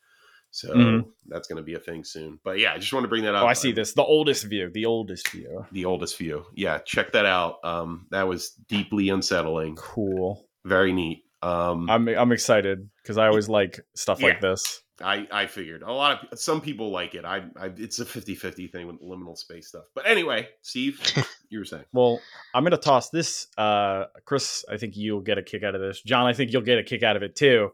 [0.50, 1.06] so Mhm.
[1.26, 3.34] that's going to be a thing soon but yeah i just want to bring that
[3.34, 3.92] up Oh, I see Um, this.
[3.94, 4.70] The oldest view.
[4.70, 5.66] The oldest view.
[5.72, 10.46] the oldest view yeah check that out um that was deeply unsettling Cool.
[10.64, 14.28] very neat um I'm I'm excited because I always like stuff Yeah.
[14.28, 14.80] like this.
[15.00, 17.24] I I figured a lot of some people like it.
[17.24, 19.84] I, I it's a 50-50 thing with liminal space stuff.
[19.94, 21.00] But anyway, Steve,
[21.48, 21.84] you were saying.
[21.92, 22.20] Well,
[22.54, 23.48] I'm gonna toss this.
[23.58, 26.00] Uh, Chris, I think you'll get a kick out of this.
[26.02, 27.70] John, I think you'll get a kick out of it too.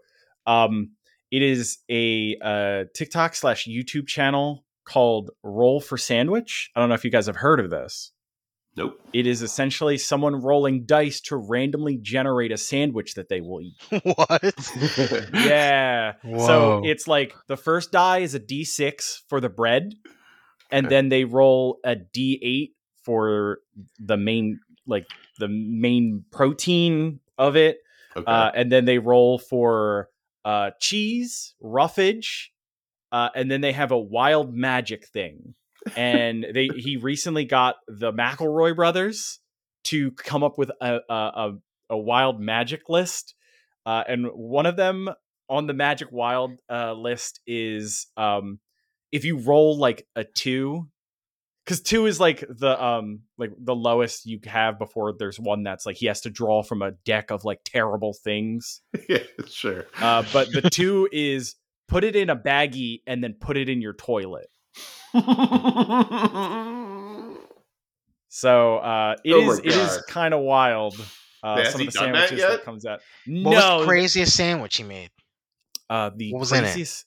[0.46, 0.92] Um,
[1.30, 6.70] it is a uh, TikTok slash YouTube channel called Roll for Sandwich.
[6.74, 8.12] I don't know if you guys have heard of this.
[8.76, 9.00] Nope.
[9.12, 13.76] It is essentially someone rolling dice to randomly generate a sandwich that they will eat.
[14.04, 14.54] what?
[15.34, 16.12] yeah.
[16.22, 19.94] So it's like the first die is a d6 for the bread,
[20.70, 22.70] and then they roll a d8
[23.02, 23.58] for
[23.98, 25.06] the main, like
[25.38, 27.78] the main protein of it,
[28.16, 28.30] Okay.
[28.30, 30.08] uh, and then they roll for
[30.44, 32.52] uh, cheese, roughage,
[33.12, 35.54] uh, and then they have a wild magic thing.
[35.96, 39.40] And they he recently got the McElroy brothers
[39.84, 41.52] to come up with a a, a,
[41.90, 43.34] a wild magic list,
[43.86, 45.08] uh, and one of them
[45.48, 48.60] on the magic wild uh, list is um,
[49.12, 50.88] if you roll like a two.
[51.64, 55.86] Because two is like the um like the lowest you have before there's one that's
[55.86, 58.80] like he has to draw from a deck of like terrible things.
[59.08, 59.84] yeah, sure.
[60.00, 61.54] Uh, but the two is
[61.86, 64.48] put it in a baggie and then put it in your toilet.
[68.32, 70.94] So uh, it Oh is it is kind of wild.
[71.42, 73.00] Uh, some of the done that sandwiches that, comes out.
[73.26, 75.10] What was the craziest sandwich he made?
[75.90, 77.04] uh, the what was in it?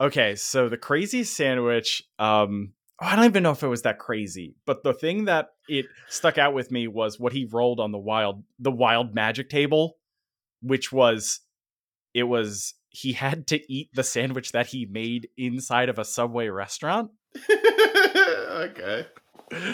[0.00, 2.02] Okay, so the craziest sandwich.
[2.18, 5.50] Um, oh, I don't even know if it was that crazy, but the thing that
[5.68, 9.50] it stuck out with me was what he rolled on the wild the wild magic
[9.50, 9.98] table,
[10.62, 11.40] which was
[12.14, 16.48] it was he had to eat the sandwich that he made inside of a subway
[16.48, 17.10] restaurant.
[17.50, 19.06] okay.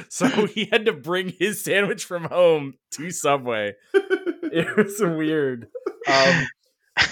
[0.08, 3.74] So he had to bring his sandwich from home to Subway.
[3.94, 5.68] It was weird.
[6.08, 6.46] Um,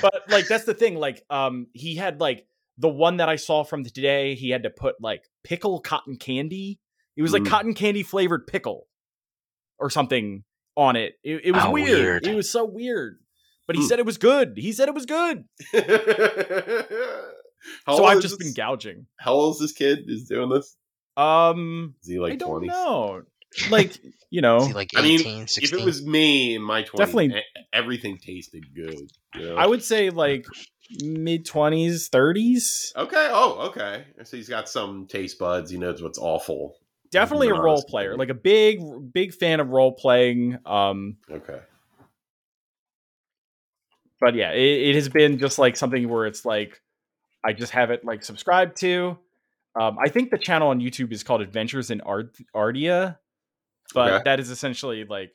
[0.03, 0.96] but like that's the thing.
[0.96, 2.46] Like um, he had like
[2.78, 4.34] the one that I saw from today.
[4.34, 6.78] He had to put like pickle cotton candy.
[7.16, 7.49] It was like Mm.
[7.49, 8.86] cotton candy flavored pickle
[9.78, 10.44] or something
[10.76, 11.14] on it.
[11.24, 11.88] It, it was How weird.
[11.90, 12.26] weird.
[12.26, 13.18] It was so weird.
[13.66, 13.86] But he Mm.
[13.86, 14.55] said it was good.
[14.57, 15.44] He said it was good.
[17.86, 19.06] How so I've is just been gouging.
[19.18, 20.00] How old is this kid?
[20.06, 20.76] Is doing this?
[21.16, 22.66] Um, Is he like I don't 20s?
[22.66, 23.22] know.
[23.70, 23.98] Like
[24.30, 25.78] you know, Is he like I mean, 18, 16?
[25.78, 27.42] If it was me in my 20s, Definitely-
[27.72, 29.11] everything tasted good.
[29.34, 29.56] you know?
[29.56, 30.44] I would say like
[31.02, 32.92] mid twenties, thirties.
[32.94, 33.28] Okay.
[33.32, 34.04] Oh, okay.
[34.24, 35.70] So he's got some taste buds.
[35.70, 36.76] He knows what's awful.
[37.11, 38.80] Definitely a role player, like a big,
[39.14, 40.59] big fan of role playing.
[40.66, 41.59] Um, Okay.
[44.20, 46.80] but yeah, it, it has been just like something where it's like
[47.45, 49.18] I just have it like subscribed to.
[49.80, 53.18] Um, I think the channel on YouTube is called Adventures in Ard- Ardia,
[53.95, 54.22] but Okay.
[54.24, 55.32] that is essentially like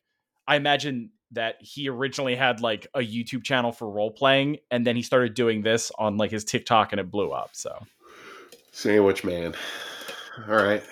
[0.48, 4.96] I imagine that he originally had like a YouTube channel for role playing, and then
[4.96, 7.52] he started doing this on like his TikTok, and it blew up.
[7.54, 7.86] So.
[8.72, 9.54] Sandwich man.
[10.48, 10.84] All right.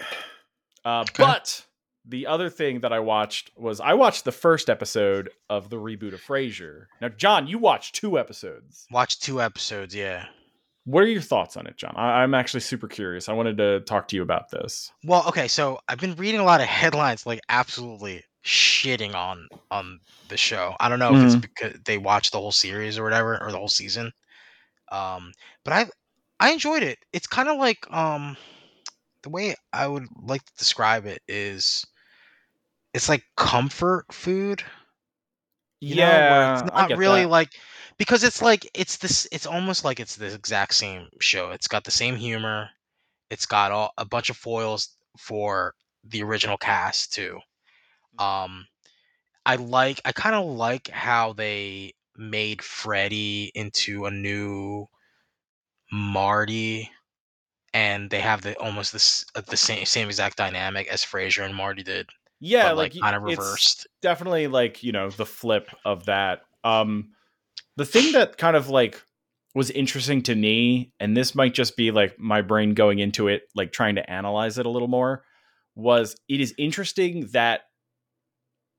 [0.86, 1.24] Uh, Okay.
[1.24, 1.66] But
[2.05, 6.14] the other thing that I watched was I watched the first episode of the reboot
[6.14, 6.86] of Frasier.
[7.01, 8.88] Now, John, you watched two episodes.
[8.91, 10.28] Watched two episodes, yeah.
[10.86, 11.93] What are your thoughts on it, John?
[11.95, 13.29] I- I'm actually super curious.
[13.29, 14.91] I wanted to talk to you about this.
[15.03, 19.99] Well, okay, so I've been reading a lot of headlines like absolutely shitting on on
[20.27, 20.75] the show.
[20.79, 23.57] I don't know if it's because they watched the whole series or whatever or the
[23.57, 24.11] whole season.
[24.91, 25.34] Um,
[25.65, 25.88] but I
[26.39, 26.99] I enjoyed it.
[27.13, 28.38] It's kind of like um
[29.23, 31.86] the way I would like to describe it is
[32.93, 34.63] it's like comfort food.
[35.79, 37.25] you know, yeah, it's I not really that.
[37.25, 37.49] like
[38.02, 41.84] because it's like it's this it's almost like it's the exact same show it's got
[41.84, 42.68] the same humor
[43.30, 45.76] it's got all a bunch of foils for
[46.06, 47.38] the original cast too
[48.18, 48.66] um
[49.45, 54.88] i like i kind of like how they made freddy into a new
[55.91, 56.89] marty
[57.76, 61.56] and they have the almost this uh, the same same exact dynamic as Frasier and
[61.56, 62.10] Marty did,
[62.41, 63.88] yeah, like, like kind of reversed.
[64.02, 66.41] definitely like you know the flip of that.
[66.66, 67.12] Um,
[67.78, 69.01] the thing that kind of like
[69.53, 73.43] was interesting to me, and this might just be like my brain going into it,
[73.55, 75.24] like trying to analyze it a little more,
[75.76, 77.61] was it is interesting that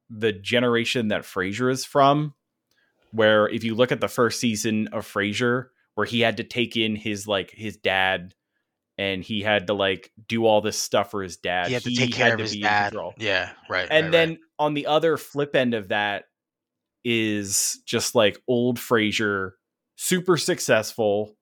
[0.09, 2.35] the generation that Frasier is from,
[3.13, 6.77] where if you look at the first season of Frasier, where he had to take
[6.77, 8.35] in his like his dad
[8.99, 11.69] and he had to like do all this stuff for his dad.
[11.69, 12.95] He had to take care of his dad.
[13.19, 13.89] Yeah, right.
[13.91, 14.39] And right, then right.
[14.59, 16.25] on the other flip end of that
[17.05, 19.53] is just like old Frasier,
[19.97, 21.37] super successful,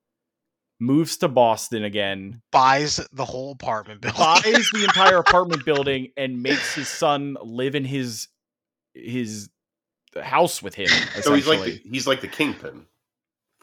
[0.78, 4.18] moves to Boston again, buys the whole apartment building.
[4.18, 8.28] buys the entire apartment building, and makes his son live in his
[8.94, 9.48] his
[10.20, 10.88] house with him.
[11.22, 12.86] So he's like the, he's like the kingpin.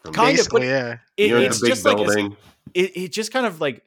[0.04, 0.98] Kind of, Basically, but yeah.
[1.18, 2.38] It, it's the big just like a-
[2.74, 3.84] it, it just kind of like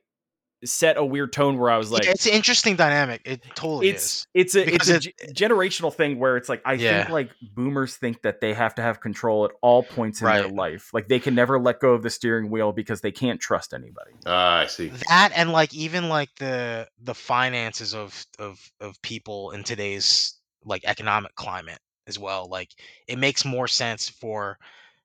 [0.65, 3.23] set a weird tone where I was like, yeah, it's an interesting dynamic.
[3.25, 4.27] It totally it's is.
[4.35, 6.99] it's a Because it's a ge- generational thing where it's like I Yeah.
[7.01, 10.49] think like boomers think that they have to have control at all points in their
[10.49, 10.93] life.
[10.93, 14.13] Like they can never let go of the steering wheel because they can't trust anybody.
[14.27, 14.89] Ah, I see.
[15.09, 20.35] That and like even like the the finances of of of people in today's
[20.65, 22.49] like economic climate as well.
[22.49, 22.69] Like
[23.07, 24.59] it makes more sense for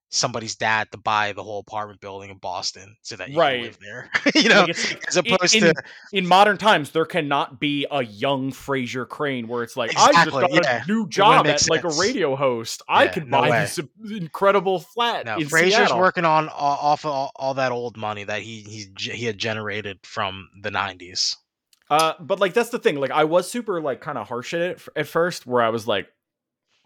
[0.09, 3.55] somebody's dad to buy the whole apartment building in Boston so that you Right.
[3.55, 4.09] can live there.
[4.35, 5.73] you know, Like, as opposed in, to
[6.13, 10.31] in modern times, there cannot be a young Frasier Crane where it's like I just
[10.31, 10.83] got yeah.
[10.83, 12.81] a new job at like a radio host.
[12.87, 13.59] I can no buy way.
[13.61, 13.79] this
[14.09, 15.99] incredible flat no, in Frasier's Seattle.
[15.99, 19.99] working on off of all, all that old money that he he he had generated
[20.03, 21.35] from the 90s.
[21.89, 22.95] Uh, but like that's the thing.
[22.95, 25.69] Like I was super like kind of harsh at it f- at first, where I
[25.69, 26.07] was like,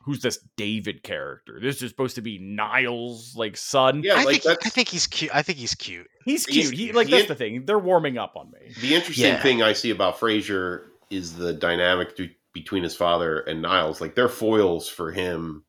[0.09, 1.59] "Who's this David character?
[1.61, 4.01] This is supposed to be Niles' like son.
[4.03, 5.31] Yeah, I like think he- I think he's cute.
[5.33, 6.07] I think he's cute.
[6.25, 6.79] He's He's cute.
[6.79, 7.65] He like He that's in- the thing.
[7.65, 8.73] They're warming up on me.
[8.81, 9.41] the interesting Yeah.
[9.41, 14.01] thing I see about Frasier is the dynamic to, between his father and Niles.
[14.01, 15.63] Like they're foils for him,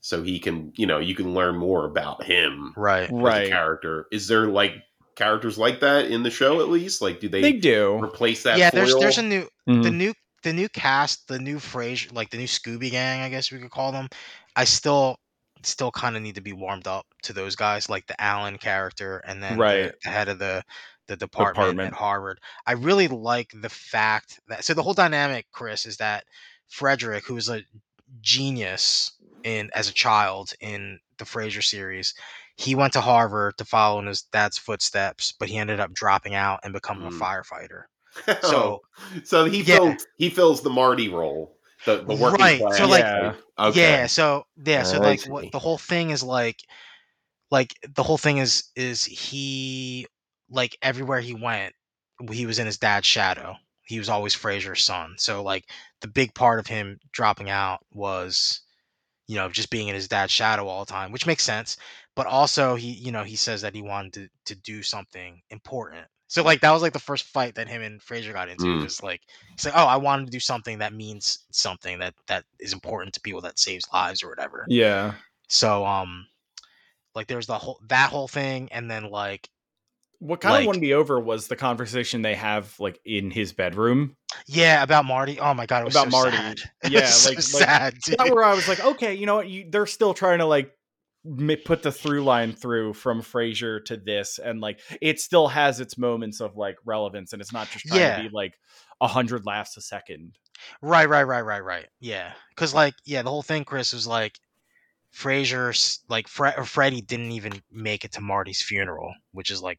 [0.00, 3.04] so he can you know you can learn more about him Right.
[3.04, 3.48] as a Right.
[3.48, 4.06] character.
[4.12, 4.74] Is there like
[5.16, 7.00] characters like that in the show at least?
[7.00, 7.98] Like do they, They do.
[8.02, 8.58] replace that?
[8.58, 9.00] yeah, there's foil?
[9.00, 9.94] there's a new the Mhm.
[9.94, 10.14] new
[10.44, 13.72] the new cast, the new Frasier, like the new Scooby Gang, I guess we could
[13.72, 14.08] call them.
[14.56, 15.18] I still
[15.64, 19.18] still kind of need to be warmed up to those guys, like the Alan character,
[19.26, 19.92] and then Right.
[20.04, 20.64] the, head of the
[21.08, 21.92] the department, Department.
[21.92, 22.40] at Harvard.
[22.66, 26.24] I really like the fact that so the whole dynamic, Chris, is that
[26.68, 27.62] Frederick, who was a
[28.20, 32.14] genius in as a child in the Frasier series,
[32.56, 36.34] he went to Harvard to follow in his dad's footsteps, but he ended up dropping
[36.34, 37.08] out and becoming Hmm.
[37.08, 37.84] a firefighter.
[38.42, 38.82] so oh.
[39.24, 39.76] so he Yeah.
[39.76, 41.56] fills he fills the Marty role,
[41.86, 42.78] the the working Right, class.
[42.78, 43.34] so, like- Yeah.
[43.58, 43.80] okay.
[43.80, 46.60] Yeah, so yeah, so like what the whole thing is like
[47.50, 50.06] like the whole thing is is he
[50.50, 51.74] like everywhere he went,
[52.30, 53.56] he was in his dad's shadow.
[53.86, 55.14] He was always Frasier's son.
[55.18, 55.64] So like
[56.00, 58.60] the big part of him dropping out was
[59.26, 61.78] you know, just being in his dad's shadow all the time, which makes sense.
[62.14, 66.06] But also he, you know, he says that he wanted to, to do something important.
[66.26, 68.64] So like that was like the first fight that him and Frasier got into.
[68.64, 68.82] Mm.
[68.82, 69.20] Was like
[69.52, 73.14] he's like, Oh, I wanted to do something that means something that that is important
[73.14, 74.64] to people that saves lives or whatever.
[74.68, 75.14] Yeah.
[75.48, 76.26] So um
[77.14, 79.48] like there's the whole that whole thing and then like
[80.18, 84.16] What kind of won me over was the conversation they have like in his bedroom.
[84.46, 85.38] yeah, about Marty.
[85.38, 86.36] Oh my god, it was About so Marty.
[86.36, 86.58] sad.
[86.90, 88.18] Yeah, was so like- like, sad, dude.
[88.18, 89.48] That where I was like, okay, you know what?
[89.48, 90.73] You, they're still trying to like
[91.64, 95.96] put the through line through from Frasier to this, and like it still has its
[95.96, 98.16] moments of like relevance, and it's not just trying Yeah.
[98.16, 98.54] to be like
[99.00, 100.32] a hundred laughs a second.
[100.82, 101.86] Right, right, right, right, right.
[102.00, 104.38] Yeah, because like, yeah, the whole thing, Chris, was like,
[105.14, 109.78] Frasier's like Fre- or Freddie didn't even make it to Marty's funeral, which is like,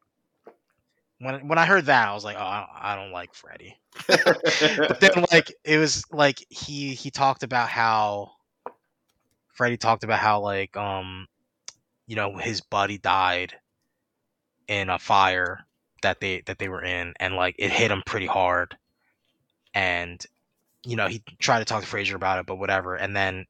[1.20, 3.78] when when I heard that, I was like, oh, I don't, I don't like Freddie.
[4.08, 8.32] But then like, it was like he he talked about how
[9.54, 11.28] Freddie talked about how like um,
[12.08, 13.54] you know, his buddy died
[14.68, 15.66] in a fire
[16.02, 18.76] that they that they were in, and like it hit him pretty hard,
[19.74, 20.24] and
[20.84, 22.96] you know, he tried to talk to Frasier about it, but whatever.
[22.96, 23.46] And then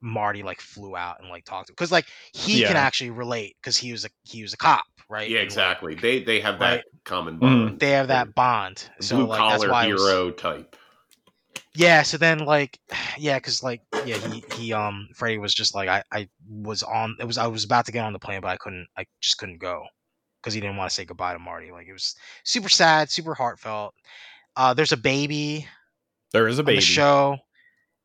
[0.00, 3.76] Marty like flew out and like talked to because like he can actually relate because
[3.76, 5.28] he was a he was a cop, right?
[5.28, 5.94] yeah, And, like, exactly.
[5.96, 6.84] They they have that Right.
[7.04, 7.80] common bond.
[7.80, 8.88] they have that bond.
[9.00, 10.76] So blue like that's collar why it was- hero type.
[11.76, 12.02] Yeah.
[12.02, 12.78] So then like
[13.18, 17.16] yeah, because like yeah, he he um Freddie was just like I I was on
[17.20, 19.38] it was I was about to get on the plane, but I couldn't I just
[19.38, 19.84] couldn't go
[20.42, 21.72] because he didn't want to say goodbye to Marty.
[21.72, 22.14] Like it was
[22.44, 23.94] super sad, super heartfelt.
[24.56, 25.66] Uh, there's a baby
[26.32, 26.76] There is a on baby.
[26.76, 27.38] the show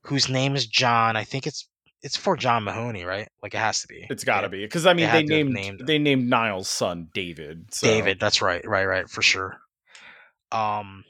[0.03, 1.15] whose name is John.
[1.15, 1.67] I think it's
[2.01, 3.30] it's for John Mahoney, right?
[3.43, 4.07] Like it has to be.
[4.09, 7.09] It's got to be because I mean had they named, named they named Niles' son
[7.13, 7.74] David.
[7.74, 7.88] So.
[7.88, 8.19] David.
[8.19, 9.57] That's right, right, right, for sure.
[10.51, 11.05] Um,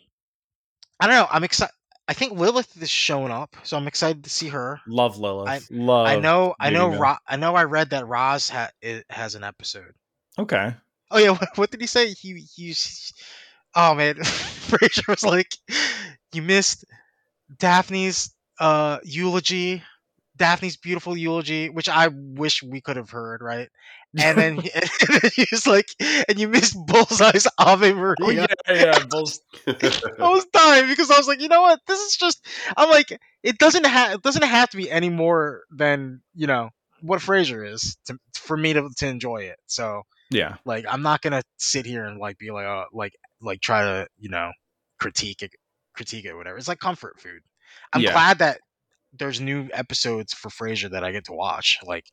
[1.00, 1.28] I don't know.
[1.32, 1.74] I'm excited.
[2.08, 4.82] I think Lilith is showing up, so I'm excited to see her.
[4.88, 5.48] Love Lilith.
[5.50, 6.08] I- Love.
[6.08, 6.56] I know.
[6.60, 6.90] I know.
[7.00, 7.56] Ra- I know.
[7.56, 9.94] I read that Roz ha- it has an episode.
[10.38, 10.74] Okay.
[11.10, 11.30] Oh yeah.
[11.40, 12.10] What, what did he say?
[12.14, 12.76] He he.
[13.76, 15.56] Oh man, Frasier was like,
[16.34, 16.86] "You missed
[17.60, 19.84] Daphne's uh eulogy."
[20.38, 23.70] Daphne's beautiful eulogy, which I wish we could have heard, right?
[24.18, 25.88] And then, he, and then he was like,
[26.28, 29.00] "And you missed Bullseye's Ave Maria." Oh yeah, yeah.
[29.10, 29.74] Bulls- I
[30.20, 31.80] was dying because I was like, you know what?
[31.88, 32.46] This is just.
[32.78, 36.70] I'm like, it doesn't have it doesn't have to be any more than you know
[37.02, 39.58] what Frasier is to, for me to to enjoy it.
[39.68, 40.56] So yeah.
[40.66, 44.08] like, I'm not gonna sit here and like be like, uh, like like try to
[44.18, 44.52] you know
[45.00, 45.52] critique it,
[45.96, 46.58] critique it, whatever.
[46.58, 47.42] It's like comfort food.
[47.94, 48.12] I'm Yeah.
[48.12, 48.60] glad that
[49.18, 51.78] there's new episodes for Frasier that I get to watch.
[51.86, 52.06] Like,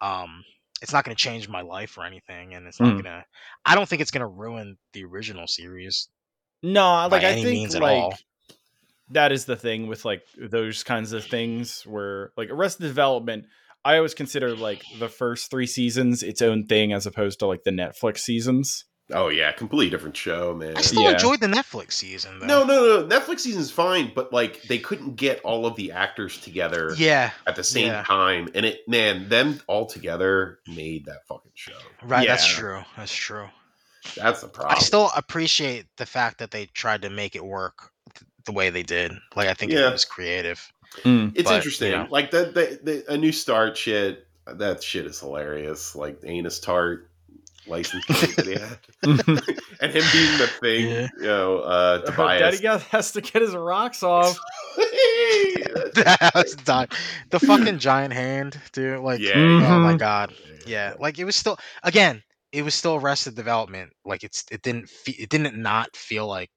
[0.00, 0.42] um,
[0.80, 3.04] it's not going to change my life or anything, and it's not Mm.
[3.04, 3.24] gonna.
[3.64, 6.08] I don't think it's gonna ruin the original series.
[6.62, 8.14] No, like I think like
[9.10, 13.44] that is the thing with like those kinds of things where like Arrested Development.
[13.84, 17.64] I always consider like the first three seasons its own thing as opposed to like
[17.64, 18.84] the Netflix seasons.
[19.12, 20.76] Oh yeah, completely different show, man.
[20.76, 21.12] I still Yeah.
[21.12, 22.46] enjoyed the Netflix season though.
[22.46, 23.06] No, no, no.
[23.06, 27.56] Netflix season's fine, but like they couldn't get all of the actors together Yeah, at
[27.56, 28.04] the same yeah.
[28.04, 31.72] time, and it man, them all together made that fucking show.
[32.02, 32.26] right.
[32.26, 32.82] That's true.
[32.96, 33.48] That's true.
[34.16, 34.76] That's the problem.
[34.76, 38.68] I still appreciate the fact that they tried to make it work th- the way
[38.70, 39.12] they did.
[39.36, 39.88] Like I think Yeah.
[39.88, 40.72] it was creative.
[41.04, 41.28] Hmm.
[41.34, 41.92] it's but, interesting.
[41.92, 42.06] you know.
[42.10, 44.26] Like the, the the a new start shit.
[44.46, 45.94] That shit is hilarious.
[45.94, 47.08] Like anus tart
[47.66, 48.78] license plate that he had,
[49.80, 50.88] and him being the thing.
[50.88, 51.08] Yeah.
[51.18, 52.40] You know, uh, Tobias.
[52.40, 54.38] Daddy Gas has to get his rocks off.
[55.94, 56.88] that was done.
[57.30, 59.00] The fucking giant hand, dude.
[59.00, 59.34] Like, Yeah.
[59.36, 59.98] oh my Mhm.
[59.98, 60.34] god.
[60.66, 63.92] Yeah, like it was still again, it was still Arrested Development.
[64.04, 66.50] Like it's it didn't fe- it didn't not feel like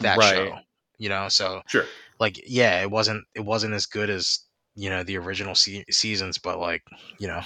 [0.00, 0.34] that Right.
[0.34, 0.58] show.
[0.98, 1.84] You know, so Sure.
[2.18, 4.40] like yeah, it wasn't it wasn't as good as
[4.74, 6.82] you know the original se- seasons, but like
[7.18, 7.42] you know,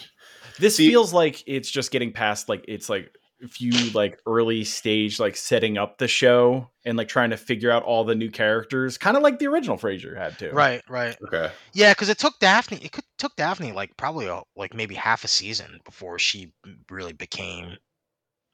[0.60, 4.64] This See- feels like it's just getting past like it's like a few like early
[4.64, 8.30] stage like setting up the show and like trying to figure out all the new
[8.30, 10.50] characters, kind of like the original Frasier had to.
[10.52, 11.16] right, right.
[11.26, 11.50] Okay.
[11.72, 12.78] Yeah, because it took Daphne.
[12.82, 16.52] It could, took Daphne like probably a, like maybe half a season before she
[16.90, 17.78] really became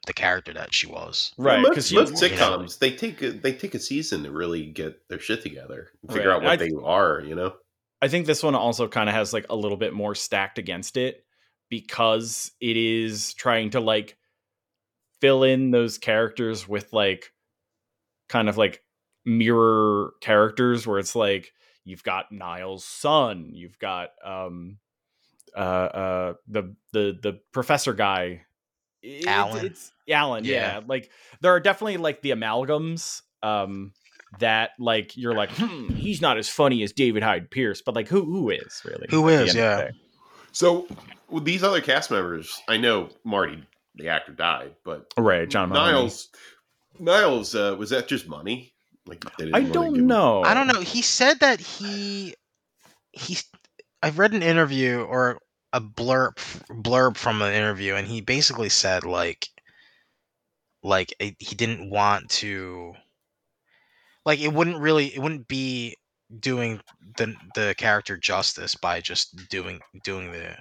[0.07, 1.33] the character that she was.
[1.37, 4.67] Right, Most, because most you- sitcoms they take a, they take a season to really
[4.67, 6.37] get their shit together, and figure Right.
[6.37, 7.21] out what I- they are.
[7.27, 7.55] You know.
[8.01, 10.97] I think this one also kind of has like a little bit more stacked against
[10.97, 11.25] it
[11.69, 14.17] because it is trying to like
[15.21, 17.33] fill in those characters with like
[18.29, 18.83] kind of like
[19.25, 21.53] mirror characters where it's like
[21.85, 24.79] you've got Niles' son, you've got um
[25.57, 28.43] uh uh the the the professor guy
[29.03, 29.67] It's- Alan.
[29.67, 30.53] it's Alan yeah.
[30.53, 30.81] Yeah.
[30.87, 31.11] like
[31.41, 33.93] there are definitely like the amalgams um
[34.39, 38.07] that like you're like hmm, he's not as funny as David Hyde Pierce but like
[38.09, 39.91] who who is really Who at the is, end of the yeah.
[40.53, 40.87] So
[41.31, 43.62] with these other cast members, I know Marty,
[43.95, 45.93] the actor, died, but right John Mahoney.
[45.93, 46.29] Niles,
[46.99, 48.72] Niles, uh, was that just money?
[49.07, 50.81] Like they didn't I don't him- know I don't know.
[50.81, 52.35] He said that he
[53.12, 53.39] he.
[54.03, 55.39] I've read an interview or
[55.72, 56.37] a blurb
[56.83, 59.49] blurb from an interview, and he basically said like
[60.83, 62.95] like he didn't want to
[64.24, 65.97] like it wouldn't really it wouldn't be
[66.41, 66.81] doing
[67.16, 70.57] the the character justice by just doing doing the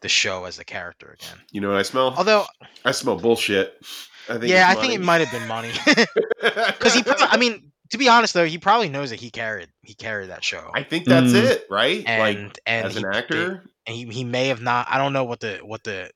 [0.00, 1.38] the show as the character again.
[1.50, 2.14] You know what I smell?
[2.16, 2.44] Although,
[2.84, 3.80] I smell bullshit.
[4.28, 5.70] I think yeah, I it's think it might have been money
[6.42, 7.02] because he.
[7.02, 10.28] Probably, I mean, to be honest though, he probably knows that he carried he carried
[10.30, 11.44] that show, I think that's Mm.
[11.44, 12.04] it, right?
[12.06, 14.86] and like and as he- an they- actor, and he, he may have not.
[14.90, 16.10] I don't know what the what the,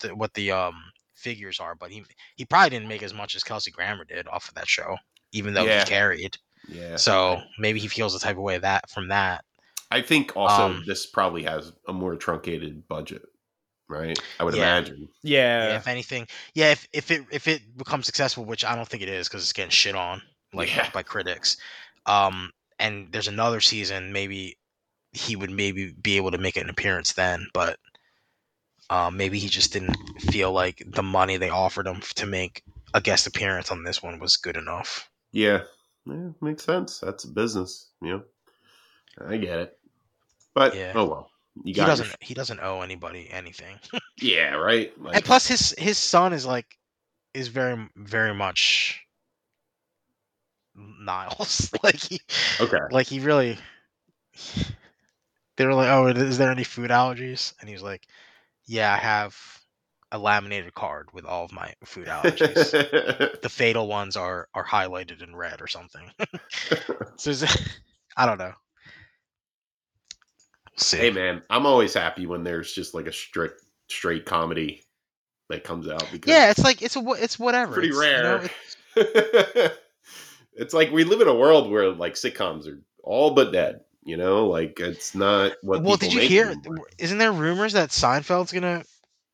[0.00, 0.74] the what the um
[1.14, 2.04] figures are, but he
[2.36, 4.96] he probably didn't make as much as Kelsey Grammer did off of that show,
[5.32, 5.80] even though Yeah.
[5.80, 6.36] he carried.
[6.68, 6.96] yeah.
[6.96, 9.42] So maybe he feels the type of way that from that.
[9.94, 13.22] I think also Um, this probably has a more truncated budget,
[13.88, 14.18] right?
[14.40, 14.78] I would Yeah.
[14.78, 15.08] imagine.
[15.22, 18.88] Yeah, yeah if anything, yeah, if if it if it becomes successful, which I don't
[18.88, 20.20] think it is because it's getting shit on
[20.52, 20.90] like Yeah.
[20.90, 21.56] by critics.
[22.06, 24.58] Um, and there's another season, maybe
[25.12, 27.78] he would maybe be able to make an appearance then, but
[28.90, 29.96] um, maybe he just didn't
[30.32, 32.62] feel like the money they offered him to make
[32.94, 35.08] a guest appearance on this one was good enough.
[35.30, 35.62] Yeah.
[36.04, 36.98] yeah, makes sense.
[36.98, 38.22] That's a business, you know.
[39.26, 39.78] I get it,
[40.54, 40.92] but Yeah.
[40.94, 41.30] oh well.
[41.64, 43.78] He doesn't your- he doesn't owe anybody anything.
[44.20, 44.92] yeah, right.
[45.00, 46.76] Like, and plus his his son is like
[47.32, 49.00] is very very much
[50.74, 51.72] Niles.
[51.82, 52.20] like he
[52.60, 53.56] okay, like he really
[55.56, 58.06] they were like oh is there any food allergies and he was like
[58.66, 59.36] yeah i have
[60.12, 62.70] a laminated card with all of my food allergies
[63.42, 66.10] the fatal ones are are highlighted in red or something
[67.16, 67.32] so
[68.16, 68.52] i don't know
[70.76, 74.82] see hey man, I'm always happy when there's just like a strict straight comedy
[75.50, 78.48] that comes out because yeah it's like it's a it's whatever pretty It's, you know,
[78.96, 79.72] rare.
[80.54, 83.80] it's like we live in a world where like sitcoms are all but dead.
[84.06, 85.82] You know, like it's not what.
[85.82, 86.86] well did you hear anymore.
[86.98, 88.84] isn't there rumors that seinfeld's gonna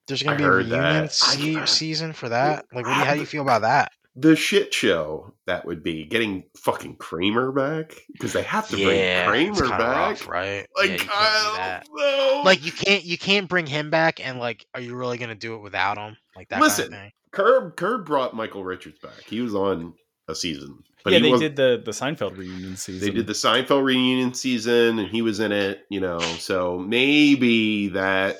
[0.07, 3.26] there's gonna I be a reunion se- season for that like what how do you
[3.26, 3.91] feel about that
[4.21, 9.27] the shit show that would be getting fucking Kramer back because they have to yeah,
[9.29, 9.97] bring Kramer kinda back.
[10.11, 10.66] rough, right?
[10.77, 11.87] yeah, Like you can't do that.
[11.97, 12.45] don't.
[12.45, 15.55] Like you can't you can't bring him back, and like, are you really gonna do
[15.55, 16.16] it without him?
[16.37, 17.12] Like that Listen, kind of thing.
[17.33, 19.23] Curb Curb brought Michael Richards back.
[19.27, 19.95] He was on
[20.29, 23.85] a season, but yeah they did the the Seinfeld reunion season They did the Seinfeld
[23.85, 25.85] reunion season, and he was in it.
[25.91, 28.37] You know, so maybe that.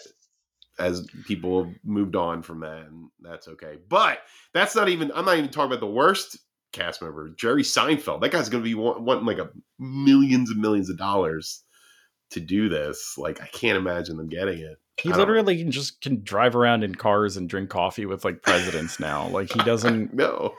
[0.81, 3.79] As people have moved on from that, and that's okay.
[3.89, 4.21] But
[4.53, 5.13] that's not even.
[5.15, 6.39] I'm not even talking about the worst
[6.73, 8.21] cast member, Jerry Seinfeld.
[8.21, 11.63] That guy's going to be wa- wanting like a millions and millions of dollars
[12.31, 13.17] to do this.
[13.19, 14.79] Like I can't imagine them getting it.
[14.97, 15.17] He know.
[15.17, 19.29] literally can just can drive around in cars and drink coffee with like presidents now.
[19.29, 20.15] Like he doesn't.
[20.15, 20.55] no.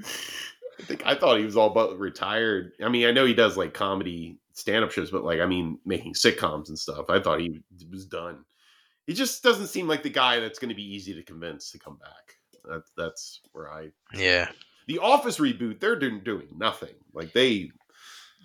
[0.00, 2.72] I think I thought he was all but retired.
[2.82, 6.14] I mean, I know he does like comedy stand-up shows, but like I mean, making
[6.14, 7.06] sitcoms and stuff.
[7.08, 8.44] I thought he was done.
[9.10, 11.80] He just doesn't seem like the guy that's going to be easy to convince to
[11.80, 12.36] come back.
[12.64, 13.88] That's that's where I.
[14.14, 14.48] Yeah.
[14.86, 16.94] The Office reboot, they're doing doing nothing.
[17.12, 17.72] Like they,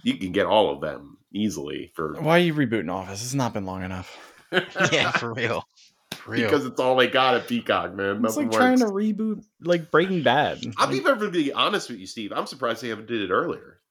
[0.02, 3.22] you can get all of them easily for Why are you rebooting Office?
[3.24, 4.18] It's not been long enough.
[4.92, 5.68] Yeah, for real.
[6.14, 6.50] For real.
[6.50, 8.16] because it's all they got at Peacock, man.
[8.26, 8.82] It's Nothing like trying works.
[8.82, 10.64] to reboot like Breaking Bad.
[10.78, 12.34] I'll be perfectly honest with you, Steve.
[12.36, 13.82] I'm surprised they haven't did it earlier.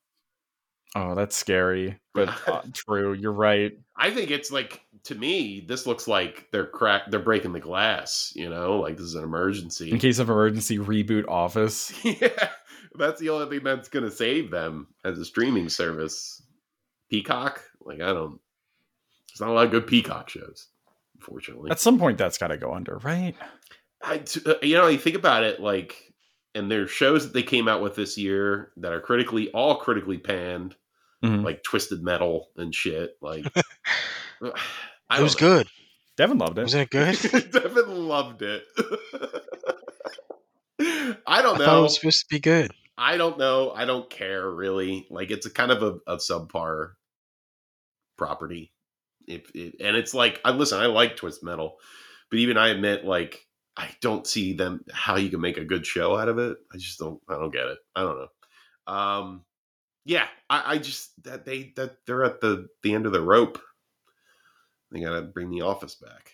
[0.95, 1.99] Oh, that's scary.
[2.13, 3.77] But uh, true, you're right.
[3.97, 8.33] I think it's like to me, this looks like they're crack they're breaking the glass,
[8.35, 9.91] you know, like this is an emergency.
[9.91, 11.93] In case of emergency, reboot Office.
[12.05, 12.49] yeah.
[12.97, 16.43] That's the only thing that's gonna save them as a streaming service.
[17.11, 17.63] Peacock?
[17.85, 18.41] Like I don't
[19.35, 20.69] there's not a lot of good Peacock shows,
[21.17, 21.73] unfortunately.
[21.73, 23.35] At some point, that's got to go under, right?
[24.01, 26.13] I, uh, you know, you think about it, like,
[26.55, 30.19] and there's shows that they came out with this year that are critically, all critically
[30.19, 30.77] panned,
[31.25, 31.45] Mhm.
[31.45, 33.17] like Twisted Metal and shit.
[33.21, 33.47] Like,
[34.43, 35.49] I it was know.
[35.59, 35.69] good.
[36.17, 36.63] Devin loved it.
[36.63, 37.51] Wasn't it good?
[37.53, 38.63] Devin loved it.
[40.81, 41.83] I I don't thought it know.
[41.83, 42.71] was supposed to be good.
[42.97, 43.73] I don't know.
[43.73, 45.07] I don't care really.
[45.11, 46.93] Like, it's a kind of a, a subpar
[48.17, 48.73] property.
[49.27, 50.79] If it, and it's like, I listen.
[50.81, 51.77] I like Twist Metal,
[52.31, 53.41] but even I admit, like,
[53.77, 56.57] I don't see them how you can make a good show out of it.
[56.73, 57.21] I just don't.
[57.29, 57.79] I don't get it.
[57.97, 58.93] I don't know.
[58.95, 59.45] Um,
[60.05, 63.61] yeah, I, I just that they that they're at the the end of the rope.
[64.91, 66.31] They gotta bring the office back.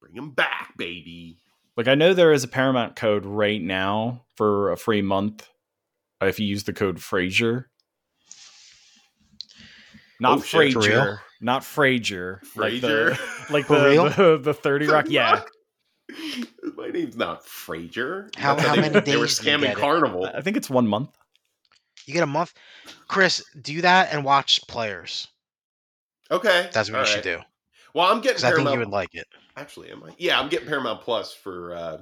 [0.00, 1.38] Bring them back, baby.
[1.76, 5.48] Like I know there is a Paramount code right now for a free month
[6.22, 7.66] uh, if you use the code Frasier.
[10.18, 11.18] Not Oh, shit, for Frasier, real?
[11.40, 13.16] not Frasier, like Frasier.
[13.48, 15.06] the like the, the the thirty Rock.
[15.08, 15.42] Yeah,
[16.76, 18.34] My name's not Frasier.
[18.36, 19.80] How- That's how they, many They were days do you scamming get it?
[19.80, 20.26] Carnival.
[20.34, 21.16] I think it's one month.
[22.06, 22.52] You get a month.
[23.08, 25.28] Chris, do that and watch Players.
[26.30, 27.40] Okay, That's what all you should do.
[27.94, 29.26] Well, I'm getting Because I think you would like it.
[29.56, 30.10] Actually, am I?
[30.16, 31.98] Yeah, I'm getting Paramount Plus for uh,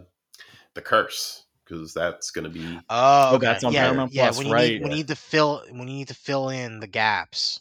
[0.75, 2.79] the Curse because that's going to be.
[2.91, 3.47] Oh, Oh, okay.
[3.47, 4.69] that's on yeah, Paramount yeah, Plus, when you right.
[4.73, 7.61] Need, when you need to fill when you need to fill in the gaps,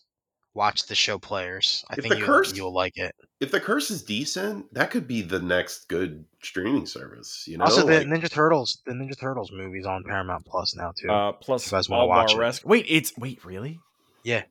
[0.53, 1.85] watch the show Players.
[1.89, 3.15] I If think the you Curse- you'll like it.
[3.39, 7.47] If the Curse is decent, that could be the next good streaming service.
[7.47, 10.91] You know, also, the Like- Ninja Turtles, the Ninja Turtles movies on Paramount Plus now
[10.91, 11.09] too.
[11.09, 12.61] Uh, plus You guys wanna all watch bar it.
[12.65, 13.79] Wait, it's wait really?
[14.23, 14.43] Yeah.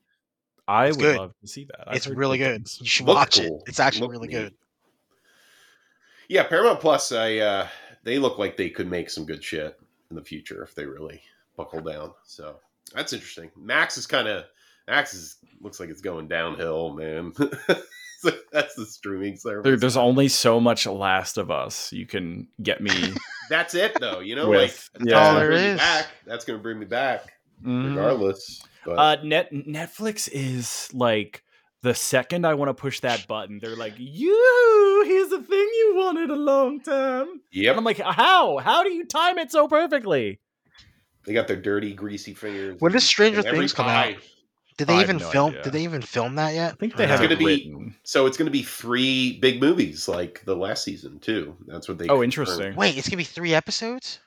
[0.69, 1.17] I It's would good.
[1.17, 1.89] love to see that.
[1.89, 2.55] I've it's really good good.
[2.67, 2.77] things.
[2.81, 3.61] You should Look watch cool.
[3.65, 3.69] it.
[3.69, 4.33] It's actually Look really neat.
[4.35, 4.53] good.
[6.29, 7.11] yeah, Paramount Plus.
[7.11, 7.67] I uh,
[8.03, 9.77] they look like they could make some good shit
[10.09, 11.21] in the future if they really
[11.55, 12.13] buckle down.
[12.23, 12.57] So
[12.93, 13.49] that's interesting.
[13.57, 14.45] Max is kind of
[14.87, 17.33] Max is looks like it's going downhill, man.
[18.21, 19.63] So that's the streaming service.
[19.63, 22.91] There, there's only so much Last of Us you can get me
[23.49, 24.19] That's it, though.
[24.19, 24.89] You know, with.
[24.93, 25.77] like That's all that's gonna bring me is.
[25.77, 26.07] Back.
[26.25, 27.89] That's going to bring me back, Mhm.
[27.89, 28.61] regardless.
[28.85, 31.43] But Uh, net Netflix is like
[31.83, 35.93] the second I want to push that button, they're like, "You, here's the thing you
[35.95, 38.57] wanted a long time," and yep, I'm like, "How?
[38.57, 40.39] How do you time it so perfectly?"
[41.25, 42.79] they got their dirty, greasy fingers.
[42.79, 44.15] When does Stranger Things come out?
[44.77, 45.49] Did they have even no film?
[45.51, 45.63] idea.
[45.63, 46.73] Did they even film that yet?
[46.73, 50.43] I think they have gonna be- So it's going to be three big movies, like
[50.45, 51.55] the last season too.
[51.67, 52.05] That's what they.
[52.05, 52.23] Oh, confirmed.
[52.23, 52.75] interesting.
[52.75, 54.19] Wait, it's gonna be three episodes.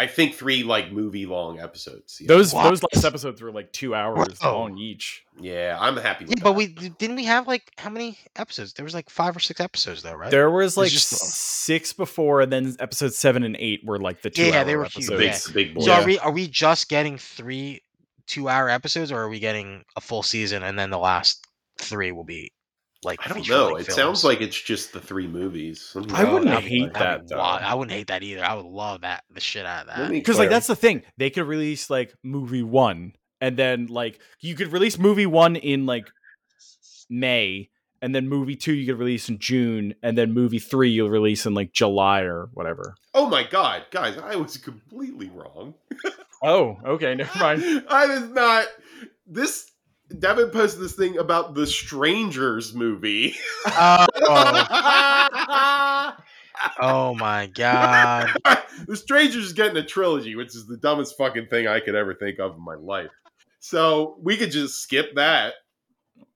[0.00, 2.18] I think three like movie long episodes.
[2.20, 2.28] Yeah.
[2.28, 2.62] Those What?
[2.68, 4.56] those last episodes were like two hours Whoa.
[4.60, 5.24] long each.
[5.40, 6.24] Yeah, I'm happy.
[6.26, 8.74] Yeah, With but we didn't we have like how many episodes?
[8.74, 10.30] There was like five or six episodes though, right?
[10.30, 14.30] There was like just- six before, and then episodes seven and eight were like the
[14.30, 14.44] two.
[14.46, 15.46] Yeah, hour they were huge, episodes.
[15.50, 15.80] big, big boy.
[15.80, 17.82] so are we are we just getting three
[18.28, 21.44] two hour episodes, or are we getting a full season and then the last
[21.78, 22.52] three will be
[23.02, 23.18] like?
[23.24, 23.76] I don't know.
[23.76, 23.96] It films?
[23.96, 25.90] sounds like it's just the three movies.
[25.94, 27.40] Let I wouldn't that'd hate that'd that, though.
[27.40, 28.44] I wouldn't hate that either.
[28.44, 30.10] I would love that the shit out of that.
[30.10, 34.54] because like that's the thing they could release like movie one and then like you
[34.54, 36.08] could release movie one in like
[37.10, 37.68] may
[38.02, 41.46] and then movie two you could release in june and then movie three you'll release
[41.46, 44.16] in like july or whatever Oh my god, guys!
[44.16, 45.74] I was completely wrong.
[46.42, 48.66] oh okay never mind I was not.
[49.26, 49.70] This
[50.16, 53.36] Devin posted this thing about the Strangers movie.
[53.66, 54.06] Oh,
[56.80, 58.30] oh my god!
[58.86, 62.14] the Strangers is getting a trilogy, which is the dumbest fucking thing I could ever
[62.14, 63.10] think of in my life.
[63.60, 65.54] So we could just skip that.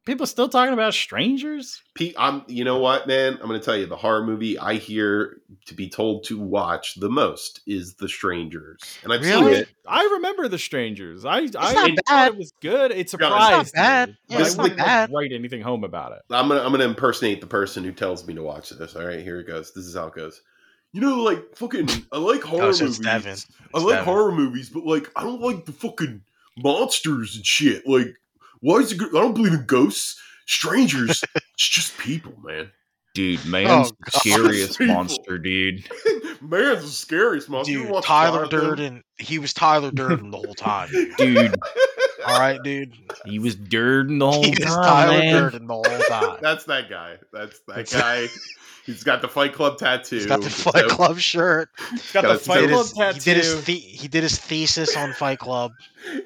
[0.04, 1.80] People still talking about strangers?
[1.94, 2.42] Pete, I'm.
[2.48, 3.34] You know what, man?
[3.40, 6.96] I'm going to tell you the horror movie I hear to be told to watch
[6.96, 9.52] the most is The Strangers, and I've Really?
[9.54, 9.68] seen it.
[9.86, 11.24] I remember the strangers.
[11.24, 12.32] I I not thought bad.
[12.32, 12.90] it was good.
[12.90, 14.08] It not surprised bad.
[14.08, 14.16] me.
[14.28, 15.10] Yeah, but it's I not wouldn't like, bad.
[15.12, 16.22] write anything home about it.
[16.30, 18.96] I'm gonna I'm gonna impersonate the person who tells me to watch this.
[18.96, 19.72] All right, here it goes.
[19.72, 20.42] This is how it goes.
[20.92, 22.98] You know, like fucking, I like oh, horror Oh, so movies.
[22.98, 23.06] it's
[23.72, 24.04] I like Devin.
[24.04, 26.22] horror movies, but like, I don't like the fucking
[26.58, 27.86] monsters and shit.
[27.86, 28.08] Like,
[28.62, 28.96] why is it?
[28.98, 30.18] Go- I don't believe in ghosts.
[30.46, 32.70] Strangers, it's just people, man.
[33.14, 35.84] Dude, oh, man's the scariest monster, dude.
[36.40, 37.74] Man's the scariest monster.
[37.74, 40.88] Dude, Tyler Durden, he was Tyler Durden the whole time.
[41.18, 41.54] Dude,
[42.26, 42.92] All right, dude.
[43.26, 45.42] he was Durden the whole He was time, Tyler man.
[45.42, 46.38] Durden the whole time.
[46.40, 47.18] That's that guy.
[47.32, 48.26] That's that guy.
[48.84, 50.16] He's got the Fight Club tattoo.
[50.16, 51.68] He's got the So- Fight Club shirt.
[51.92, 53.14] He's got Got the Fight Club his, tattoo.
[53.14, 55.70] he did his the- he did his thesis on Fight Club.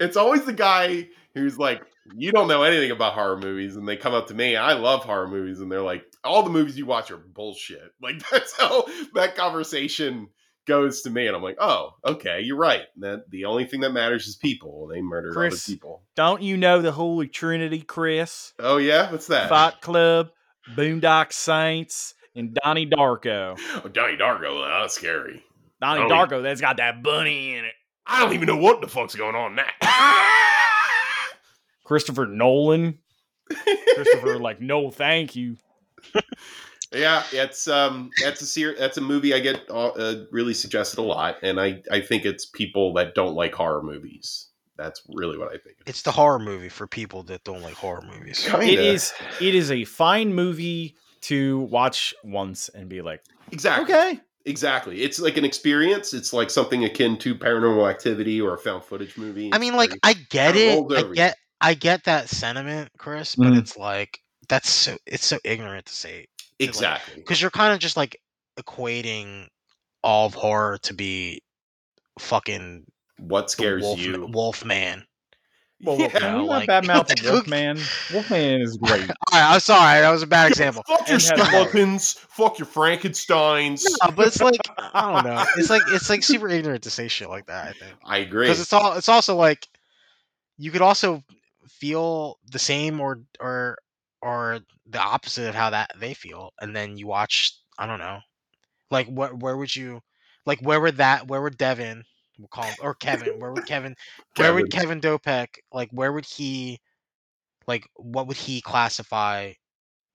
[0.01, 1.83] It's always the guy who's like,
[2.17, 4.57] you don't know anything about horror movies, and they come up to me.
[4.57, 7.81] I love horror movies, and they're like, all the movies you watch are bullshit.
[8.01, 8.85] Like that's how
[9.15, 10.29] that conversation
[10.67, 12.83] goes to me, and I'm like, oh, okay, you're right.
[12.99, 14.89] That the only thing that matters is people.
[14.89, 15.55] They murder Chris.
[15.55, 16.03] other people.
[16.15, 18.53] Don't you know the Holy Trinity, Chris?
[18.59, 19.49] Oh yeah, what's that?
[19.49, 20.29] Fight Club,
[20.77, 23.59] Boondock Saints, and Donnie Darko.
[23.85, 24.83] Oh, Donnie Darko.
[24.83, 25.43] That's scary.
[25.81, 27.73] Donnie Darko, that's got that bunny in it.
[28.07, 29.65] I don't even know what the fuck's going on now.
[31.87, 32.99] Christopher Nolan.
[33.95, 35.57] Christopher, like, no, thank you.
[36.93, 40.99] Yeah, it's um, that's a ser- that's a movie I get uh, uh, really suggested
[40.99, 44.49] a lot, and I I think it's people that don't like horror movies.
[44.77, 45.77] That's really what I think.
[45.87, 48.47] It's the horror movie for people that don't like horror movies.
[48.49, 48.67] Kinda.
[48.67, 49.13] It is.
[49.41, 53.23] It is a fine movie to watch once and be like,
[53.53, 55.03] exactly okay, exactly.
[55.03, 56.15] It's like an experience.
[56.15, 59.51] It's like something akin to Paranormal Activity or a found footage movie.
[59.53, 60.73] I mean, like I get it.
[60.73, 61.15] I over you.
[61.15, 63.59] get I get that sentiment, Chris, but Mhm.
[63.59, 66.27] it's like that's so it's so ignorant to say
[66.59, 67.15] exactly.
[67.17, 68.21] because you're kind of just like
[68.61, 69.49] equating
[70.03, 71.43] all of horror to be
[72.19, 72.85] fucking
[73.19, 74.27] what scares wolf, you?
[74.31, 75.05] Wolfman.
[75.83, 76.19] well, Yeah.
[76.21, 77.79] know, not like- bad mouth Wolfman.
[78.13, 79.03] Wolfman is great.
[79.11, 80.83] All right, I'm sorry, that was a bad example.
[80.87, 82.13] Fuck your skeletons.
[82.31, 83.85] Fuck your Frankenstein's.
[84.03, 85.45] No, but it's like I don't know.
[85.57, 87.69] It's like it's like super ignorant to say shit like that.
[87.69, 88.47] I think I agree.
[88.47, 89.67] because it's all it's also like
[90.59, 91.23] you could also
[91.69, 93.79] feel the same or or
[94.23, 97.59] or the opposite of how that they feel, and then you watch.
[97.79, 98.21] I don't know,
[98.91, 100.01] like what where would you
[100.47, 102.05] like where would that where would Devin
[102.39, 103.95] we'll call him or Kevin where would Kevin
[104.37, 106.81] where would Kevin Dopek like where would he
[107.67, 109.53] like what would he classify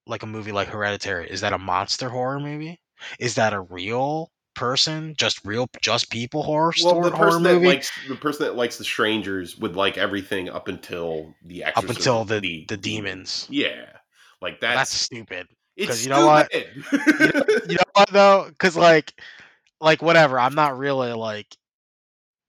[0.07, 1.29] like a movie like Hereditary?
[1.29, 2.79] Is that a monster horror movie?
[3.19, 7.43] Is that a real person, just real just people horror well, story the horror person
[7.43, 7.67] that movie?
[7.67, 12.25] likes the person that likes the strangers would like everything up until the up until
[12.25, 13.47] the the demons.
[13.49, 13.85] Yeah,
[14.41, 15.47] like That's, that's, stupid.
[15.75, 16.51] it's 'cause you know what?
[16.51, 17.61] stupid.
[17.69, 18.45] You know what though?
[18.49, 19.13] Because like,
[19.79, 20.39] like whatever.
[20.39, 21.47] I'm not really like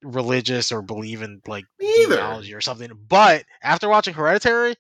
[0.03, 2.21] religious or believe in like either.
[2.55, 2.91] or something.
[3.09, 4.75] But after watching Hereditary,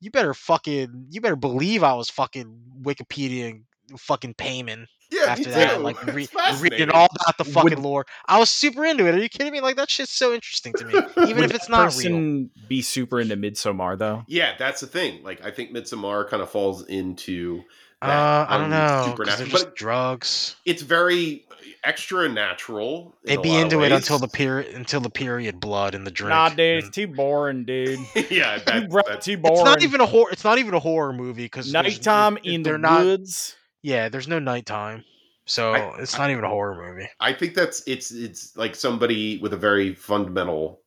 [0.00, 3.50] you better fucking you better believe I was fucking Wikipedia
[3.90, 5.82] and fucking Paimon yeah, after that, too.
[5.82, 6.28] like re-
[6.60, 8.06] reading all about the fucking Would- lore.
[8.26, 9.14] I was super into it.
[9.14, 9.60] Are you kidding me?
[9.60, 10.94] Like that shit's so interesting to me,
[11.28, 12.48] even Would if it's not real.
[12.68, 14.24] be super into Midsommar though?
[14.26, 15.22] Yeah, that's the thing.
[15.22, 17.62] Like, I think Midsommar kind of falls into.
[18.02, 19.04] that Uh, I don't know.
[19.10, 20.56] supernatural- just but drugs.
[20.64, 21.46] it's very
[21.82, 23.14] extra natural.
[23.24, 26.30] in They'd be into it until the period until the period blood and the drink.
[26.30, 27.98] Nah, dude, it's too boring, dude.
[28.30, 29.58] yeah, Too, that, bro- that's, too boring.
[29.58, 30.30] it's not even a horror.
[30.32, 33.04] It's not even a horror movie because nighttime in the they're not.
[33.04, 33.56] woods.
[33.84, 35.04] Yeah, there's no nighttime,
[35.44, 37.06] so I- it's not even a horror movie.
[37.20, 40.80] I think that's it's it's like somebody with a very fundamental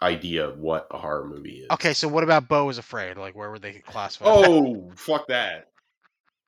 [0.00, 1.66] idea of what a horror movie is.
[1.72, 3.18] Okay, so what about Beau is Afraid?
[3.18, 4.24] Like, where would they classify?
[4.24, 4.48] that?
[4.48, 5.68] Oh, fuck that.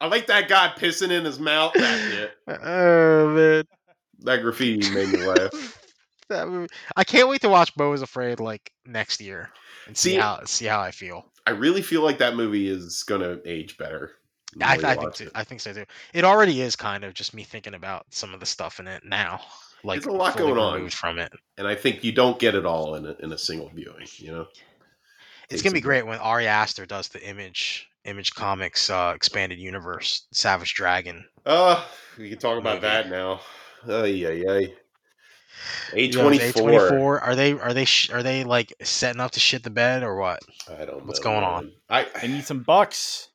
[0.00, 1.74] I like that guy pissing in his mouth.
[1.74, 3.64] That uh, oh man,
[4.20, 5.78] That graffiti made me laugh.
[6.30, 6.72] that movie.
[6.96, 9.50] I can't wait to watch Beau is Afraid like next year
[9.86, 11.26] and see, See- how see how I feel.
[11.46, 14.12] I really feel like that movie is gonna age better.
[14.56, 15.30] The I, more I think too.
[15.34, 15.84] I think so too.
[16.14, 19.04] It already is kind of just me thinking about some of the stuff in it
[19.04, 19.40] now.
[19.82, 20.90] Like There's a lot going on.
[20.90, 21.32] from it.
[21.56, 24.06] and I think you don't get it all in a, in a single viewing.
[24.16, 24.46] You know,
[25.44, 29.58] It's Takes gonna be great when Ari Aster does the image Image Comics uh, expanded
[29.58, 31.24] universe Savage Dragon.
[31.46, 31.82] Uh,
[32.18, 32.86] we can talk about Movie.
[32.86, 33.40] that now.
[33.88, 34.68] Oh yeah, yeah.
[35.94, 36.70] A You know, twenty is four.
[36.70, 40.02] A24, Are they are they sh- are they like setting up to shit the bed
[40.02, 40.40] or what?
[40.70, 41.04] I don't know.
[41.04, 41.72] What's going on?
[41.88, 43.28] I I need some bucks.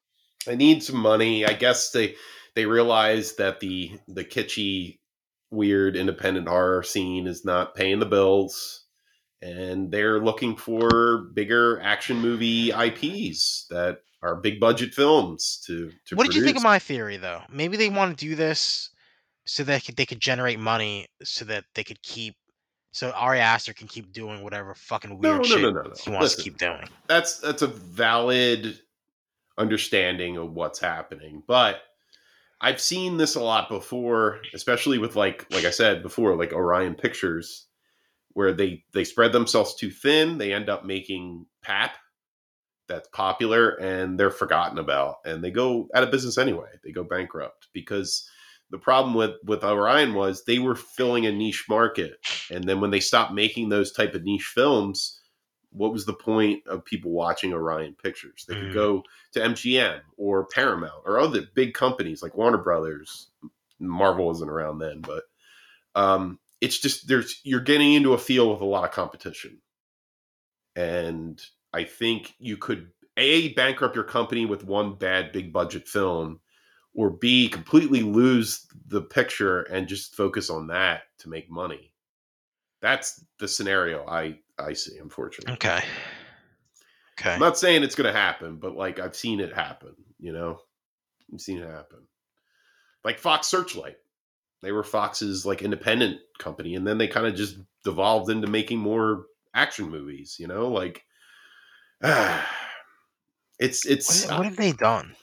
[0.48, 1.46] I need some money.
[1.46, 2.16] I guess they
[2.56, 5.00] they realize that the the kitschy,
[5.52, 8.86] weird independent horror scene is not paying the bills,
[9.42, 16.16] and they're looking for bigger action movie IPs that are big budget films to to
[16.16, 17.42] what did you think of my theory though?
[17.50, 18.90] Maybe they want to do this
[19.46, 22.36] so that they could, they could generate money so that they could keep
[22.92, 25.94] so Ari Aster can keep doing whatever fucking weird no, shit no, no, no.
[26.02, 26.38] he wants Listen.
[26.38, 26.88] to keep doing.
[27.08, 28.80] that's that's a valid
[29.58, 31.78] understanding of what's happening but
[32.62, 36.94] i've seen this a lot before especially with like like i said before like orion
[36.94, 37.68] pictures
[38.34, 41.96] where they they spread themselves too thin they end up making pap
[42.88, 46.70] that's popular and they're forgotten about and they go out of business anyway.
[46.84, 48.28] They go bankrupt because
[48.72, 52.18] the problem with with orion was they were filling a niche market
[52.52, 55.20] and then when they stopped making those type of niche films
[55.76, 58.46] what was the point of people watching Orion Pictures?
[58.48, 58.74] They could Mm.
[58.74, 59.04] go
[59.34, 63.32] to MGM or Paramount or other big companies like Warner Brothers.
[63.80, 65.24] Marvel wasn't around then, but
[65.96, 69.62] um, it's just there's you're getting into a field with a lot of competition,
[70.76, 71.42] and
[71.74, 76.42] I think you could a bankrupt your company with one bad big budget film,
[76.94, 81.94] or b completely lose the picture and just focus on that to make money.
[82.82, 85.54] That's the scenario I I see, unfortunately.
[85.54, 85.82] Okay.
[87.20, 87.34] Okay.
[87.34, 89.96] I'm not saying it's going to happen, but like I've seen it happen.
[90.20, 90.60] You know,
[91.34, 92.00] I've seen it happen.
[93.04, 93.98] Like Fox Searchlight,
[94.62, 98.80] they were Fox's like independent company, and then they kind of just devolved into making
[98.80, 100.38] more action movies.
[100.40, 101.04] You know, like
[103.60, 104.26] it's it's.
[104.26, 105.16] What, what have they done?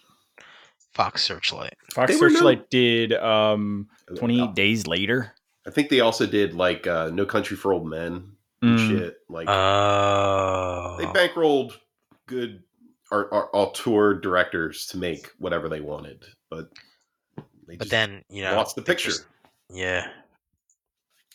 [0.95, 1.75] Fox Searchlight.
[1.93, 5.35] Fox They were no- Searchlight did um, 28 I Days Later.
[5.67, 8.32] I think they also did like uh, No Country for Old Men and
[8.63, 8.89] Mm.
[8.89, 9.17] shit.
[9.29, 10.97] Like Oh.
[10.99, 11.73] they bankrolled
[12.27, 12.63] good
[13.11, 16.71] art, art, auteur directors to make whatever they wanted, but
[17.67, 19.11] they but just then you know lost the picture.
[19.11, 19.27] just-
[19.71, 20.07] yeah.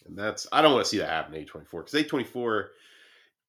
[0.06, 2.68] And that's I don't want to see that happen to A24 because A24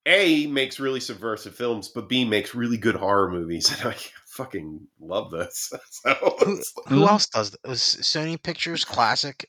[0.07, 3.97] A makes really subversive films, but B makes really good horror movies, and I
[4.27, 5.73] fucking love this.
[5.91, 6.15] so
[6.45, 7.51] Who, who else does?
[7.51, 9.49] th- Was Sony Pictures Classic?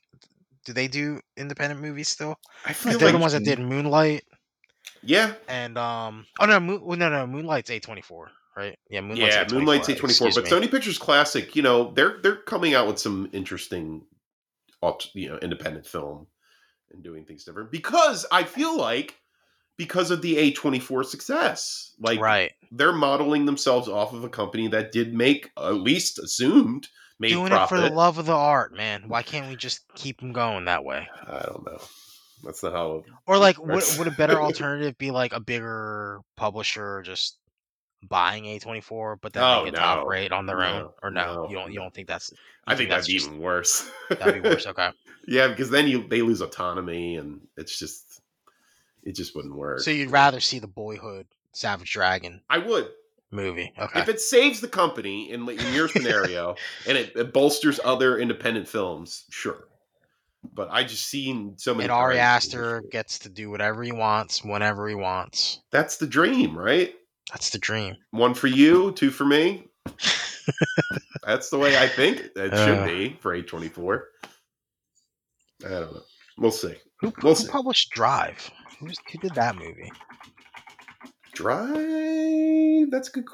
[0.70, 2.36] Do they do independent movies still?
[2.64, 4.22] I feel they're like the ones that did Moonlight
[5.04, 6.26] yeah, and um.
[6.40, 8.78] Oh no, Moon, well, no, no, Moonlight's A twenty four, right?
[8.90, 10.50] Yeah, Moonlight's yeah, A24, Moonlight's A24, but me.
[10.50, 14.04] Sony Pictures Classic, you know, they're they're coming out with some interesting,
[15.14, 16.28] you know, independent film
[16.92, 19.16] and doing things different because I feel like
[19.78, 24.92] because of the A24 success, like right, they're modeling themselves off of a company that
[24.92, 26.88] did make at least assumed
[27.20, 27.78] made doing profit.
[27.78, 29.04] it for the love of the art, man.
[29.08, 31.08] Why can't we just keep them going that way?
[31.28, 31.80] I don't know.
[32.44, 33.04] That's not how.
[33.28, 37.38] Or like, would, would a better alternative be like a bigger publisher just
[38.08, 39.86] buying A twenty four, but then Oh, they can no.
[39.86, 40.80] operate on their own?
[40.84, 41.74] No, Or no, no, you don't.
[41.74, 42.32] You don't think that's?
[42.66, 43.90] I think that's that'd be just- even worse.
[44.10, 44.66] that'd be worse.
[44.68, 44.90] Okay.
[45.28, 48.22] yeah, because then you they lose autonomy, and it's just
[49.04, 49.82] it just wouldn't work.
[49.82, 52.90] So you'd rather see the Boyhood Savage Dragon I would
[53.32, 53.72] movie?
[53.80, 54.00] Okay.
[54.02, 56.56] if it saves the company in in your scenario,
[56.88, 59.26] and it, it bolsters other independent films.
[59.30, 59.68] Sure,
[60.54, 61.84] but I just seen so many.
[61.86, 65.62] and Ari times- Aster gets to do whatever he wants, whenever he wants.
[65.72, 66.94] That's the dream, right?
[67.32, 67.96] That's the dream.
[68.12, 69.68] One for you, two for me.
[71.24, 72.86] That's the way I think it should Uh.
[72.86, 74.08] be for A twenty four.
[75.66, 76.02] I don't know.
[76.38, 76.76] We'll see.
[77.02, 77.50] Who, We'll who see.
[77.52, 78.50] published Drive?
[78.80, 79.92] Who's, who did that movie?
[81.34, 82.92] Drive.
[82.92, 83.26] That's a good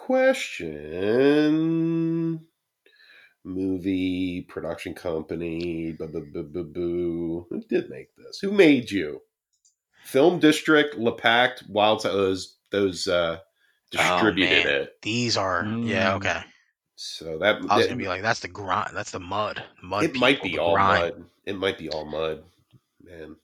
[0.95, 2.41] question.
[3.43, 5.91] Movie production company.
[5.93, 7.47] Boo, boo, boo, boo, boo.
[7.49, 8.39] Who did make this?
[8.41, 9.21] Who made you?
[10.03, 13.37] Film District, Lepact, Wild those those uh,
[13.91, 14.97] distributed Oh, it.
[15.01, 16.15] These are yeah Mm.
[16.17, 16.41] okay.
[16.95, 18.91] So that I was it- gonna be like, that's the grind.
[18.95, 19.61] That's the mud.
[19.83, 20.03] Mud.
[20.05, 21.15] it might be all grind.
[21.17, 21.25] mud.
[21.45, 22.43] It might be all mud,
[23.03, 23.35] man.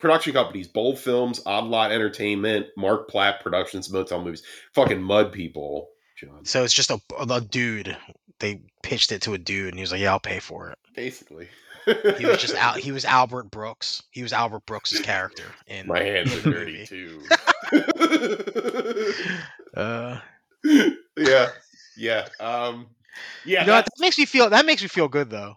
[0.00, 4.42] Production companies: Bold Films, Odd Lot Entertainment, Mark Platt Productions, Motel Movies.
[4.74, 6.44] Fucking mud people, John.
[6.44, 7.96] So it's just a, a dude.
[8.38, 10.78] They pitched it to a dude, and he was like, "Yeah, I'll pay for it."
[10.94, 11.48] Basically,
[12.16, 12.78] He was just out.
[12.80, 14.02] He was Albert Brooks.
[14.10, 17.22] He was Albert Brooks's character in My hands in are dirty too.
[19.76, 20.18] Uh,
[21.16, 21.48] yeah,
[21.96, 22.88] yeah, um,
[23.44, 23.60] yeah.
[23.60, 23.84] you know what?
[23.84, 24.50] That makes me feel.
[24.50, 25.54] That makes me feel good though.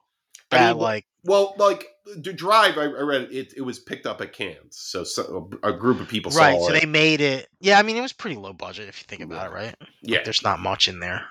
[0.55, 1.87] I mean, well- like well, like
[2.23, 3.53] to Drive, I, I read it.
[3.55, 6.59] It was picked up at Cannes, so, so a group of people right.
[6.59, 6.81] So it.
[6.81, 7.47] they made it.
[7.61, 9.75] Yeah, I mean, it was pretty low budget if you think about it, right?
[10.01, 11.25] yeah, There's not much in there.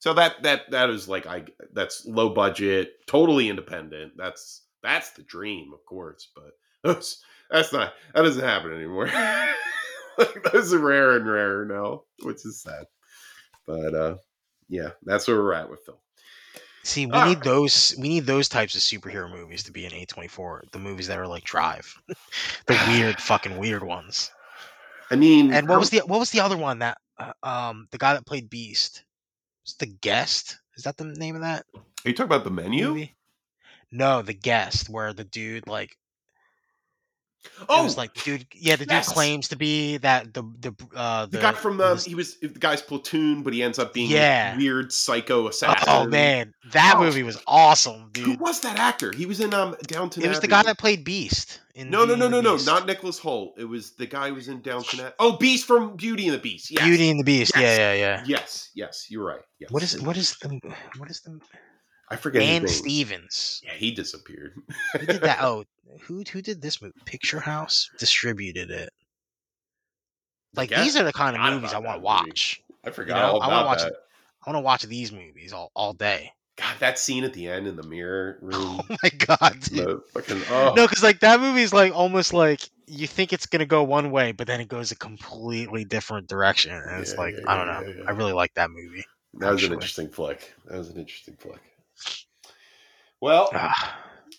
[0.00, 4.14] So that that that is like I that's low budget, totally independent.
[4.16, 9.06] That's that's the dream, of course, but that's that's not that doesn't happen anymore.
[10.18, 12.86] like, those are rare and rarer now, which is sad.
[13.66, 14.16] But uh
[14.68, 15.98] yeah, that's where we're at with film.
[16.82, 17.94] See, we need those.
[17.98, 20.70] We need those types of superhero movies to be in A24.
[20.72, 21.94] The movies that are like Drive,
[22.66, 24.30] the weird, fucking weird ones.
[25.10, 27.98] I mean, And what was the what was the other one that uh, um the
[27.98, 29.04] guy that played Beast?
[29.66, 30.58] Was the guest.
[30.76, 32.88] Is that the name of that Are you talking about the menu?
[32.88, 33.14] movie?
[33.92, 35.96] No, the guest, where the dude like
[37.44, 38.46] it Oh, was like dude.
[38.54, 39.06] Yeah, the yes.
[39.06, 42.36] dude claims to be that the the uh the, guy from the- um, he was
[42.38, 44.56] the guy's platoon, but he ends up being Yeah.
[44.56, 45.84] weird psycho assassin.
[45.88, 47.00] Oh man, that Oh.
[47.04, 48.24] movie was awesome, dude.
[48.26, 49.12] who was that actor?
[49.16, 50.22] He was in um Downton.
[50.22, 51.60] It was the guy that played Beast.
[51.74, 53.52] In No, no, no, no, no, not Nicholas Hoult.
[53.56, 55.14] It was the guy who was in Downton Abbey.
[55.18, 56.70] Oh, Beast from Beauty and the Beast.
[56.70, 56.84] Yes.
[56.84, 57.52] Beauty and the Beast.
[57.54, 57.78] Yes.
[57.78, 58.24] Yeah, yeah, yeah.
[58.26, 59.40] Yes, yes, you're right.
[59.60, 59.70] Yes.
[59.70, 60.60] What is what is the
[60.98, 61.40] what is the
[62.10, 62.76] I forget Dan his.
[62.76, 63.62] Stevens?
[63.64, 64.54] Yeah, he disappeared.
[64.98, 65.38] Who did that?
[65.42, 65.64] Oh,
[66.02, 66.94] who who did this movie?
[67.04, 68.90] Picture House distributed it.
[70.54, 72.28] Like these are the kind of movies I want to that movie.
[72.30, 72.62] watch.
[72.84, 73.92] I forgot know, all I wanna watch that.
[74.46, 76.32] I want to watch these movies all, all day.
[76.56, 78.80] God, that scene at the end in the mirror oh room.
[78.90, 80.00] Oh my god, dude.
[80.12, 80.74] fucking oh.
[80.76, 84.10] No, because like that movie is like almost like you think it's gonna go one
[84.10, 87.66] way, but then it goes a completely different direction, and it's like yeah, I don't
[87.66, 87.86] yeah, know.
[87.86, 88.04] yeah, yeah.
[88.08, 89.04] I really like that movie.
[89.34, 90.52] that was an interesting flick.
[90.66, 91.60] That was an interesting flick.
[93.20, 93.98] Well, Ah,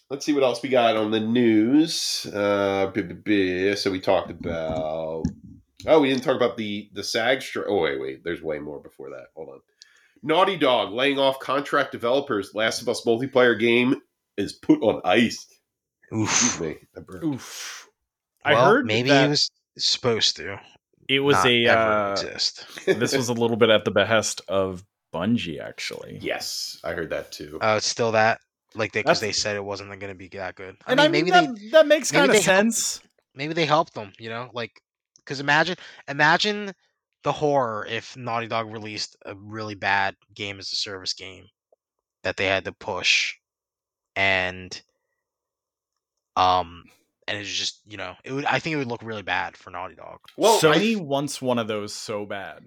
[0.10, 2.26] let's see what else we got on the news.
[2.34, 5.24] Uh, b- b- b- so we talked about.
[5.88, 8.24] Oh, we didn't talk about the the SAG stri Oh wait, wait.
[8.24, 9.28] There's way more before that.
[9.36, 9.60] Hold on.
[10.24, 12.54] Naughty Dog laying off contract developers.
[12.54, 13.96] Last of Us multiplayer game
[14.38, 15.48] is put on ice.
[16.12, 16.62] Excuse oof.
[16.62, 16.76] me.
[16.94, 17.24] That burped.
[17.26, 17.88] Oof.
[18.46, 20.60] I Well, heard maybe that it was supposed to.
[21.08, 21.68] it was not a.
[21.68, 22.16] Uh,
[22.86, 24.84] this was a little bit at the behest of
[25.14, 26.20] Bungie, actually.
[26.22, 27.58] yes, I heard that too.
[27.62, 28.40] Oh, it's still that
[28.76, 30.78] like they because That's- they said it wasn't going to be that good.
[30.88, 32.74] I and mean, I mean, maybe that, they that makes maybe kind of they helped-
[32.76, 33.02] sense.
[33.36, 34.14] maybe they helped them.
[34.20, 34.82] You know, like
[35.18, 35.76] because imagine
[36.08, 36.74] imagine
[37.24, 41.46] the horror if Naughty Dog released a really bad game as a service game
[42.24, 43.36] that they had to push,
[44.16, 44.82] and
[46.36, 46.86] um,
[47.28, 48.46] and it's just you know it would.
[48.46, 50.20] I think it would look really bad for Naughty Dog.
[50.38, 52.64] Well, Sony I- wants one of those so bad.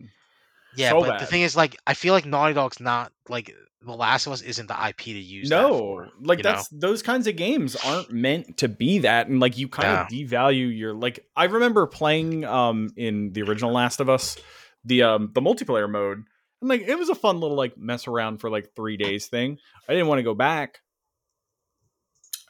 [0.76, 3.92] Yeah, So but the thing is, like, I feel like Naughty Dog's not like The
[3.92, 5.48] Last of Us isn't the IP to use.
[5.51, 6.52] that No, for, like you know?
[6.52, 10.09] that's those kinds of games aren't meant to be that, and like you kind of
[10.09, 11.26] devalue your like.
[11.36, 14.36] I remember playing um in the original Last of Us,
[14.84, 16.24] the um the multiplayer mode,
[16.60, 19.59] and like it was a fun little like mess around for like three days thing.
[19.88, 20.80] I didn't want to go back.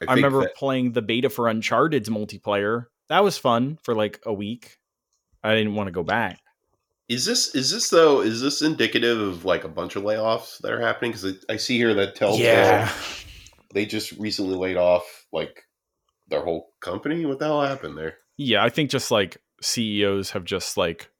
[0.00, 2.86] I, think remember that- playing the beta for Uncharted's multiplayer.
[3.08, 4.78] That was fun for like a week.
[5.42, 6.40] I didn't want to go back.
[7.08, 8.20] Is this is this though?
[8.22, 11.12] Is this indicative of like a bunch of layoffs that are happening?
[11.12, 12.88] Because I, I see here that Telltale
[13.74, 15.64] they just recently laid off like
[16.28, 17.26] their whole company.
[17.26, 18.16] What the hell happened there?
[18.38, 21.10] Yeah, I think just like CEOs have just like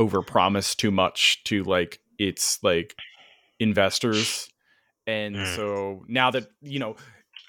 [0.00, 2.94] overpromised too much to like its like
[3.60, 4.48] investors.
[5.06, 5.56] And Mm.
[5.56, 6.96] so now that, you know,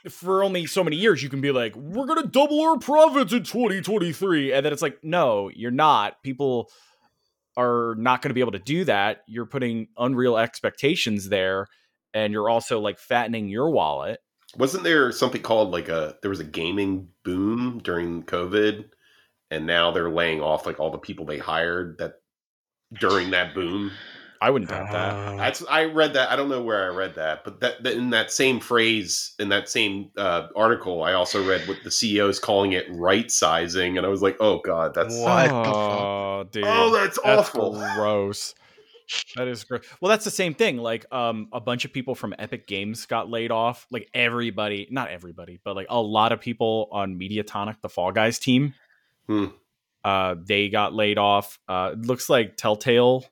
[0.09, 3.31] for only so many years you can be like, we're going to double our profits
[3.31, 6.21] in 2023 and then it's like, no, you're not.
[6.23, 6.69] People
[7.55, 9.23] are not going to be able to do that.
[9.27, 11.67] You're putting unreal expectations there
[12.13, 14.19] and you're also like fattening your wallet.
[14.55, 18.85] Wasn't there something called like a there was a gaming boom during COVID,
[19.49, 22.15] and now they're laying off like all the people they hired that
[22.99, 23.91] during that boom.
[24.43, 25.27] I wouldn't doubt that.
[25.29, 26.29] Um, That's I read that.
[26.29, 29.49] I don't know where I read that, but that, that in that same phrase in
[29.49, 33.97] that same uh, article, I also read what the CEO is calling it right sizing,
[33.97, 36.63] and I was like, oh god, that's What oh, dude.
[36.67, 37.71] oh that's, That's awful.
[37.95, 38.53] gross.
[39.35, 39.83] That is gross.
[40.01, 40.77] Well, that's the same thing.
[40.77, 43.85] Like, um, a bunch of people from Epic Games got laid off.
[43.91, 48.39] Like everybody, not everybody, but like a lot of people on Mediatonic, the Fall Guys
[48.39, 48.73] team,
[49.27, 49.47] Hmm.
[50.03, 51.59] uh, they got laid off.
[51.67, 53.25] Uh, it looks like Telltale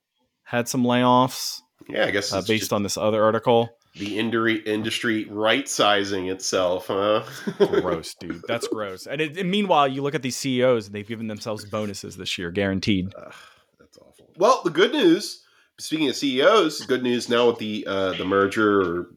[0.51, 3.69] had some layoffs Yeah, I guess uh, based on this other article.
[3.95, 7.23] the industry industry right sizing itself, huh?
[7.57, 8.41] Gross, dude.
[8.49, 9.07] That's gross.
[9.07, 12.37] And, it, and meanwhile, you look at these CEOs, and they've given themselves bonuses this
[12.37, 13.13] year, guaranteed.
[13.17, 13.33] Ugh,
[13.79, 14.29] that's awful.
[14.37, 15.43] Well, the good news.
[15.79, 19.07] Speaking of CEOs, good news now with the uh, the merger, or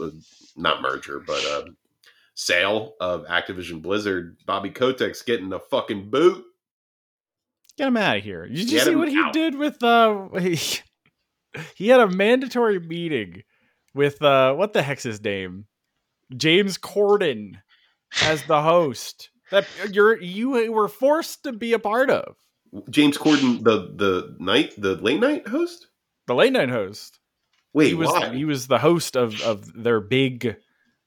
[0.00, 0.10] uh,
[0.56, 1.64] not merger, but uh,
[2.34, 4.36] sale of Activision Blizzard.
[4.46, 6.44] Bobby Kotick's getting a fucking boot.
[7.78, 8.46] Get him out of here.
[8.46, 9.32] Did you Get see what he out.
[9.32, 10.58] did with uh he,
[11.76, 13.44] he had a mandatory meeting
[13.94, 15.66] with uh what the heck's his name?
[16.36, 17.52] James Corden
[18.22, 19.30] as the host.
[19.50, 22.36] That you're you were forced to be a part of.
[22.90, 25.86] James Corden, the the night, the late night host.
[26.26, 27.18] The late night host.
[27.72, 28.34] Wait, he was why?
[28.34, 30.56] he was the host of of their big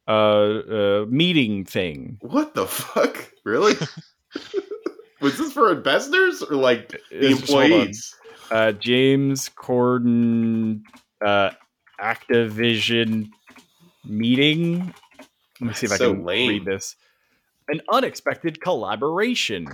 [0.07, 2.17] uh uh meeting thing.
[2.21, 3.29] what the fuck?
[3.43, 3.73] Really?
[5.21, 7.71] was this for investors or like the It's- hold on.
[7.71, 8.15] employees?
[8.51, 10.81] uh, James Corden
[11.25, 11.51] uh,
[12.01, 13.29] Activision
[14.03, 14.93] meeting.
[15.59, 16.49] Let me see if I can lame.
[16.49, 16.95] read this.
[17.69, 19.67] An unexpected collaboration.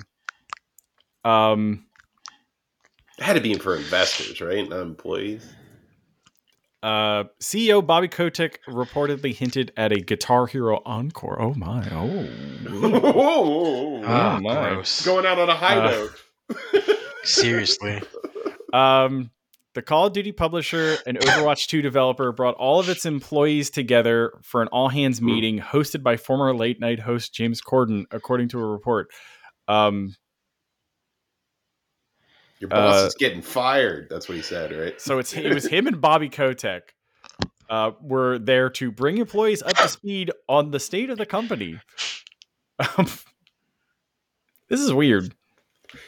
[1.23, 1.85] Um,
[3.17, 4.67] It had to be for investors, right?
[4.69, 5.51] Not employees.
[6.87, 11.41] Uh, CEO Bobby Kotick reportedly hinted at a Guitar Hero encore.
[11.41, 11.85] Oh my!
[11.91, 12.27] Oh,
[13.03, 14.69] Oh, Ah, my.
[14.75, 15.05] gross.
[15.05, 16.95] going out on a high Uh, note.
[17.23, 18.01] Seriously.
[18.71, 19.31] Um,
[19.73, 24.31] the Call of Duty publisher and Overwatch 2 developer brought all of its employees together
[24.41, 28.59] for an all hands meeting hosted by former late night host James Corden, according to
[28.59, 29.09] a report.
[29.67, 30.15] Um,
[32.59, 34.07] Your boss uh, is getting fired.
[34.09, 34.99] That's what he said, right?
[34.99, 36.95] so it's it was him and Bobby Kotick
[37.69, 41.79] uh, were there to bring employees up to speed on the state of the company.
[42.79, 43.07] Um,
[44.69, 45.33] this is weird.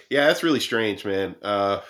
[0.10, 1.36] Yeah, that's really strange, man.
[1.42, 1.82] Uh,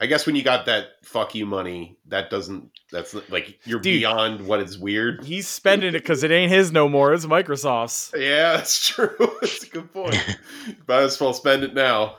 [0.00, 2.70] I guess when you got that fuck you money, that doesn't.
[2.90, 4.00] That's like you're Dude.
[4.00, 5.22] beyond what is weird.
[5.24, 7.14] He's spending it because it ain't his no more.
[7.14, 8.12] It's Microsoft's.
[8.16, 9.14] Yeah, that's true.
[9.40, 10.16] that's a good point.
[10.88, 12.16] Might as well spend it now.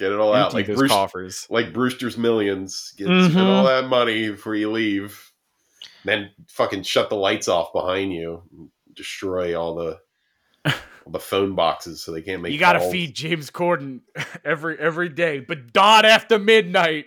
[0.00, 1.46] Get it all out, like those Bruce, coffers.
[1.50, 2.92] like Brewster's Millions.
[2.96, 3.30] Get Mhm.
[3.30, 5.30] spend all that money before you leave.
[6.04, 8.42] Then fucking shut the lights off behind you.
[8.94, 10.00] Destroy all the
[11.04, 12.52] all the phone boxes so they can't make.
[12.52, 12.92] You got to calls.
[12.92, 14.00] feed James Corden
[14.44, 17.06] every every day, but not after midnight.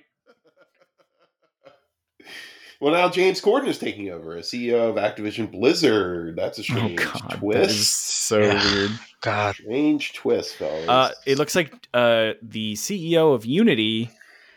[2.83, 6.35] Well, now James Corden is taking over as CEO of Activision Blizzard.
[6.35, 8.03] That's a strange Oh, that is twist.
[8.03, 8.73] so Yeah.
[8.73, 8.91] weird.
[9.21, 9.55] God.
[9.55, 10.89] Strange twist, fellas.
[10.89, 14.09] Uh, it looks like uh, the CEO of Unity,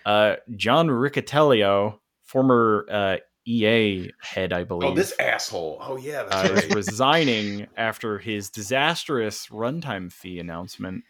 [0.05, 3.17] uh, John Riccitiello, former uh,
[3.47, 5.79] EA head, I believe, oh, this asshole.
[5.81, 6.75] Oh yeah, uh, that's is right.
[6.75, 11.05] resigning after his disastrous runtime fee announcement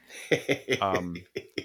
[0.82, 1.16] um,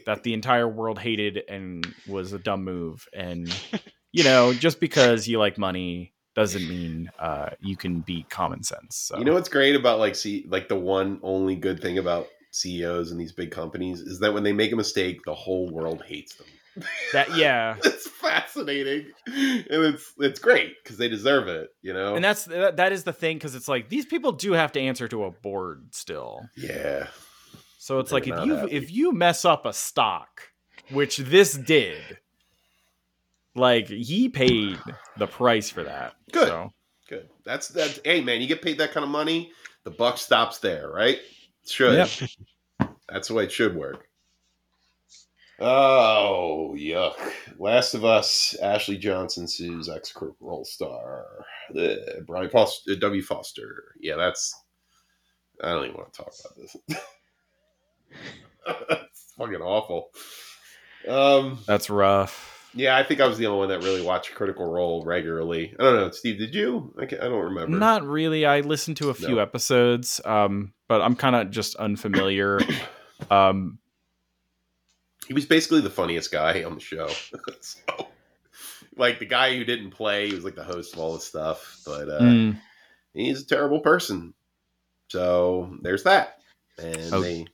[0.05, 3.05] that the entire world hated and was a dumb move.
[3.13, 3.53] And
[4.11, 8.95] you know, just because you like money doesn't mean uh, you can beat common sense.
[8.95, 9.17] So.
[9.17, 13.11] You know what's great about like see like the one only good thing about CEOs
[13.11, 16.35] and these big companies is that when they make a mistake, the whole world hates
[16.35, 16.47] them.
[17.13, 17.35] that?
[17.35, 21.69] Yeah, it's fascinating, and it's it's great because they deserve it.
[21.81, 22.15] You know.
[22.15, 24.79] and that's that, that is the thing because it's like these people do have to
[24.79, 26.49] answer to a board still.
[26.57, 27.07] yeah.
[27.77, 28.71] So it's They're like if you happy.
[28.71, 30.51] if you mess up a stock,
[30.91, 32.19] which this did,
[33.55, 34.79] like he paid
[35.17, 36.13] the price for that.
[36.31, 36.47] Good.
[36.47, 36.71] So,
[37.11, 37.29] Good.
[37.43, 37.99] That's that's.
[38.05, 39.51] Hey man, you get paid that kind of money,
[39.83, 41.19] the buck stops there, right?
[41.63, 41.95] It should.
[41.95, 42.09] Yep.
[43.09, 44.07] That's the way it should work.
[45.59, 47.15] Oh yuck!
[47.59, 48.55] Last of Us.
[48.63, 51.25] Ashley Johnson sues ex role star
[51.77, 51.95] uh,
[52.25, 53.21] Brian Foster, uh, W.
[53.21, 53.93] Foster.
[53.99, 54.55] Yeah, that's.
[55.61, 56.77] I don't even want to talk about this.
[59.11, 60.11] it's fucking awful.
[61.07, 61.59] Um.
[61.67, 62.60] that's rough.
[62.73, 65.75] Yeah, I think I was the only one that really watched Critical Role regularly.
[65.77, 66.39] I don't know, Steve.
[66.39, 66.93] Did you?
[66.99, 67.77] I, can't, I don't remember.
[67.77, 68.45] Not really.
[68.45, 69.41] I listened to a few No.
[69.41, 72.59] episodes, um, but I'm kind of just unfamiliar.
[73.29, 73.77] um,
[75.27, 77.09] he was basically the funniest guy on the show.
[77.59, 77.79] so,
[78.95, 81.81] like the guy who didn't play, he was like the host of all this stuff,
[81.85, 82.57] but uh, mm,
[83.13, 84.33] he's a terrible person.
[85.09, 86.37] So there's that.
[86.77, 87.21] And Oh.
[87.21, 87.47] they.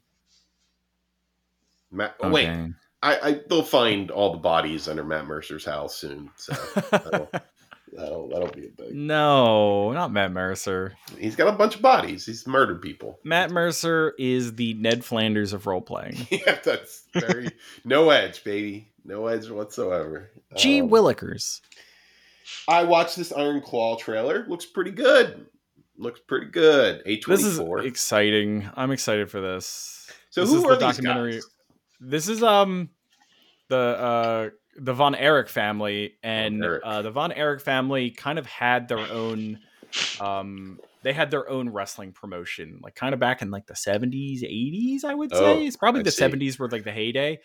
[1.92, 2.70] Matt, oh, Wait, okay.
[3.04, 6.32] I, I they'll find all the bodies under Matt Mercer's house soon.
[6.36, 6.54] So
[6.92, 7.30] that'll,
[7.94, 8.94] that'll that'll be a big.
[8.96, 10.94] no, not Matt Mercer.
[11.18, 12.26] He's got a bunch of bodies.
[12.26, 13.20] He's murdered people.
[13.24, 16.28] Matt Mercer is the Ned Flanders of role playing.
[16.32, 17.50] yeah, that's very
[17.86, 18.90] no edge, baby.
[19.06, 20.32] No edge whatsoever.
[20.56, 20.82] G.
[20.82, 21.62] Um, Willikers.
[22.68, 24.46] I watched this Iron Claw trailer.
[24.48, 25.46] Looks pretty good.
[25.98, 27.02] Looks pretty good.
[27.06, 28.70] A This is exciting.
[28.76, 30.10] I'm excited for this.
[30.30, 31.46] So this who is are the these documentary- guys?
[32.00, 32.90] This is um
[33.70, 36.84] the uh the Von Erich family and Erich.
[36.84, 39.60] uh the Von Erich family kind of had their own
[40.20, 44.44] um they had their own wrestling promotion like kind of back in like the 70s
[44.44, 46.12] 80s I would say Oh, it's probably I the see.
[46.12, 47.40] 70s were like the heyday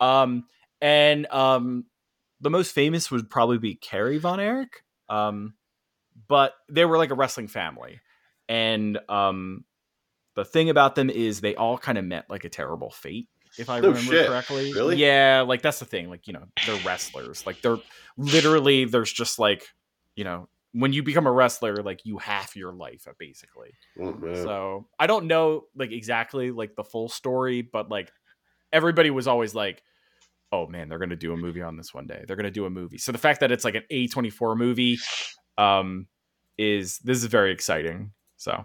[0.00, 0.46] um
[0.80, 1.86] and um
[2.40, 5.54] the most famous would probably be Kerry Von Erich um
[6.28, 8.00] but they were like a wrestling family
[8.48, 9.64] and um
[10.34, 13.68] the thing about them is they all kind of met like a terrible fate if
[13.70, 14.26] i No remember shit.
[14.28, 14.72] correctly.
[14.72, 14.96] Really?
[14.96, 17.46] yeah like that's the thing like you know they're wrestlers.
[17.46, 17.78] Like they're
[18.16, 19.66] literally there's just like
[20.16, 23.72] you know when you become a wrestler like you half your life uh, basically.
[24.00, 28.10] Oh, so i don't know like exactly like the full story but like
[28.72, 29.82] everybody was always like
[30.50, 32.24] oh man they're gonna do a movie on this one day.
[32.26, 32.98] They're gonna do a movie.
[32.98, 34.98] So the fact that it's like an a24 movie
[35.58, 36.06] um
[36.58, 38.64] is this is very exciting so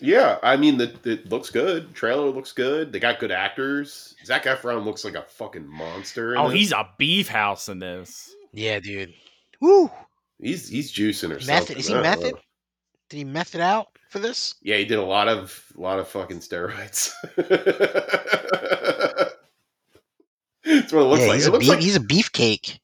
[0.00, 1.94] yeah, I mean, the, it looks good.
[1.94, 2.92] Trailer looks good.
[2.92, 4.14] They got good actors.
[4.24, 6.32] Zac Efron looks like a fucking monster.
[6.34, 6.58] in oh this.
[6.58, 9.12] he's a beef house in this Yeah, dude.
[9.60, 9.90] Woo!
[10.40, 11.46] he's he's juicing or Method?
[11.48, 11.76] something.
[11.78, 12.34] Is he method?
[12.34, 12.40] know.
[13.10, 14.54] Did he method out for this?
[14.62, 17.12] Yeah, he did a lot of a lot of fucking steroids.
[20.64, 21.34] That's what it looks yeah, like.
[21.36, 22.78] he's It a looks beef, like he's a beefcake.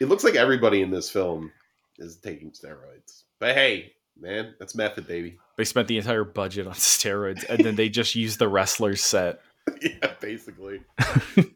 [0.00, 1.52] it looks like everybody in this film
[1.98, 3.24] is taking steroids.
[3.38, 5.38] But hey, man, that's method, baby.
[5.56, 9.40] They spent the entire budget on steroids, and then they just used the wrestler's set.
[9.82, 10.82] yeah, basically.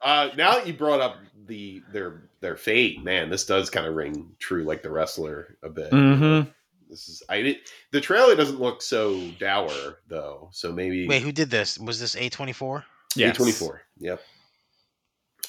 [0.02, 1.16] uh, now that you brought up
[1.46, 5.68] the their their fate, man, this does kind of ring true, like the wrestler a
[5.68, 5.90] bit.
[5.90, 6.50] Mm-hmm.
[6.88, 7.58] This is I did
[7.90, 9.70] the trailer doesn't look so dour
[10.08, 11.78] though, so maybe Wait, who did this?
[11.78, 12.84] Was this A twenty four?
[13.16, 13.36] Yes.
[13.36, 13.82] twenty four.
[13.98, 14.20] Yep.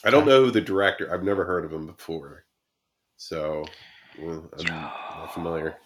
[0.06, 1.14] I don't know who the director.
[1.14, 2.46] I've never heard of him before,
[3.18, 3.66] so
[4.20, 5.78] well, I'm not familiar.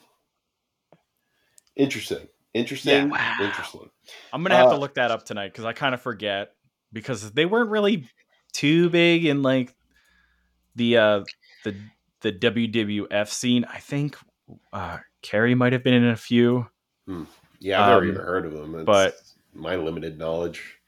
[1.77, 2.27] Interesting.
[2.53, 2.91] Interesting.
[2.93, 3.35] Yeah, wow.
[3.45, 3.89] Interesting.
[4.33, 6.53] I'm gonna have to Uh, look that up tonight because I kind of forget
[6.91, 8.09] because they weren't really
[8.53, 9.75] too big in like
[10.75, 11.23] the uh
[11.63, 11.75] the
[12.21, 13.63] the WWF scene.
[13.65, 14.17] I think
[14.73, 16.67] uh Kerry might have been in a few.
[17.59, 18.75] Yeah, I've never Um, even heard of them.
[18.75, 19.15] It's but-
[19.53, 20.79] my limited knowledge.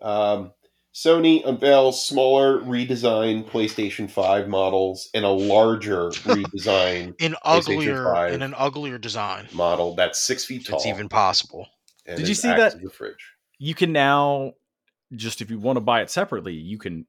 [0.00, 0.52] Um,
[0.98, 8.32] Sony unveils smaller redesigned PlayStation 5 models and a larger redesign In PlayStation uglier 5.
[8.32, 9.46] in an uglier design.
[9.52, 10.78] model that's six feet tall.
[10.78, 11.68] it's even possible.
[12.04, 13.32] Did you see that- as fridge?
[13.60, 14.54] You can now
[15.14, 17.06] just if you want to buy it separately, you can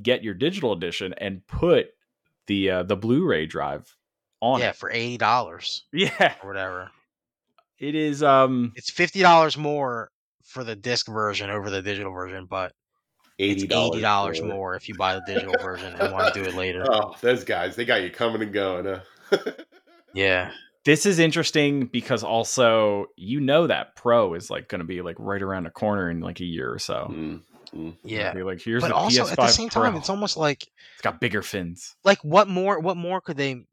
[0.00, 1.88] get your digital edition and put
[2.46, 3.92] the uh, the Blu-ray drive
[4.40, 4.60] on.
[4.60, 4.64] It.
[4.64, 4.76] Yeah, it.
[4.76, 6.34] for eighty dollars yeah.
[6.42, 6.90] or whatever.
[7.80, 10.12] It is um It's fifty dollars more
[10.44, 12.83] for the disc version over the digital version, but it's
[13.38, 13.90] Eighty dollars.
[13.96, 16.84] eighty dollars more if you buy the digital version and want to do it later.
[16.88, 18.86] Oh, those guys, they got you coming and going.
[19.30, 19.36] Huh?
[20.14, 20.52] Yeah.
[20.84, 25.16] this is interesting because also you know that Pro is like going to be like
[25.18, 27.08] right around the corner in like a year or so.
[27.10, 27.40] Mm,
[27.74, 27.96] mm.
[28.04, 28.32] Yeah.
[28.32, 31.02] Be like here's But the also PS5 at the same time, it's almost like it's
[31.02, 31.96] got bigger fins.
[32.04, 33.64] like what more what more could they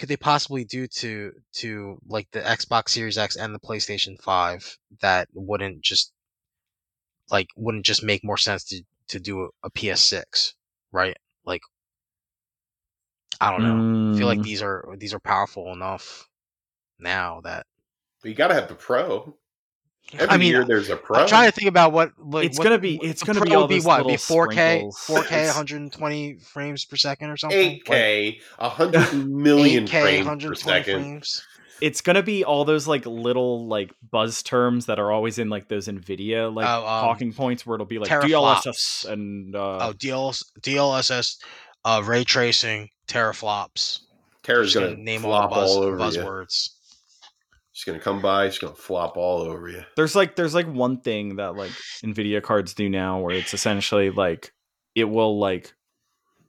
[0.00, 4.78] could they possibly do to to like the Xbox Series X and the PlayStation 5
[5.00, 6.12] that wouldn't just
[7.30, 10.52] like wouldn't just make more sense to to do a, a PS6,
[10.92, 11.16] right?
[11.44, 11.62] Like
[13.40, 14.12] I don't know.
[14.14, 14.44] I feel like Mm.
[14.44, 16.28] these are these are powerful enough
[16.98, 17.66] now that
[18.22, 19.34] But you got to have the pro.
[20.14, 21.18] Every I mean year there's a pro.
[21.20, 23.68] I'm trying to think about what like It's what- gonna be- it's gonna be all
[23.68, 24.18] be what be 4K
[24.78, 24.96] sprinkles.
[25.06, 27.72] 4K 120 frames per second or something.
[27.72, 31.02] Like, 8K, a hundred million 8K frames per 120 second.
[31.02, 31.46] frames.
[31.80, 35.68] It's gonna be all those like little like buzz terms that are always in like
[35.68, 38.62] those Nvidia like Oh, um, talking points where it'll be like teraflops.
[38.66, 41.36] DLSS and uh, Oh, DLS, DLSS,
[41.84, 44.00] uh, ray tracing, teraflops.
[44.42, 46.02] Tara's gonna, gonna name flop all the buzz, all over you.
[46.02, 46.70] buzzwords.
[47.72, 48.48] She's gonna come by.
[48.48, 49.84] She's gonna flop all over you.
[49.96, 51.70] there's like there's like one thing that like
[52.04, 54.52] Nvidia cards do now where it's essentially like
[54.96, 55.72] it will like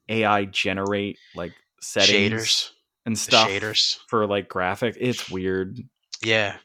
[0.07, 2.69] AI generate like settings Shaders,
[3.05, 3.97] and the stuff shaders.
[4.07, 4.95] for like graphic.
[4.99, 5.79] It's weird.
[6.21, 6.57] Yeah,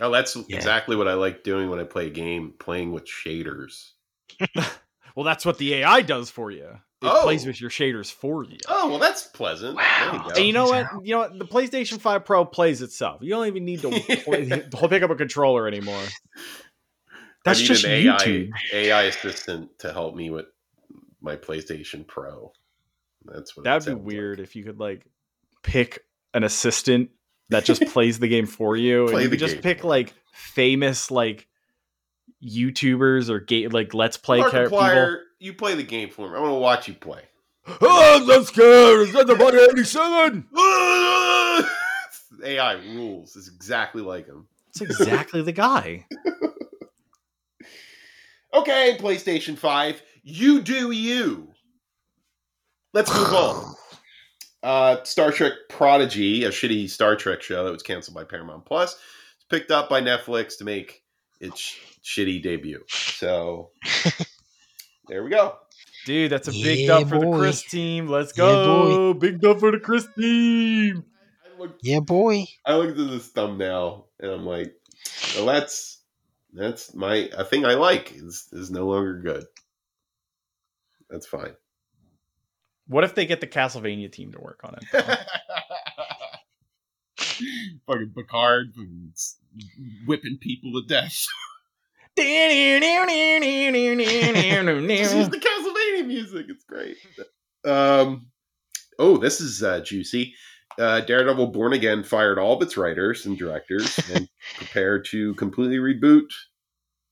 [0.00, 0.56] Oh, that's Yeah.
[0.56, 3.90] exactly what I like doing when I play a game, playing with shaders.
[5.16, 6.66] Well, that's what the AI does for you.
[6.68, 7.22] It Oh.
[7.24, 8.58] plays with your shaders for you.
[8.68, 9.74] Oh, well, that's pleasant.
[9.74, 10.22] Wow.
[10.26, 10.32] You.
[10.36, 10.86] And you know what?
[11.02, 11.36] You know what?
[11.40, 13.20] The PlayStation 5 Pro plays itself.
[13.20, 13.90] You don't even need to
[14.24, 16.04] play, to pick up a controller anymore.
[17.44, 18.50] That's I need just an AI, YouTube.
[18.72, 20.46] AI assistant to help me with
[21.20, 22.52] my PlayStation Pro.
[23.32, 24.06] That's what That'd be sounds like.
[24.06, 25.06] weird if you could like
[25.62, 26.00] pick
[26.34, 27.10] an assistant
[27.50, 30.12] that just plays the game for you, Play and you could just game pick like
[30.32, 31.46] famous like
[32.44, 35.18] YouTubers or ga- like Let's Play char- people.
[35.40, 36.36] You play the game for me.
[36.36, 37.22] I want to watch you play.
[37.82, 39.00] Oh, let's go!
[39.02, 40.46] Is that the body eighty-seven?
[42.42, 43.36] AI rules.
[43.36, 44.48] It's exactly like him.
[44.70, 46.06] It's exactly the guy.
[48.54, 51.52] Okay, PlayStation 5, you do you.
[52.98, 53.74] Let's move on.
[54.60, 58.92] Uh, Star Trek Prodigy, a shitty Star Trek show that was canceled by Paramount Plus,
[58.94, 61.04] is picked up by Netflix to make
[61.40, 62.82] its sh- shitty debut.
[62.88, 63.70] So
[65.08, 65.54] there we go.
[66.06, 67.38] Dude, that's a big Yeah, dub for the.
[67.38, 68.08] Chris team.
[68.08, 69.14] Let's Yeah, go.
[69.14, 71.04] big dub for the Chris team.
[71.46, 72.46] I looked, yeah, boy.
[72.66, 74.74] I looked at this thumbnail and I'm like,
[75.36, 76.02] well, that's
[76.52, 79.44] that's my a thing I like is is no longer good.
[81.08, 81.54] That's fine.
[82.88, 84.84] What if they get the Castlevania team to work on it?
[87.86, 89.12] fucking Picard fucking
[90.06, 91.24] whipping people to death.
[95.04, 96.46] Just use the Castlevania music.
[96.48, 96.96] It's great.
[97.64, 98.26] Um,
[98.98, 100.34] oh, this is uh, juicy.
[100.78, 105.76] Uh, Daredevil Born Again fired all of its writers and directors and prepared to completely
[105.76, 106.28] reboot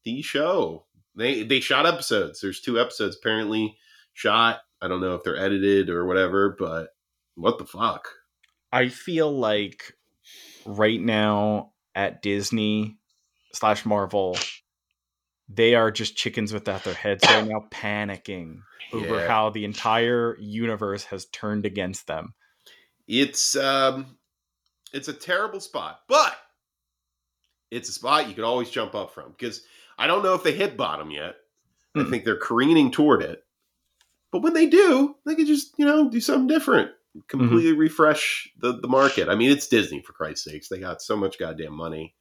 [0.04, 0.86] the show.
[1.14, 2.40] They they shot episodes.
[2.40, 3.76] There's two episodes apparently
[4.12, 4.60] shot.
[4.82, 6.88] I don't know if they're edited or whatever, but
[7.34, 8.08] what the fuck?
[8.72, 9.94] I feel like
[10.64, 12.98] right now at Disney
[13.54, 14.38] slash Marvel,
[15.48, 18.58] they are just chickens without their heads right now, panicking
[18.92, 19.28] over Yeah.
[19.28, 22.34] how the entire universe has turned against them.
[23.08, 24.18] it's um,
[24.92, 26.36] it's a terrible spot, but
[27.70, 29.62] it's a spot you could always jump up from because
[29.98, 31.36] I don't know if they hit bottom yet.
[31.94, 32.10] I Hmm.
[32.10, 33.42] think they're careening toward it,
[34.32, 36.90] but when they do, they could just you know do something different,
[37.28, 39.28] completely refresh the the market.
[39.28, 42.14] I mean, it's Disney for Christ's sakes; they got so much goddamn money.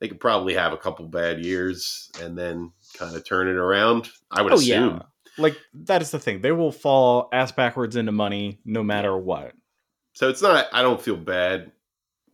[0.00, 4.10] They could probably have a couple bad years and then kind of turn it around.
[4.30, 4.96] I would Oh assume.
[4.96, 5.02] yeah.
[5.38, 5.56] Like
[5.86, 6.40] that is the thing.
[6.42, 9.52] They will fall ass backwards into money no matter what.
[10.12, 10.66] So it's not.
[10.72, 11.72] I don't feel bad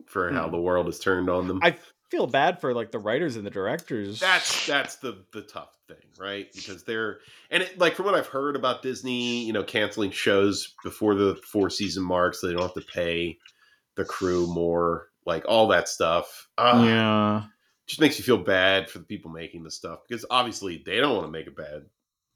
[0.07, 0.51] for how Hmm.
[0.51, 1.59] the world has turned on them.
[1.63, 1.75] I
[2.13, 4.19] feel bad for like the writers and the directors.
[4.19, 6.47] that's that's the the tough thing, right?
[6.53, 7.17] Because they're
[7.49, 11.35] and it, like from what I've heard about Disney, you know, canceling shows before the
[11.51, 13.39] four season mark, so they don't have to pay
[13.95, 16.49] the crew more, like all that stuff.
[16.55, 17.43] Uh, yeah.
[17.87, 21.15] just makes you feel bad for the people making the stuff because obviously they don't
[21.15, 21.85] want to make a bad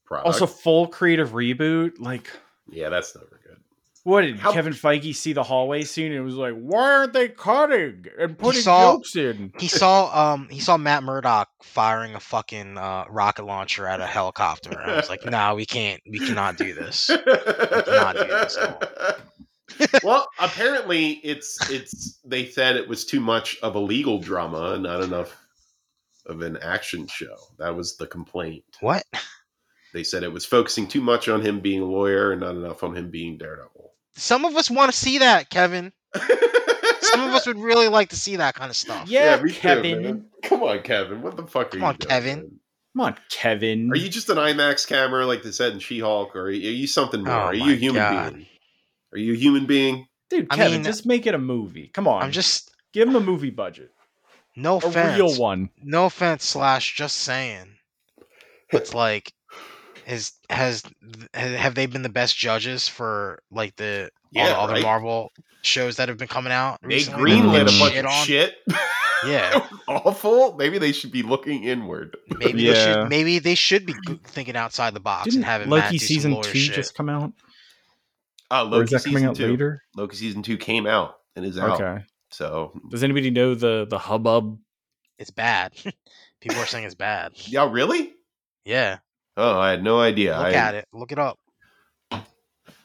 [0.05, 0.25] product.
[0.25, 1.99] Also, full creative reboot.
[1.99, 2.31] Like,
[2.67, 3.57] yeah, that's never good.
[4.07, 7.27] What did How- Kevin Feige see the hallway scene and was like, "Why aren't they
[7.27, 12.19] cutting and putting saw- jokes in?" He saw um he saw Matt Murdock firing a
[12.21, 14.69] fucking uh, rocket launcher at a helicopter.
[14.69, 17.07] And I was like, nah, we can't, we cannot do this.
[17.07, 18.57] cannot do this
[20.05, 24.83] well, apparently it's it's they said it was too much of a legal drama and
[24.83, 25.35] not enough
[26.27, 27.35] of an action show.
[27.59, 28.63] That was the complaint.
[28.79, 29.03] What?
[29.93, 32.83] They said it was focusing too much on him being a lawyer and not enough
[32.83, 33.91] on him being Daredevil.
[34.17, 35.93] Some of us want to see that, Kevin.
[37.01, 39.07] Some of us would really like to see that kind of stuff.
[39.07, 40.01] Yeah, me Kevin.
[40.01, 40.25] man.
[40.43, 41.21] Come on, Kevin.
[41.21, 42.35] What the fuck are Come you on, doing, Kevin.
[42.39, 42.59] man?
[42.95, 43.91] Come on, Kevin.
[43.91, 46.73] Are you just an IMAX camera like they said in She-Hulk, or are you, are
[46.73, 47.33] you something more?
[47.33, 48.33] Oh are you a human God.
[48.33, 48.45] being?
[49.13, 50.07] Are you a human being?
[50.29, 50.47] dude?
[50.49, 51.89] I Kevin, mean- just make it a movie.
[51.93, 53.91] Come on, I'm just give him a movie budget,
[54.55, 55.15] no a offense.
[55.15, 55.69] real one.
[55.83, 57.67] No offense, slash, just saying.
[58.71, 59.31] It's like,
[60.07, 60.83] is has
[61.33, 64.83] have they been the best judges for like the all the other right?
[64.83, 65.31] Marvel
[65.61, 66.79] shows that have been coming out?
[66.81, 68.25] They recently greenlit a bunch shit of on?
[68.25, 68.55] shit.
[69.25, 69.67] Yeah.
[69.87, 70.55] Awful.
[70.57, 72.15] Maybe they should be looking inward.
[72.37, 73.09] Maybe they should.
[73.09, 76.07] Maybe they should be thinking outside the box Didn't and having Matt Loki do some
[76.07, 76.75] season two shit.
[76.75, 77.33] just come out?
[78.51, 79.47] Uh, or Loki is that coming season out two.
[79.47, 79.81] later?
[79.95, 81.81] Loki season two came out and is out.
[81.81, 82.03] Okay.
[82.29, 84.59] So Does anybody know the the hubbub?
[85.17, 85.73] It's bad.
[86.39, 87.31] People are saying it's bad.
[87.47, 88.13] yeah, really?
[88.65, 88.99] Yeah.
[89.37, 90.35] Oh, I had no idea.
[90.35, 90.87] Look I, at it.
[90.91, 91.37] Look it up.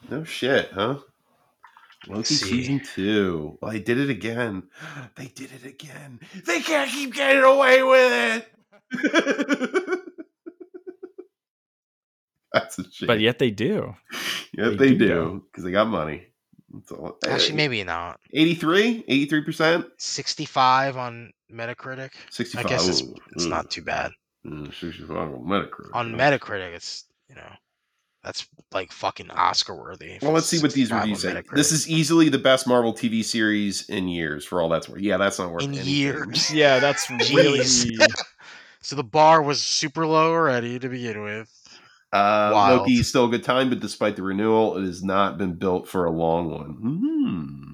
[0.09, 0.99] No shit, huh?
[2.07, 2.45] Loki see.
[2.45, 3.57] season two.
[3.59, 4.63] Well, they did it again.
[5.15, 6.19] They did it again.
[6.45, 8.45] They can't keep getting away with
[8.91, 9.99] it.
[12.53, 13.07] That's a shame.
[13.07, 13.95] But yet they do.
[14.53, 16.27] yeah, they they, do do because they got money.
[16.71, 17.17] That's all.
[17.27, 18.19] Actually, maybe not.
[18.33, 22.11] 83, 83 percent, 65 on Metacritic.
[22.29, 22.65] sixty-five.
[22.65, 23.49] I guess it's Ooh, it's ooh.
[23.49, 24.11] not too bad.
[24.45, 25.89] Mm, 65 on Metacritic.
[25.93, 26.13] On?
[26.13, 27.49] Metacritic, it's you know,
[28.23, 30.17] that's like fucking Oscar worthy.
[30.21, 31.41] Well, let's see what these reviews say.
[31.53, 35.01] This is easily the best Marvel TV series in years, for all that's worth.
[35.01, 35.93] Yeah, that's not worth in anything.
[35.93, 36.51] years.
[36.53, 37.61] Yeah, that's really.
[38.85, 41.49] So the bar was super low already to begin with.
[42.11, 42.79] Uh, Wild.
[42.79, 45.87] Loki is still a good time, but despite the renewal, it has not been built
[45.87, 46.69] for a long one.
[46.81, 47.73] Hmm.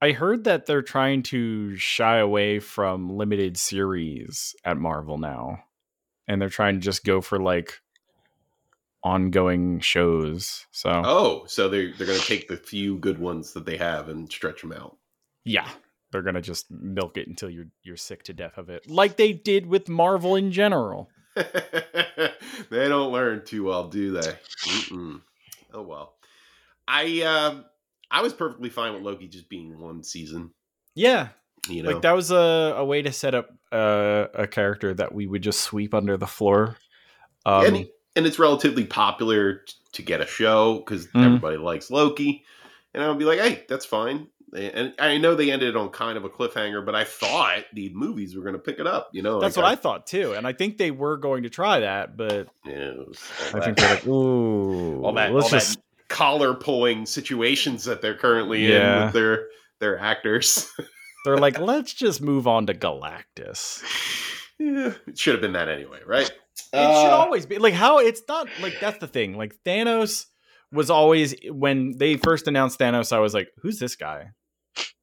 [0.00, 5.64] I heard that they're trying to shy away from limited series at Marvel now.
[6.28, 7.80] And they're trying to just go for like
[9.02, 10.66] ongoing shows.
[10.70, 14.08] So, Oh, so they're they're going to take the few good ones that they have
[14.08, 14.96] and stretch them out.
[15.44, 15.68] yeah,
[16.12, 18.88] they're going to just milk it until you're you're sick to death of it.
[18.88, 21.08] Like they did with Marvel in general.
[21.34, 24.32] they don't learn too well, do they?
[24.66, 25.20] Mm-mm.
[25.72, 26.14] Oh well.
[26.86, 27.64] I um
[28.10, 30.50] I was perfectly fine with Loki just being one season.
[30.94, 31.28] Yeah,
[31.68, 35.14] You know, like that was a, a way to set up uh, a character that
[35.14, 36.76] we would just sweep under the floor.
[37.44, 37.86] Um, and,
[38.16, 41.24] and it's relatively popular t- to get a show because Mhm.
[41.26, 42.44] everybody likes Loki.
[42.94, 44.28] And I would be like, hey, that's fine.
[44.56, 48.34] And I know they ended on kind of a cliffhanger, but I thought the movies
[48.34, 49.10] were going to pick it up.
[49.12, 51.50] You know, that's like what I thought too, and I think they were going to
[51.50, 55.44] try that, but Yeah, it was all I think they're like, ooh, all that, let's
[55.44, 59.48] all just that collar pulling situations that they're currently in with their
[59.80, 60.72] their actors.
[61.24, 63.82] they're like, let's just move on to Galactus.
[64.58, 66.30] yeah, it should have been that anyway, right?
[66.30, 69.36] It should Uh, always be like how it's not like that's the thing.
[69.36, 70.26] Like Thanos
[70.72, 74.30] was always when they first announced Thanos, I was like, who's this guy?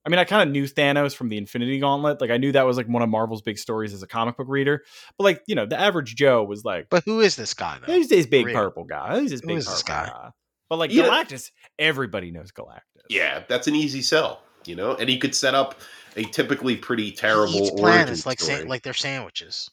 [0.06, 2.22] I mean, I kind of knew Thanos from the Infinity Gauntlet.
[2.22, 4.46] Like I knew that was like one of Marvel's big stories as a comic book
[4.48, 4.84] reader.
[5.18, 7.92] But like, you know, the average Joe was like, But who is this guy though?
[7.92, 8.56] who's this big real.
[8.56, 9.20] purple guy?
[9.20, 10.06] Who's this Who big is this guy?
[10.08, 10.30] guy?
[10.70, 11.06] But like Yeah.
[11.06, 12.82] Galactus, everybody knows Galactus.
[13.10, 15.76] Yeah, that's an easy sell, you know, and he could set up
[16.16, 18.62] a typically pretty terrible Each origin planets like story.
[18.64, 19.70] sa- like they're sandwiches.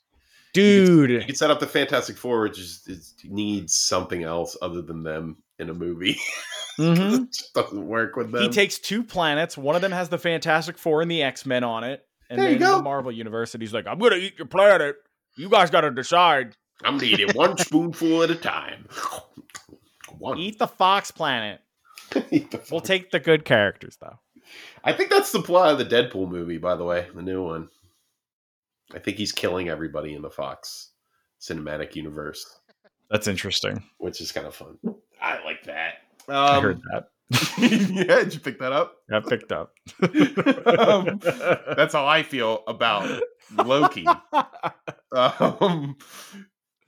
[0.52, 1.10] Dude.
[1.10, 1.26] You Dude.
[1.26, 5.38] could set up the Fantastic Four, which is, is needs something else other than them
[5.58, 6.18] in a movie.
[6.78, 7.24] Mhm.
[7.24, 8.42] it just doesn't work with them.
[8.44, 9.58] He takes two planets.
[9.58, 12.02] One of them has the Fantastic Four and the X Men on it.
[12.30, 12.76] And There you then go.
[12.78, 14.96] the Marvel Universe, and he's like, I'm going to eat your planet.
[15.36, 16.56] You guys got to decide.
[16.82, 18.88] I'm gonna eat it one spoonful at a time.
[20.18, 20.38] One.
[20.38, 21.60] Eat the Fox planet.
[22.30, 24.18] Eat the We'll take the good characters, though.
[24.84, 27.68] I think that's the plot of the Deadpool movie, by the way, the new one.
[28.94, 30.90] I think he's killing everybody in the Fox
[31.40, 32.58] cinematic universe,
[33.10, 33.82] That's interesting.
[33.98, 34.78] which is kind of fun.
[35.20, 35.94] I like that.
[36.28, 37.08] I Um, heard that.
[37.58, 38.96] yeah, did you pick that up?
[39.10, 39.72] I picked up.
[40.66, 41.18] Um,
[41.76, 43.22] That's how I feel about
[43.64, 44.06] Loki.
[45.12, 45.96] Um,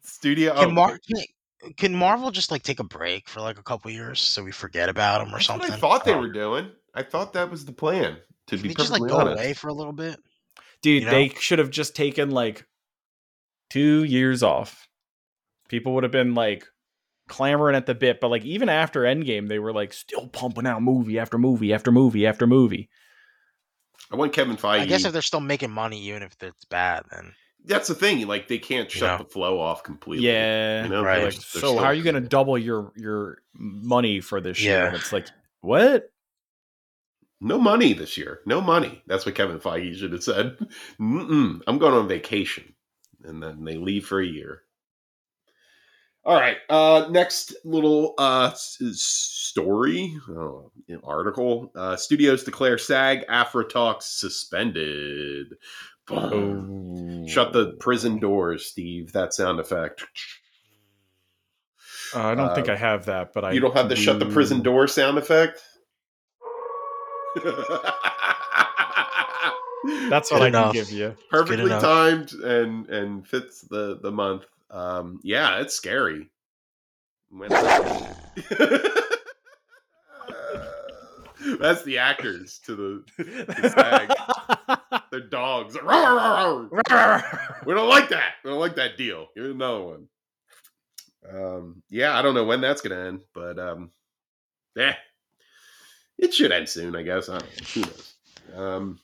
[0.02, 0.54] studio.
[0.54, 3.90] Can, oh, Mar- can, can Marvel just like take a break for like a couple
[3.90, 5.72] years so we forget about them or that's what something?
[5.72, 6.70] I thought they were doing.
[6.94, 8.18] I thought that was the plan.
[8.48, 9.42] To Can be they just like perfectly go honest.
[9.42, 10.16] away for a little bit?
[10.82, 11.12] Dude, You know?
[11.12, 12.66] they should have just taken like
[13.70, 14.86] two years off.
[15.68, 16.66] People would have been like
[17.28, 20.82] clamoring at the bit, but like even after Endgame, they were like still pumping out
[20.82, 22.90] movie after movie after movie after movie.
[24.12, 24.80] I want Kevin Feige.
[24.80, 27.32] I guess if they're still making money, even if it's bad, then
[27.64, 28.26] that's the thing.
[28.28, 29.16] Like they can't shut Yeah.
[29.16, 30.26] the flow off completely.
[30.26, 30.82] Yeah.
[30.84, 31.24] You know, Right.
[31.24, 34.80] Like, so how are you going to double your your money for this year?
[34.80, 34.86] Yeah.
[34.88, 35.28] And it's like,
[35.62, 36.10] what?
[37.44, 38.40] No money this year.
[38.46, 39.02] No money.
[39.06, 40.56] That's what Kevin Feige should have said.
[40.98, 42.74] Mm-mm, I'm going on vacation,
[43.22, 44.62] and then they leave for a year.
[46.24, 46.56] All right.
[46.70, 50.72] Uh, next little uh, s- story oh,
[51.04, 51.70] article.
[51.76, 55.48] Uh, studios declare SAG-AFTRA talks suspended.
[56.06, 57.26] Boom.
[57.28, 59.12] Shut the prison doors, Steve.
[59.12, 60.02] That sound effect.
[62.14, 64.18] Uh, I don't think Uh, I have that, but I You don't have the shut
[64.18, 65.62] the prison door sound effect?
[70.08, 70.72] That's what Good I enough.
[70.72, 71.14] can give you.
[71.30, 74.44] perfectly timed and and fits the the month.
[74.70, 76.30] Um, yeah, it's scary.
[81.58, 82.74] That's the actors to
[83.18, 84.12] the SAG.
[85.10, 85.76] They're dogs.
[85.76, 87.66] Rawr, rawr, rawr.
[87.66, 88.34] We don't like that.
[88.44, 89.28] We don't like that deal.
[89.34, 90.08] Here's another one.
[91.30, 93.90] Um, yeah, I don't know when that's gonna end, but um,
[94.76, 94.94] yeah,
[96.18, 96.96] it should end soon.
[96.96, 97.28] I guess.
[97.28, 97.66] I don't know.
[97.74, 98.14] Who knows?
[98.54, 99.00] Um,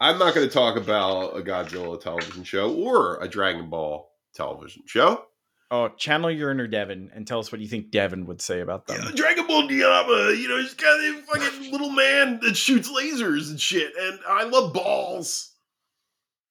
[0.00, 4.84] I'm not going to talk about a Godzilla television show or a Dragon Ball television
[4.86, 5.24] show.
[5.72, 8.86] oh, channel your inner Devin and tell us what you think Devin would say about
[8.86, 9.00] them.
[9.02, 13.50] Yeah, Dragon Ball Daima, you know, he's got a fucking little man that shoots lasers
[13.50, 15.52] and shit, and I love balls.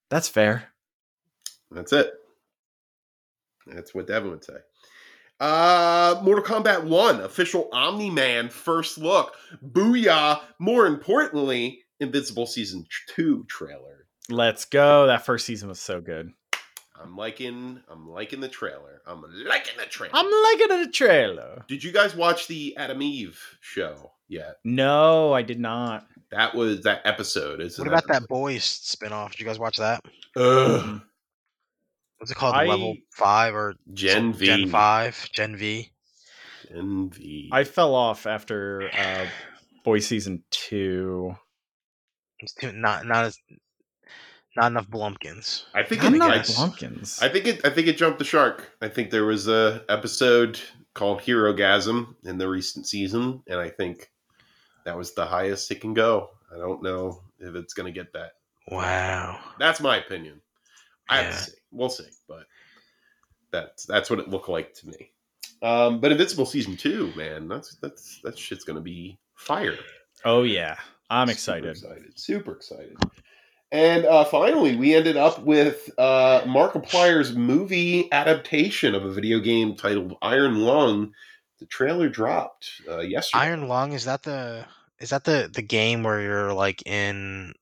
[0.10, 0.66] That's fair.
[1.72, 2.12] That's it.
[3.66, 4.58] That's what Devin would say.
[5.40, 9.36] Uh, Mortal Kombat 1, official Omni Man first look.
[9.64, 10.42] Booyah.
[10.60, 12.86] More importantly, Invincible Season
[13.16, 14.08] 2 trailer.
[14.30, 15.08] Let's go.
[15.08, 16.32] That first season was so good.
[17.02, 19.02] I'm liking I'm liking the trailer.
[19.06, 20.16] I'm liking the trailer.
[20.16, 21.64] I'm liking the trailer.
[21.68, 24.58] Did you guys watch the Atom Eve show yet?
[24.64, 26.08] No, I did not.
[26.32, 27.62] That was that episode.
[27.62, 29.32] Is what about that boys spinoff?
[29.32, 30.04] Did you guys watch that?
[30.36, 31.02] Ugh.
[32.18, 32.56] What's it called?
[32.56, 34.46] I- Level five or Gen V.
[34.46, 35.30] Gen five?
[35.34, 35.92] Gen V.
[36.70, 37.50] Gen V.
[37.52, 39.28] I fell off after uh,
[39.84, 41.36] Boy season two.
[42.40, 43.40] It's too, not not as
[44.56, 45.64] not enough Blumpkins.
[45.74, 46.58] I think I'm it, not yes.
[46.58, 47.22] Blumpkins.
[47.22, 47.66] I think it.
[47.66, 48.72] I think it jumped the shark.
[48.82, 50.60] I think there was a episode
[50.94, 54.10] called Herogasm in the recent season, and I think
[54.84, 56.32] that was the highest it can go.
[56.54, 58.32] I don't know if it's going to get that.
[58.70, 59.40] Wow.
[59.60, 60.42] That's my opinion.
[61.10, 61.32] I have Yeah.
[61.32, 61.52] to see.
[61.72, 62.46] We'll see, but
[63.52, 65.12] that's that's what it looked like to me.
[65.62, 69.78] Um, but Invincible season two, man, that's that's that shit's going to be fire.
[70.26, 70.78] oh yeah,
[71.10, 71.70] I'm Super excited.
[71.72, 72.20] excited.
[72.20, 72.98] Super excited.
[73.72, 79.76] And uh, finally, we ended up with uh, Markiplier's movie adaptation of a video game
[79.76, 81.12] titled Iron Lung.
[81.60, 83.44] The trailer dropped uh, yesterday.
[83.44, 84.66] Iron Lung is that the
[85.00, 87.54] is that the the game where you're like in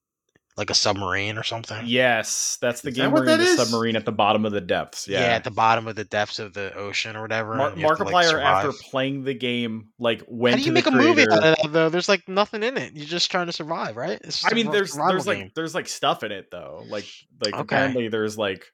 [0.57, 1.85] like a submarine or something?
[1.85, 3.57] Yes, that's the Is game what where you're in the is?
[3.57, 5.07] submarine at the bottom of the depths.
[5.07, 5.19] Yeah.
[5.19, 5.25] Yeah.
[5.35, 7.55] at the bottom of the depths of the ocean or whatever.
[7.55, 10.61] Mar- and you have to, like, Markiplier, after playing the game, like went How do
[10.63, 11.89] you the make a movie out of that though?
[11.89, 12.93] There's like nothing in it.
[12.93, 14.19] You're just trying to survive, right?
[14.23, 16.47] It's just I a mean, sur- there's survival there's like there's like stuff in it
[16.51, 16.83] though.
[16.87, 17.05] Like
[17.43, 17.61] like Okay.
[17.61, 18.65] apparently there's like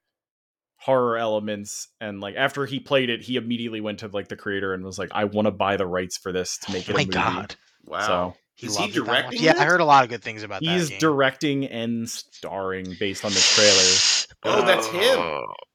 [0.78, 4.74] horror elements and like after he played it, he immediately went to like the creator
[4.74, 6.92] and was like, I want to buy the rights for this to oh make Oh
[6.92, 7.14] it my a movie.
[7.14, 7.56] god,
[7.86, 8.08] wow.
[8.08, 9.54] So he Is he loved it directing Yeah.
[9.58, 10.70] I heard a lot of good things about that.
[10.70, 14.26] he's directing and starring based on the trailer.
[14.44, 15.20] Oh, that's him.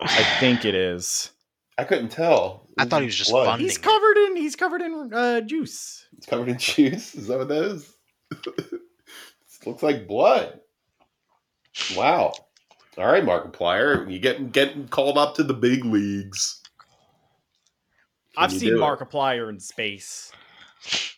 [0.00, 1.30] I think it is.
[1.78, 2.68] I couldn't tell.
[2.78, 3.46] I thought he was just Blood.
[3.46, 3.60] fun.
[3.60, 6.06] He's covered in he's covered in uh, juice.
[6.16, 7.14] It's covered in juice.
[7.14, 7.94] Is that what that is?
[8.30, 10.60] this looks like blood.
[11.96, 12.32] Wow.
[12.98, 16.62] All right, Markiplier, you getting getting called up to the big leagues.
[18.38, 18.80] I've seen do it?
[18.80, 20.32] Markiplier in space.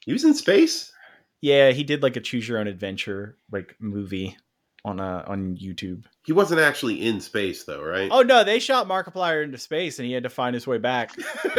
[0.05, 0.93] He was in space.
[1.40, 4.36] Yeah, he did like a choose your own adventure like movie
[4.85, 6.05] on uh on YouTube.
[6.24, 8.09] He wasn't actually in space though, right?
[8.10, 11.12] Oh no, they shot Markiplier into space and he had to find his way back.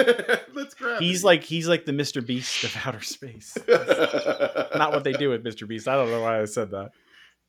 [0.53, 1.01] Let's grab.
[1.01, 2.25] He's like he's like the Mr.
[2.25, 3.57] Beast of outer space.
[3.67, 5.67] Not what they do with Mr.
[5.67, 5.87] Beast.
[5.87, 6.91] I don't know why I said that.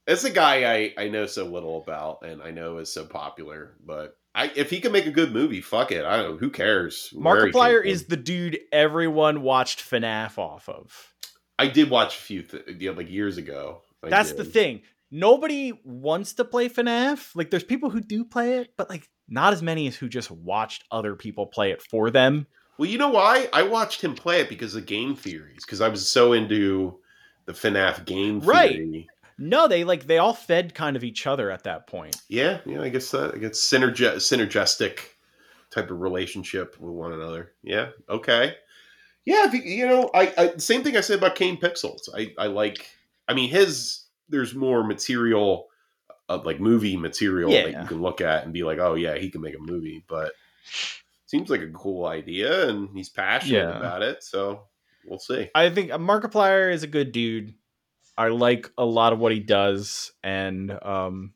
[0.07, 3.77] It's a guy I, I know so little about and I know is so popular,
[3.85, 6.05] but I if he can make a good movie, fuck it.
[6.05, 6.37] I don't know.
[6.39, 7.13] Who cares?
[7.15, 11.15] Markiplier is the dude everyone watched FNAF off of.
[11.61, 13.83] I did watch a few th- you know, like years ago.
[14.03, 14.83] I That's the thing.
[15.11, 17.35] Nobody wants to play FNAF.
[17.35, 20.31] Like there's people who do play it, but like not as many as who just
[20.31, 22.47] watched other people play it for them.
[22.79, 23.49] Well, you know why?
[23.53, 25.65] I watched him play it because of game theories.
[25.67, 26.99] Because I was so into
[27.45, 28.71] the FNAF game Right.
[28.77, 29.09] theory.
[29.37, 32.17] No, they like they all fed kind of each other at that point.
[32.29, 32.81] Yeah, yeah.
[32.81, 34.99] I guess that I guess synergistic
[35.71, 37.53] type of relationship with one another.
[37.63, 37.91] Yeah.
[38.09, 38.55] Okay.
[39.27, 39.53] Yeah.
[39.53, 42.09] You know, I, I same thing I said about Kane Pixels.
[42.15, 42.87] I I like.
[43.29, 45.67] I mean, his there's more material,
[46.29, 47.83] uh, like movie material that Yeah.
[47.83, 50.05] you can look at and be like, oh yeah, he can make a movie.
[50.09, 50.33] But
[51.27, 53.77] seems like a cool idea, and he's passionate Yeah.
[53.79, 54.23] about it.
[54.25, 54.63] So
[55.07, 55.49] we'll see.
[55.55, 57.55] I think Markiplier is a good dude.
[58.19, 61.33] I like a lot of what he does, and um,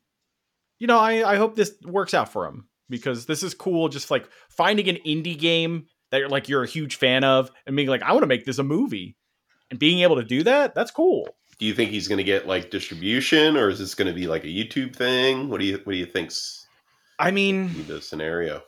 [0.79, 3.87] you know, I I hope this works out for him because this is cool.
[3.89, 7.75] Just like finding an indie game that you're like you're a huge fan of, and
[7.75, 9.17] being like, I want to make this a movie,
[9.69, 11.27] and being able to do that, that's cool.
[11.59, 14.27] Do you think he's going to get like distribution, or is this going to be
[14.27, 15.49] like a YouTube thing?
[15.49, 16.67] What do you What do you think's
[17.19, 18.61] I mean, the scenario?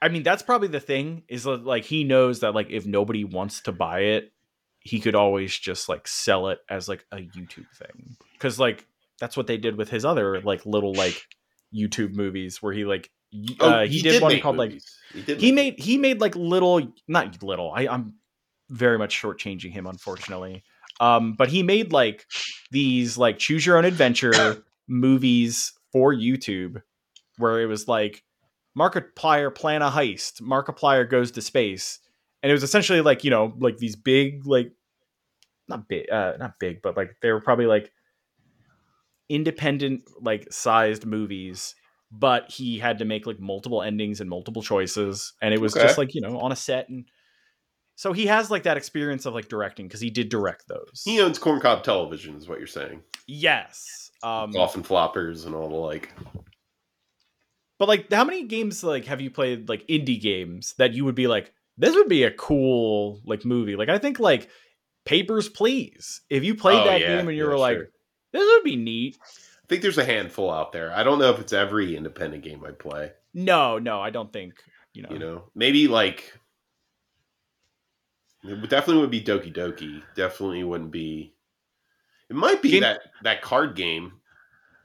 [0.00, 3.62] I mean, that's probably the thing is like he knows that like if nobody wants
[3.62, 4.32] to buy it,
[4.80, 8.16] he could always just like sell it as like a YouTube thing.
[8.38, 8.86] Cause like
[9.18, 11.26] that's what they did with his other like little like
[11.74, 14.72] YouTube movies where he like y- uh, he, did, one make called like
[15.12, 17.72] he he made he made like little not little.
[17.74, 18.14] I, I'm
[18.68, 20.64] very much shortchanging him, unfortunately.
[21.00, 22.26] Um, but he made like
[22.70, 26.82] these like choose your own adventure movies for YouTube,
[27.36, 28.24] where it was like
[28.76, 32.00] Markiplier plan a heist, Markiplier goes to space,
[32.42, 34.72] and it was essentially like you know like these big like
[35.68, 37.92] not big uh not big but like they were probably like
[39.28, 41.74] independent like sized movies
[42.10, 45.82] but he had to make like multiple endings and multiple choices and it was Okay.
[45.86, 47.04] just like you know on a set and
[47.96, 51.20] so he has like that experience of like directing because he did direct those He
[51.20, 53.02] owns Corncob Television, is what you're saying.
[53.26, 56.12] yes um and floppers and all the like.
[57.78, 61.14] but like how many games like have you played like indie games that you would
[61.14, 64.48] be like this would be a cool like movie like i think like
[65.04, 67.88] papers please if you played Oh, that yeah, game and you yeah, were like sure.
[68.32, 69.16] this would be neat
[69.68, 70.92] think there's a handful out there.
[70.94, 73.12] I don't know if it's every independent game I play.
[73.34, 74.54] no no i don't think
[74.94, 76.32] you know You know, maybe like
[78.44, 80.02] it definitely would be Doki Doki.
[80.14, 81.34] Definitely wouldn't be.
[82.30, 84.12] It might be Game- that that card game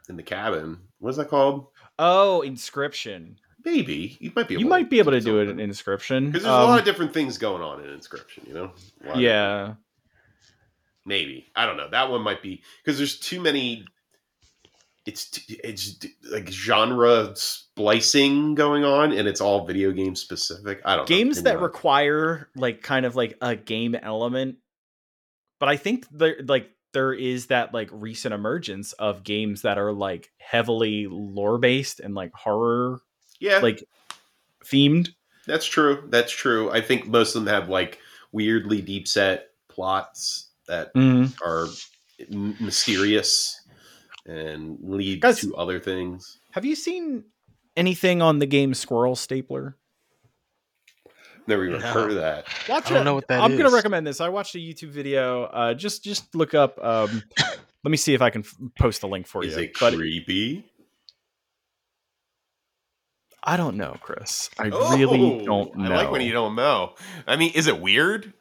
[0.10, 0.80] in the cabin.
[1.00, 1.68] What's that called?
[2.00, 4.56] oh inscription Maybe you might be.
[4.56, 6.86] you might be able to do it in inscription because there's Um, a lot of
[6.86, 8.44] different things going on in Inscription.
[8.48, 8.72] You know.
[9.08, 9.76] Of yeah
[11.06, 13.86] maybe i don't know that one might be because there's too many
[15.06, 20.82] it's it's like genre splicing going on and it's all video game specific.
[20.86, 24.58] I don't games know that require like kind of like a game element
[25.60, 29.92] but i think there like there is that like recent emergence of games that are
[29.92, 33.02] like heavily lore based and like horror
[33.40, 33.60] yeah.
[33.60, 33.84] like
[34.64, 35.10] themed.
[35.46, 36.04] That's true.
[36.10, 36.72] That's true.
[36.72, 38.00] I think most of them have like
[38.32, 41.34] weirdly deep set plots that mm-hmm.
[41.46, 41.68] are
[42.30, 43.60] mysterious
[44.26, 47.24] and lead Guys- to other things have you seen
[47.76, 49.76] anything on the game squirrel stapler
[51.48, 51.88] never even No.
[51.88, 53.04] heard of that watch I don't it.
[53.04, 56.34] know what that i'm gonna recommend this i watched a youtube video uh just just
[56.36, 57.22] look up um
[57.84, 59.72] let me see if i can f- post a link for is you Is it
[59.80, 60.64] but creepy
[63.44, 66.94] i don't know chris i really don't know Oh, i like when you don't know
[67.28, 68.32] i mean is it weird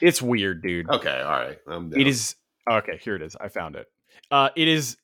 [0.00, 1.58] it's weird dude Okay, all right.
[1.66, 2.36] I'm it is.
[2.70, 3.00] okay.
[3.02, 3.34] Here it is.
[3.34, 3.88] I found it.
[4.30, 4.96] Uh, it is.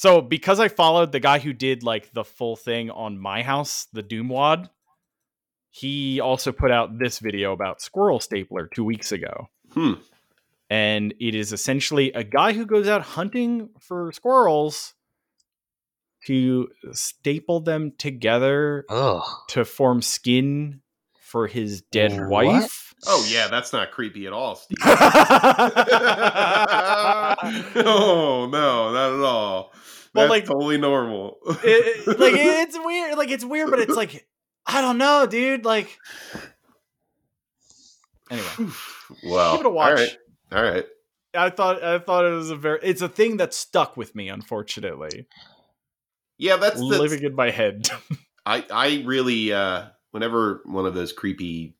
[0.00, 3.86] So because I followed the guy who did like the full thing on my house,
[3.92, 4.70] the Doom Wad,
[5.68, 9.96] he also put out this video about Squirrel Stapler two weeks ago, Hmm.
[10.70, 14.94] and it is essentially a guy who goes out hunting for squirrels
[16.26, 19.22] to staple them together Ugh.
[19.48, 20.80] to form skin
[21.18, 22.46] for his dead What?
[22.46, 22.89] wife.
[23.06, 24.76] Oh yeah, that's not creepy at all, Steve.
[24.82, 24.94] oh
[27.74, 29.72] no, no, not at all.
[30.12, 31.38] Well, That's like- totally normal.
[31.62, 34.26] it, like it's weird like it's weird but it's like
[34.66, 35.96] i don't know dude like
[38.30, 38.46] Anyway,
[39.24, 39.90] well, give it a watch.
[39.90, 40.16] All right.
[40.52, 40.86] All right.
[41.34, 44.28] I thought I thought it was a very it's a thing that stuck with me,
[44.28, 45.26] unfortunately.
[46.38, 47.88] Yeah, that's, that's living in my head.
[48.46, 51.74] I I really uh whenever one of those creepy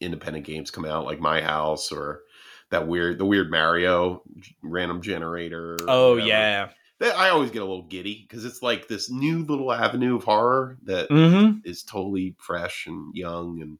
[0.00, 2.22] independent games come out, like My House or
[2.70, 4.22] that weird the weird Mario
[4.62, 5.76] random generator.
[5.86, 6.68] Oh whatever, yeah.
[6.98, 10.24] that- I always get a little giddy because it's like this new little avenue of
[10.24, 11.58] horror that Mm-hmm.
[11.64, 13.78] is totally fresh and young, and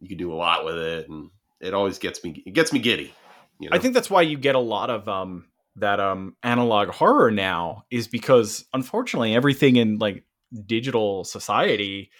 [0.00, 2.78] you can do a lot with it, and it always gets me it gets me
[2.78, 3.12] giddy.
[3.60, 3.76] You know?
[3.76, 5.46] I think that's why you get a lot of um
[5.76, 10.24] that um analog horror now is because unfortunately everything in like
[10.66, 12.10] digital society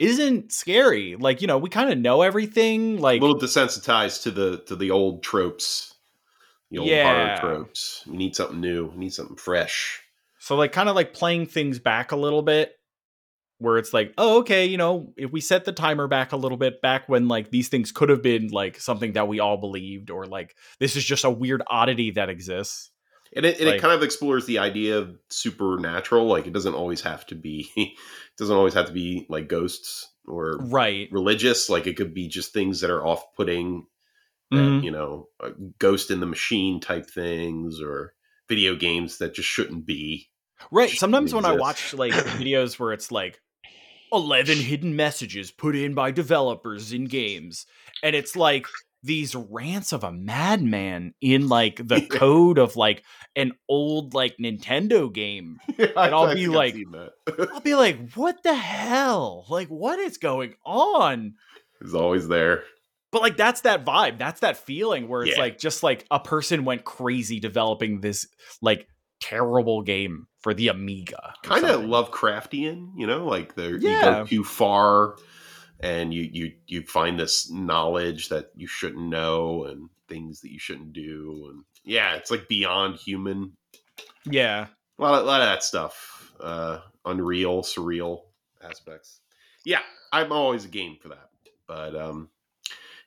[0.00, 1.16] isn't scary.
[1.16, 2.98] Like, you know, we kind of know everything.
[3.00, 5.94] Like a little desensitized to the to the old tropes,
[6.70, 7.38] the old Yeah.
[7.40, 8.02] horror tropes.
[8.06, 8.90] You need something new.
[8.92, 10.02] You need something fresh.
[10.40, 12.74] so like kind of like playing things back a little bit
[13.58, 16.56] where it's like, oh, okay, you know, if we set the timer back a little
[16.56, 20.10] bit back when like these things could have been like something that we all believed
[20.10, 22.90] or like this is just a weird oddity that exists.
[23.36, 26.26] And it, and Like- it kind of explores the idea of supernatural.
[26.26, 27.90] Like it doesn't always have to be, it
[28.38, 31.08] doesn't always have to be like ghosts or Right.
[31.12, 31.68] religious.
[31.68, 33.86] Like it could be just things that are off-putting.
[34.50, 34.82] That, Mhm.
[34.84, 35.28] You know,
[35.78, 38.14] ghost in the machine type things or
[38.48, 40.30] video games that just shouldn't be.
[40.70, 40.88] Right.
[40.88, 43.42] shouldn't Sometimes when I watch like videos where it's like
[44.10, 47.66] 11 hidden messages put in by developers in games,
[48.02, 48.66] and it's like
[49.02, 52.06] these rants of a madman in like the Yeah.
[52.18, 53.04] code of like
[53.36, 55.58] an old like Nintendo game.
[55.78, 56.76] and I'll be like-
[57.52, 59.46] I'll be like, what the hell?
[59.48, 61.34] Like, what is going on?
[61.80, 62.64] is always there.
[63.12, 64.18] But like that's that vibe.
[64.18, 65.42] That's that feeling where it's Yeah.
[65.42, 68.26] like just like a person went crazy developing this
[68.60, 68.88] like
[69.20, 71.34] terrible game for the Amiga.
[71.42, 71.82] kind of.
[71.82, 74.02] Lovecraftian, you know, like the you Yeah.
[74.20, 75.14] go too far
[75.80, 80.58] and you you you find this knowledge that you shouldn't know and things that you
[80.58, 83.52] shouldn't do and yeah, it's like beyond human.
[84.24, 84.66] Yeah.
[84.98, 88.22] A lot of, a lot of that stuff, uh, unreal, surreal
[88.62, 89.20] aspects.
[89.64, 89.80] Yeah,
[90.12, 91.30] I'm always a game for that.
[91.66, 92.28] But um,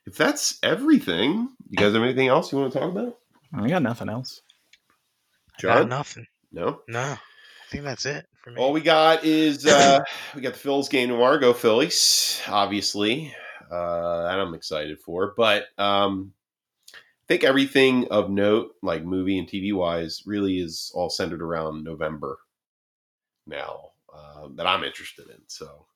[0.04, 3.18] if that's everything, you guys have anything else you want to talk about?
[3.54, 4.40] I got nothing else.
[5.58, 5.88] I got John?
[5.88, 6.26] nothing.
[6.50, 6.80] No.
[6.88, 7.18] No, I
[7.72, 8.60] think that's it for me.
[8.60, 10.04] All we got is uh,
[10.34, 11.38] we got the Phillies game tomorrow.
[11.38, 13.34] Go Phillies, obviously.
[13.70, 15.32] Uh, that I'm excited for.
[15.34, 16.34] But um,
[16.94, 21.82] I think everything of note, like movie and TV wise, really is all centered around
[21.82, 22.38] November
[23.46, 25.40] now uh, that I'm interested in.
[25.46, 25.86] So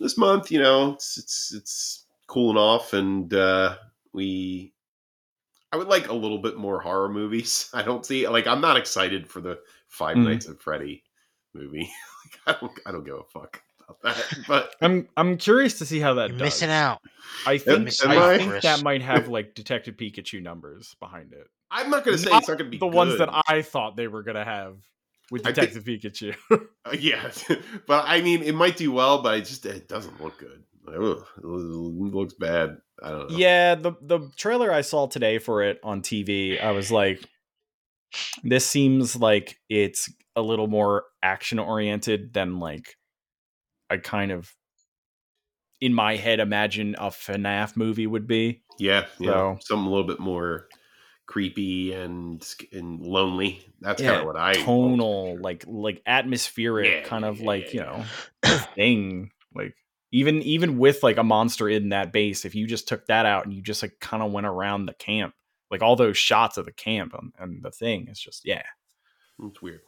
[0.00, 3.76] this month, you know, it's it's it's cooling off, and uh,
[4.12, 4.72] we.
[5.72, 7.68] I would like a little bit more horror movies.
[7.74, 9.58] I don't see like I'm not excited for the
[9.96, 10.24] Five Mm.
[10.24, 11.02] Nights at Freddy
[11.54, 11.90] movie.
[12.46, 14.38] like, I don't I don't give a fuck about that.
[14.48, 16.46] But I'm I'm curious to see how that You're does.
[16.46, 17.00] missing out.
[17.46, 18.62] I think missing I out, think Chris.
[18.64, 21.46] that might have like Detective Pikachu numbers behind it.
[21.70, 24.06] I'm not gonna say Not it's not gonna be the ones that I thought they
[24.08, 24.76] were gonna have
[25.30, 26.60] with I think- Detective Pikachu.
[26.84, 27.30] Uh, yeah,
[27.88, 30.62] but I mean, it might do well, but it just it doesn't look good.
[30.84, 32.76] Like, ugh, it looks bad.
[33.02, 33.36] I don't know.
[33.36, 37.24] yeah, the the trailer I saw today for it on TV, I was like,
[38.42, 42.96] this seems like it's a little more action oriented than like
[43.90, 44.52] I kind of
[45.80, 48.62] in my head imagine a FNAF movie would be.
[48.78, 49.30] yeah, yeah.
[49.30, 50.68] So- Something a little bit more
[51.26, 53.64] creepy and and lonely.
[53.80, 57.74] That's Yeah, kind of what I tonal, like like atmospheric, Yeah, kind of yeah, like
[57.74, 58.04] you know
[58.74, 59.30] thing.
[59.54, 59.74] Like
[60.12, 63.44] even even with like a monster in that base, if you just took that out
[63.44, 65.34] and you just like kind of went around the camp,
[65.70, 68.62] like all those shots of the camp and, and the thing, it's just yeah.
[69.42, 69.80] It's weird.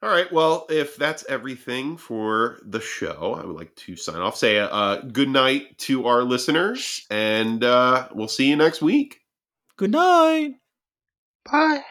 [0.00, 0.32] All right.
[0.32, 4.36] Well, if that's everything for the show, I would like to sign off.
[4.36, 9.20] Say uh, good night to our listeners, and uh, we'll see you next week.
[9.76, 10.54] Good night.
[11.50, 11.82] Bye.